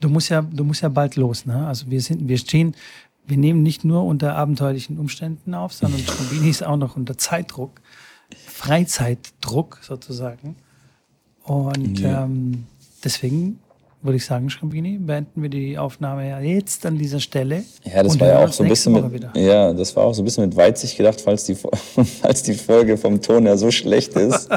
du, 0.00 0.08
musst 0.08 0.28
ja, 0.28 0.42
du 0.42 0.64
musst 0.64 0.82
ja 0.82 0.88
bald 0.88 1.14
los. 1.14 1.46
Ne? 1.46 1.68
Also 1.68 1.88
wir, 1.88 2.00
sind, 2.00 2.26
wir 2.26 2.36
stehen, 2.36 2.74
wir 3.28 3.36
nehmen 3.36 3.62
nicht 3.62 3.84
nur 3.84 4.02
unter 4.02 4.34
abenteuerlichen 4.34 4.98
Umständen 4.98 5.54
auf, 5.54 5.72
sondern 5.72 6.00
Schrambini 6.06 6.50
ist 6.50 6.64
auch 6.64 6.76
noch 6.76 6.96
unter 6.96 7.16
Zeitdruck. 7.16 7.80
Freizeitdruck 8.44 9.78
sozusagen. 9.82 10.56
Und 11.44 12.00
ja. 12.00 12.24
ähm, 12.24 12.66
deswegen 13.04 13.60
würde 14.06 14.16
ich 14.16 14.24
sagen, 14.24 14.48
Schrambini, 14.48 14.98
beenden 14.98 15.42
wir 15.42 15.48
die 15.48 15.76
Aufnahme 15.76 16.28
ja 16.28 16.40
jetzt 16.40 16.86
an 16.86 16.96
dieser 16.96 17.20
Stelle. 17.20 17.64
Ja, 17.84 18.02
das 18.02 18.18
war 18.18 18.28
ja 18.28 18.44
auch 18.44 18.52
so 18.52 18.62
ein 18.62 18.68
bisschen 18.68 18.92
mit, 18.92 19.26
ja, 19.34 19.72
das 19.72 19.94
war 19.96 20.04
auch 20.04 20.14
so 20.14 20.22
ein 20.22 20.24
bisschen 20.24 20.44
mit 20.44 20.56
Weitsicht 20.56 20.96
gedacht, 20.96 21.20
falls 21.20 21.44
die, 21.44 21.54
falls 22.22 22.42
die 22.42 22.54
Folge 22.54 22.96
vom 22.96 23.20
Ton 23.20 23.44
her 23.44 23.58
so 23.58 23.70
schlecht 23.70 24.14
ist, 24.14 24.48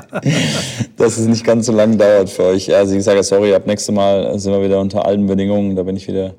dass 0.98 1.18
es 1.18 1.28
nicht 1.28 1.44
ganz 1.44 1.66
so 1.66 1.74
lang 1.74 1.98
dauert 1.98 2.30
für 2.30 2.46
euch. 2.46 2.74
Also 2.74 2.96
ich 2.96 3.04
sage 3.04 3.24
sorry, 3.24 3.54
ab 3.54 3.68
nächstes 3.68 3.94
Mal 3.94 4.40
sind 4.40 4.54
wir 4.54 4.64
wieder 4.64 4.80
unter 4.80 5.06
allen 5.06 5.26
Bedingungen, 5.28 5.76
da 5.76 5.84
bin 5.84 5.96
ich 5.96 6.08
wieder 6.08 6.36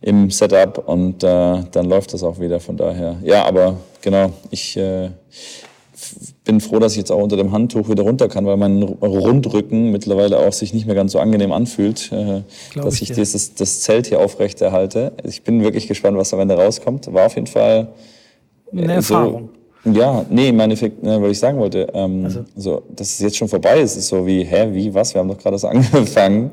im 0.00 0.30
Setup 0.30 0.86
und 0.86 1.24
äh, 1.24 1.26
dann 1.70 1.86
läuft 1.86 2.12
das 2.14 2.22
auch 2.22 2.38
wieder. 2.38 2.60
Von 2.60 2.76
daher, 2.76 3.16
ja, 3.22 3.44
aber 3.44 3.76
genau, 4.02 4.32
ich 4.50 4.76
äh, 4.76 5.10
bin 6.44 6.60
froh, 6.60 6.78
dass 6.78 6.92
ich 6.92 6.98
jetzt 6.98 7.10
auch 7.10 7.22
unter 7.22 7.36
dem 7.36 7.52
Handtuch 7.52 7.88
wieder 7.88 8.02
runter 8.02 8.28
kann, 8.28 8.46
weil 8.46 8.56
mein 8.56 8.82
Rundrücken 8.82 9.90
mittlerweile 9.90 10.38
auch 10.38 10.52
sich 10.52 10.74
nicht 10.74 10.86
mehr 10.86 10.94
ganz 10.94 11.12
so 11.12 11.18
angenehm 11.18 11.52
anfühlt, 11.52 12.10
äh, 12.12 12.42
dass 12.74 12.96
ich, 12.96 13.10
ich 13.10 13.12
dieses, 13.16 13.54
das 13.54 13.80
Zelt 13.80 14.06
hier 14.06 14.20
aufrechterhalte. 14.20 15.12
Ich 15.24 15.42
bin 15.42 15.62
wirklich 15.62 15.88
gespannt, 15.88 16.16
was 16.16 16.32
am 16.34 16.40
Ende 16.40 16.54
rauskommt. 16.54 17.12
War 17.12 17.26
auf 17.26 17.34
jeden 17.34 17.46
Fall 17.46 17.88
äh, 18.72 18.82
eine 18.82 18.94
Erfahrung. 18.94 19.50
So, 19.84 19.90
ja, 19.92 20.24
nee, 20.30 20.48
im 20.48 20.60
Endeffekt, 20.60 21.02
ne, 21.02 21.20
was 21.20 21.32
ich 21.32 21.38
sagen 21.38 21.58
wollte, 21.58 21.88
ähm, 21.92 22.24
also. 22.24 22.44
so, 22.56 22.82
dass 22.94 23.08
es 23.08 23.18
jetzt 23.18 23.36
schon 23.36 23.48
vorbei 23.48 23.80
ist, 23.80 23.96
ist 23.96 24.08
so 24.08 24.26
wie, 24.26 24.42
hä, 24.42 24.68
wie, 24.72 24.92
was? 24.94 25.12
Wir 25.14 25.20
haben 25.20 25.28
doch 25.28 25.38
gerade 25.38 25.54
das 25.54 25.64
angefangen. 25.64 26.50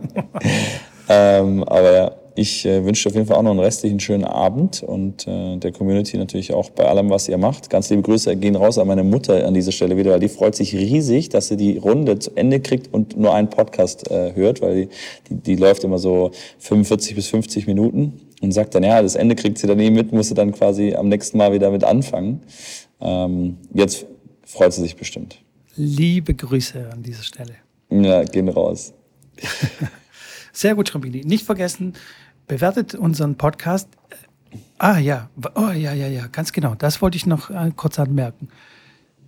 ähm, 1.09 1.63
aber 1.63 1.91
ja, 1.93 2.11
ich 2.35 2.65
äh, 2.65 2.85
wünsche 2.85 3.09
auf 3.09 3.15
jeden 3.15 3.27
Fall 3.27 3.37
auch 3.37 3.41
noch 3.41 3.51
einen 3.51 3.59
restlichen 3.59 3.99
schönen 3.99 4.23
Abend 4.23 4.83
und 4.83 5.27
äh, 5.27 5.57
der 5.57 5.71
Community 5.71 6.17
natürlich 6.17 6.53
auch 6.53 6.69
bei 6.69 6.85
allem, 6.85 7.09
was 7.09 7.27
ihr 7.27 7.37
macht. 7.37 7.69
Ganz 7.69 7.89
liebe 7.89 8.01
Grüße 8.01 8.35
gehen 8.37 8.55
raus 8.55 8.77
an 8.77 8.87
meine 8.87 9.03
Mutter 9.03 9.45
an 9.45 9.53
dieser 9.53 9.71
Stelle 9.71 9.97
wieder, 9.97 10.11
weil 10.11 10.19
die 10.19 10.29
freut 10.29 10.55
sich 10.55 10.73
riesig, 10.73 11.29
dass 11.29 11.49
sie 11.49 11.57
die 11.57 11.77
Runde 11.77 12.19
zu 12.19 12.31
Ende 12.35 12.59
kriegt 12.59 12.93
und 12.93 13.17
nur 13.17 13.33
einen 13.33 13.49
Podcast 13.49 14.09
äh, 14.09 14.33
hört, 14.33 14.61
weil 14.61 14.75
die, 14.75 14.89
die, 15.29 15.35
die 15.35 15.55
läuft 15.55 15.83
immer 15.83 15.97
so 15.97 16.31
45 16.59 17.15
bis 17.15 17.27
50 17.27 17.67
Minuten 17.67 18.21
und 18.41 18.51
sagt 18.53 18.75
dann, 18.75 18.83
ja, 18.83 19.01
das 19.01 19.15
Ende 19.15 19.35
kriegt 19.35 19.57
sie 19.57 19.67
dann 19.67 19.77
nie 19.77 19.91
mit, 19.91 20.11
muss 20.11 20.29
sie 20.29 20.33
dann 20.33 20.51
quasi 20.51 20.95
am 20.95 21.09
nächsten 21.09 21.37
Mal 21.37 21.51
wieder 21.53 21.69
mit 21.69 21.83
anfangen. 21.83 22.41
Ähm, 23.01 23.57
jetzt 23.73 24.05
freut 24.45 24.73
sie 24.73 24.81
sich 24.81 24.95
bestimmt. 24.95 25.41
Liebe 25.75 26.33
Grüße 26.33 26.89
an 26.91 27.03
dieser 27.03 27.23
Stelle. 27.23 27.55
Ja, 27.89 28.23
gehen 28.23 28.49
raus. 28.49 28.93
Sehr 30.51 30.75
gut, 30.75 30.89
Schrambini. 30.89 31.21
Nicht 31.25 31.45
vergessen, 31.45 31.93
bewertet 32.47 32.95
unseren 32.95 33.35
Podcast. 33.35 33.89
Ah 34.77 34.97
ja, 34.97 35.29
oh 35.55 35.69
ja, 35.69 35.93
ja, 35.93 36.07
ja, 36.07 36.27
ganz 36.27 36.51
genau. 36.51 36.75
Das 36.75 37.01
wollte 37.01 37.15
ich 37.15 37.25
noch 37.25 37.49
äh, 37.49 37.71
kurz 37.75 37.99
anmerken. 37.99 38.49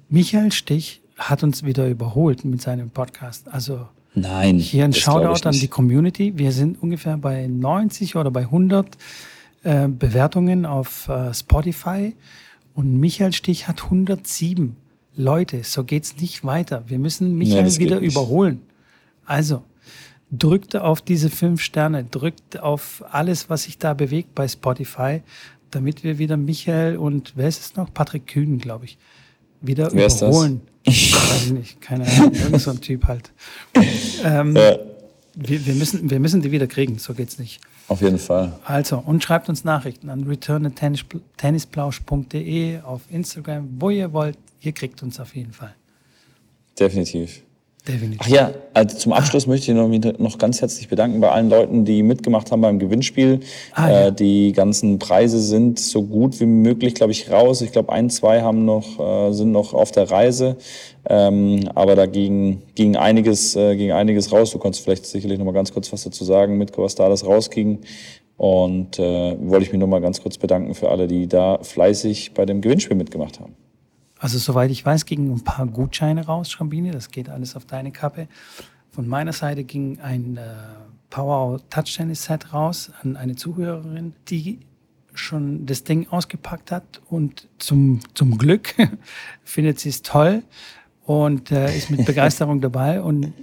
Michael 0.10 0.52
Stich 0.52 1.02
hat 1.18 1.44
uns 1.44 1.64
wieder 1.64 1.88
überholt 1.88 2.44
mit 2.44 2.62
seinem 2.62 2.90
Podcast. 2.90 3.48
Also 3.48 3.88
Nein, 4.16 4.58
hier 4.60 4.84
ein 4.84 4.94
Shoutout 4.94 5.48
an 5.48 5.54
die 5.54 5.68
Community. 5.68 6.38
Wir 6.38 6.52
sind 6.52 6.82
ungefähr 6.82 7.18
bei 7.18 7.48
90 7.48 8.16
oder 8.16 8.30
bei 8.30 8.42
100 8.42 8.98
äh, 9.64 9.88
Bewertungen 9.88 10.66
auf 10.66 11.08
äh, 11.08 11.34
Spotify 11.34 12.16
und 12.74 13.00
Michael 13.00 13.34
Stich 13.34 13.68
hat 13.68 13.84
107. 13.86 14.76
Leute, 15.16 15.64
so 15.64 15.84
geht's 15.84 16.18
nicht 16.20 16.44
weiter. 16.44 16.84
Wir 16.88 17.00
müssen 17.00 17.38
Michael 17.38 17.64
nee, 17.64 17.78
wieder 17.78 18.00
überholen. 18.00 18.62
Also, 19.26 19.64
drückt 20.38 20.76
auf 20.76 21.02
diese 21.02 21.30
fünf 21.30 21.62
Sterne, 21.62 22.04
drückt 22.04 22.60
auf 22.60 23.04
alles, 23.12 23.50
was 23.50 23.64
sich 23.64 23.78
da 23.78 23.94
bewegt 23.94 24.36
bei 24.36 24.46
Spotify, 24.48 25.22
damit 25.72 26.04
wir 26.04 26.18
wieder 26.18 26.36
Michael 26.38 26.98
und 26.98 27.34
wer 27.36 27.48
ist 27.48 27.62
es 27.62 27.76
noch? 27.76 27.94
Patrick 27.94 28.28
Kühn, 28.28 28.58
glaube 28.58 28.86
ich, 28.86 28.98
wieder 29.62 29.92
wer 29.94 30.08
überholen. 30.08 30.62
Das? 30.86 30.96
Weiß 31.14 31.46
ich 31.46 31.54
nicht, 31.54 31.82
keine 31.82 32.08
Ahnung, 32.08 32.34
irgend 32.34 32.62
so 32.62 32.72
ein 32.72 32.82
Typ 32.82 33.06
halt. 33.06 33.32
Ähm, 34.24 34.56
ja. 34.56 34.78
wir, 35.36 35.66
wir, 35.66 35.76
müssen, 35.76 36.10
wir 36.10 36.20
müssen 36.20 36.42
die 36.42 36.52
wieder 36.52 36.68
kriegen, 36.68 36.98
so 36.98 37.14
geht's 37.14 37.40
nicht. 37.40 37.62
Auf 37.88 38.02
jeden 38.02 38.18
Fall. 38.18 38.60
Also, 38.66 38.98
und 38.98 39.24
schreibt 39.24 39.48
uns 39.50 39.64
Nachrichten 39.64 40.10
an 40.10 40.24
return.tennisplausch.de 40.24 42.82
auf 42.82 43.04
Instagram, 43.10 43.70
wo 43.80 43.90
ihr 43.90 44.14
wollt. 44.14 44.38
Ihr 44.62 44.72
kriegt 44.72 45.04
uns 45.04 45.20
auf 45.20 45.36
jeden 45.36 45.52
Fall. 45.52 45.76
Definitiv. 46.80 47.44
Definitiv. 47.88 48.22
Ach 48.24 48.28
ja, 48.28 48.54
also 48.74 48.98
zum 48.98 49.12
Abschluss 49.12 49.46
möchte 49.46 49.72
ich 49.72 49.78
noch, 49.78 50.18
noch 50.18 50.38
ganz 50.38 50.62
herzlich 50.62 50.88
bedanken 50.88 51.20
bei 51.20 51.30
allen 51.30 51.50
Leuten, 51.50 51.84
die 51.84 52.02
mitgemacht 52.02 52.50
haben 52.50 52.62
beim 52.62 52.80
Gewinnspiel. 52.80 53.42
Ah, 53.74 53.90
ja. 53.90 54.08
äh, 54.08 54.14
die 54.14 54.54
ganzen 54.54 55.00
Preise 55.00 55.42
sind 55.42 55.80
so 55.80 56.04
gut 56.04 56.40
wie 56.40 56.46
möglich, 56.46 56.96
glaube 56.96 57.12
ich, 57.12 57.30
raus. 57.30 57.62
Ich 57.62 57.74
glaube, 57.74 57.92
ein, 57.92 58.10
zwei 58.10 58.42
haben 58.42 58.64
noch, 58.64 59.00
äh, 59.00 59.34
sind 59.34 59.52
noch 59.52 59.74
auf 59.74 59.92
der 59.92 60.10
Reise. 60.10 60.56
Ähm, 61.10 61.70
aber 61.76 61.96
da 61.96 62.06
ging, 62.06 62.62
ging, 62.76 62.96
einiges, 62.96 63.58
äh, 63.58 63.76
ging 63.76 63.92
einiges 63.92 64.32
raus. 64.32 64.52
Du 64.52 64.60
kannst 64.60 64.80
vielleicht 64.80 65.06
sicherlich 65.06 65.38
noch 65.38 65.46
mal 65.46 65.52
ganz 65.52 65.74
kurz 65.74 65.92
was 65.92 66.04
dazu 66.04 66.24
sagen, 66.24 66.58
mit 66.58 66.78
was 66.78 66.96
da 66.96 67.04
alles 67.04 67.26
rausging. 67.26 67.80
Und 68.38 68.98
äh, 68.98 69.36
wollte 69.42 69.66
ich 69.66 69.74
mich 69.74 69.80
noch 69.82 69.88
mal 69.88 70.00
ganz 70.00 70.22
kurz 70.22 70.38
bedanken 70.38 70.74
für 70.74 70.90
alle, 70.90 71.08
die 71.08 71.28
da 71.28 71.60
fleißig 71.62 72.34
bei 72.34 72.46
dem 72.46 72.62
Gewinnspiel 72.62 72.96
mitgemacht 72.96 73.42
haben. 73.42 73.56
Also 74.24 74.38
soweit 74.38 74.72
ich 74.72 74.86
weiß, 74.86 75.06
gingen 75.06 75.34
ein 75.34 75.44
paar 75.44 75.68
Gutscheine 75.68 76.26
raus, 76.26 76.50
Schrambini. 76.50 76.92
Das 76.92 77.12
geht 77.12 77.28
alles 77.28 77.58
auf 77.58 77.66
deine 77.66 77.92
Kappe. 77.92 78.30
Von 78.90 79.06
meiner 79.06 79.34
Seite 79.34 79.66
ging 79.66 80.00
ein 80.00 80.38
äh, 80.38 80.44
Power 81.10 81.60
Touch 81.70 81.98
Tennis 81.98 82.24
Set 82.24 82.54
raus 82.54 82.90
an 83.02 83.18
eine 83.18 83.36
Zuhörerin, 83.36 84.14
die 84.30 84.60
schon 85.14 85.66
das 85.66 85.84
Ding 85.84 86.08
ausgepackt 86.08 86.72
hat 86.72 87.02
und 87.10 87.50
zum, 87.58 88.00
zum 88.14 88.38
Glück 88.38 88.74
findet 89.44 89.82
sie 89.82 89.90
es 89.90 90.04
toll 90.04 90.44
und 91.04 91.52
äh, 91.52 91.76
ist 91.76 91.92
mit 91.92 92.06
Begeisterung 92.06 92.62
dabei. 92.62 93.02
Und 93.02 93.34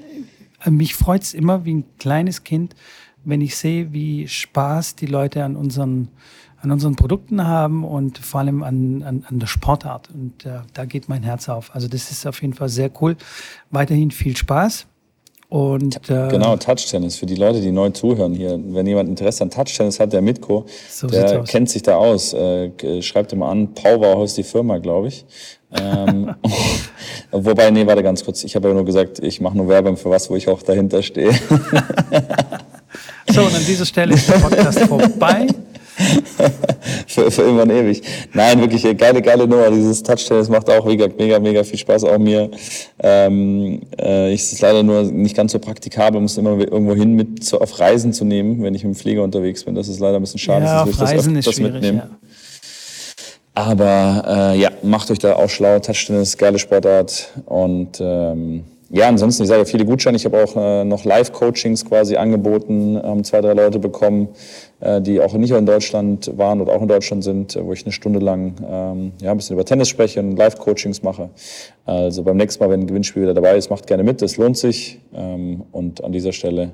äh, 0.65 0.71
mich 0.71 0.95
freut 0.95 1.21
es 1.21 1.35
immer 1.35 1.67
wie 1.67 1.75
ein 1.75 1.85
kleines 1.99 2.43
Kind, 2.43 2.75
wenn 3.23 3.43
ich 3.43 3.55
sehe, 3.55 3.93
wie 3.93 4.27
Spaß 4.27 4.97
die 4.97 5.05
Leute 5.05 5.45
an 5.45 5.57
unseren 5.57 6.09
an 6.63 6.71
unseren 6.71 6.97
Produkten 6.97 7.47
haben 7.47 7.85
und 7.85 8.19
vor 8.19 8.41
allem 8.41 8.63
an, 8.63 9.03
an, 9.03 9.25
an 9.29 9.39
der 9.39 9.47
Sportart. 9.47 10.09
Und 10.13 10.45
äh, 10.45 10.61
da 10.75 10.85
geht 10.85 11.09
mein 11.09 11.23
Herz 11.23 11.49
auf. 11.49 11.75
Also 11.75 11.89
das 11.89 12.11
ist 12.11 12.27
auf 12.27 12.43
jeden 12.43 12.55
Fall 12.55 12.69
sehr 12.69 12.91
cool. 13.01 13.17
Weiterhin 13.71 14.11
viel 14.11 14.37
Spaß. 14.37 14.87
Und, 15.51 16.09
äh, 16.09 16.29
genau, 16.31 16.57
Touch-Tennis. 16.57 17.17
Für 17.17 17.27
die 17.27 17.35
Leute, 17.35 17.61
die 17.61 17.73
neu 17.73 17.91
zuhören 17.91 18.35
hier, 18.35 18.57
wenn 18.69 18.87
jemand 18.87 19.09
Interesse 19.09 19.43
an 19.43 19.51
Touch-Tennis 19.51 19.99
hat, 19.99 20.13
der 20.13 20.23
Mitko, 20.23 20.65
so 20.89 21.09
der 21.09 21.43
kennt 21.43 21.69
sich 21.69 21.83
da 21.83 21.97
aus. 21.97 22.33
Äh, 22.33 22.71
schreibt 23.03 23.33
immer 23.33 23.49
an. 23.49 23.75
Power 23.75 24.23
ist 24.23 24.37
die 24.37 24.45
Firma, 24.45 24.79
glaube 24.79 25.09
ich. 25.09 25.27
ähm, 25.77 26.37
wobei, 27.33 27.71
nee, 27.73 27.85
warte 27.85 28.05
ganz 28.05 28.25
kurz. 28.25 28.45
Ich 28.45 28.55
habe 28.55 28.69
ja 28.69 28.75
nur 28.75 28.85
gesagt, 28.85 29.19
ich 29.19 29.41
mache 29.41 29.57
nur 29.57 29.67
Werbung 29.67 29.97
für 29.97 30.11
was, 30.11 30.31
wo 30.31 30.37
ich 30.37 30.47
auch 30.47 30.63
dahinter 30.63 31.03
stehe. 31.03 31.33
so, 33.29 33.41
und 33.41 33.55
an 33.55 33.65
dieser 33.67 33.87
Stelle 33.87 34.15
ist 34.15 34.29
der 34.29 34.35
Podcast 34.35 34.79
vorbei. 34.81 35.49
für, 37.07 37.31
für 37.31 37.43
immer 37.43 37.63
und 37.63 37.71
ewig. 37.71 38.03
Nein, 38.33 38.61
wirklich 38.61 38.83
geile, 38.97 39.21
geile 39.23 39.47
Nummer. 39.47 39.71
Dieses 39.71 40.03
Touchdown, 40.03 40.39
das 40.39 40.49
macht 40.49 40.69
auch 40.71 40.85
mega, 40.85 41.09
mega, 41.19 41.39
mega 41.39 41.65
viel 41.65 41.79
Spaß. 41.79 42.05
Auch 42.05 42.19
mir. 42.19 42.51
Ähm, 43.03 43.81
äh, 44.01 44.33
ich 44.33 44.41
ist 44.53 44.61
leider 44.61 44.83
nur 44.83 45.03
nicht 45.03 45.37
ganz 45.37 45.53
so 45.53 45.59
praktikabel, 45.59 46.21
muss 46.21 46.39
immer 46.39 46.59
irgendwo 46.59 46.95
hin 46.95 47.15
mit 47.15 47.45
so 47.45 47.61
auf 47.61 47.79
Reisen 47.79 48.13
zu 48.13 48.25
nehmen, 48.25 48.63
wenn 48.63 48.75
ich 48.75 48.85
mit 48.85 48.95
dem 48.95 48.99
Flieger 48.99 49.23
unterwegs 49.23 49.65
bin. 49.65 49.75
Das 49.75 49.89
ist 49.89 50.01
leider 50.01 50.17
ein 50.17 50.23
bisschen 50.23 50.39
schade. 50.39 50.65
Ja, 50.65 50.83
auf 50.83 51.01
Reisen 51.01 51.37
ist 51.37 51.53
schwierig, 51.55 51.75
mitnehmen. 51.75 51.99
Ja. 51.99 52.11
Aber 53.55 54.53
äh, 54.55 54.61
ja, 54.61 54.71
macht 54.83 55.11
euch 55.11 55.19
da 55.19 55.35
auch 55.35 55.51
schlau. 55.51 55.79
Touchdown 55.81 56.23
ist 56.23 56.39
geile 56.39 56.59
Sportart 56.59 57.31
und 57.47 57.99
ähm, 58.01 58.65
ja, 58.93 59.07
ansonsten, 59.07 59.45
ich 59.45 59.49
sage 59.49 59.65
viele 59.67 59.85
Gutscheine. 59.85 60.17
Ich 60.17 60.25
habe 60.25 60.43
auch 60.43 60.57
äh, 60.57 60.85
noch 60.85 61.05
Live-Coachings 61.05 61.85
quasi 61.85 62.17
angeboten, 62.17 63.01
haben 63.01 63.23
zwei, 63.23 63.41
drei 63.41 63.53
Leute 63.53 63.79
bekommen, 63.79 64.31
äh, 64.81 65.01
die 65.01 65.21
auch 65.21 65.33
nicht 65.35 65.53
in 65.53 65.65
Deutschland 65.65 66.37
waren 66.37 66.61
oder 66.61 66.73
auch 66.73 66.83
in 66.83 66.89
Deutschland 66.89 67.23
sind, 67.23 67.55
äh, 67.55 67.65
wo 67.65 67.73
ich 67.73 67.85
eine 67.85 67.93
Stunde 67.93 68.19
lang 68.19 68.55
ähm, 68.69 69.13
ja, 69.23 69.31
ein 69.31 69.37
bisschen 69.37 69.55
über 69.55 69.65
Tennis 69.65 69.89
spreche 69.89 70.19
und 70.19 70.37
Live-Coachings 70.37 71.05
mache. 71.05 71.31
Also 71.85 72.25
beim 72.25 72.37
nächsten 72.37 72.65
Mal, 72.65 72.71
wenn 72.71 72.81
ein 72.81 72.87
Gewinnspiel 72.89 73.23
wieder 73.23 73.35
dabei 73.35 73.57
ist, 73.57 73.71
macht 73.71 73.87
gerne 73.87 74.03
mit, 74.03 74.23
das 74.23 74.37
lohnt 74.37 74.59
sich. 74.59 74.99
Ähm, 75.15 75.63
und 75.71 76.03
an 76.03 76.11
dieser 76.11 76.33
Stelle 76.33 76.73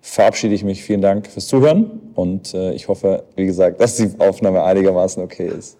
verabschiede 0.00 0.54
ich 0.54 0.64
mich. 0.64 0.82
Vielen 0.82 1.02
Dank 1.02 1.26
fürs 1.26 1.48
Zuhören 1.48 2.00
und 2.14 2.54
äh, 2.54 2.72
ich 2.72 2.88
hoffe, 2.88 3.24
wie 3.36 3.44
gesagt, 3.44 3.78
dass 3.82 3.96
die 3.96 4.08
Aufnahme 4.18 4.64
einigermaßen 4.64 5.22
okay 5.22 5.50
ist. 5.58 5.76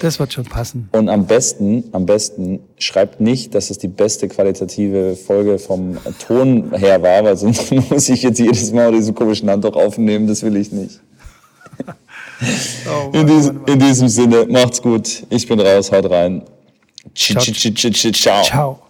Das 0.00 0.18
wird 0.18 0.32
schon 0.32 0.44
passen. 0.44 0.88
Und 0.92 1.08
am 1.08 1.26
besten, 1.26 1.84
am 1.92 2.06
besten 2.06 2.60
schreibt 2.78 3.20
nicht, 3.20 3.54
dass 3.54 3.70
es 3.70 3.78
die 3.78 3.88
beste 3.88 4.28
qualitative 4.28 5.16
Folge 5.16 5.58
vom 5.58 5.98
Ton 6.26 6.72
her 6.76 7.02
war, 7.02 7.24
weil 7.24 7.36
sonst 7.36 7.70
muss 7.90 8.08
ich 8.08 8.22
jetzt 8.22 8.38
jedes 8.38 8.72
Mal 8.72 8.92
diesen 8.92 9.14
komischen 9.14 9.50
Handtuch 9.50 9.76
aufnehmen. 9.76 10.26
Das 10.26 10.42
will 10.42 10.56
ich 10.56 10.72
nicht. 10.72 11.00
oh, 12.86 13.10
Mann, 13.10 13.20
in, 13.20 13.26
diesem, 13.26 13.54
Mann, 13.54 13.62
Mann. 13.62 13.72
in 13.74 13.78
diesem 13.80 14.08
Sinne, 14.08 14.46
macht's 14.48 14.82
gut. 14.82 15.24
Ich 15.30 15.46
bin 15.46 15.60
raus, 15.60 15.90
haut 15.92 16.10
rein. 16.10 16.42
Ciao. 17.14 18.42
Ciao. 18.42 18.87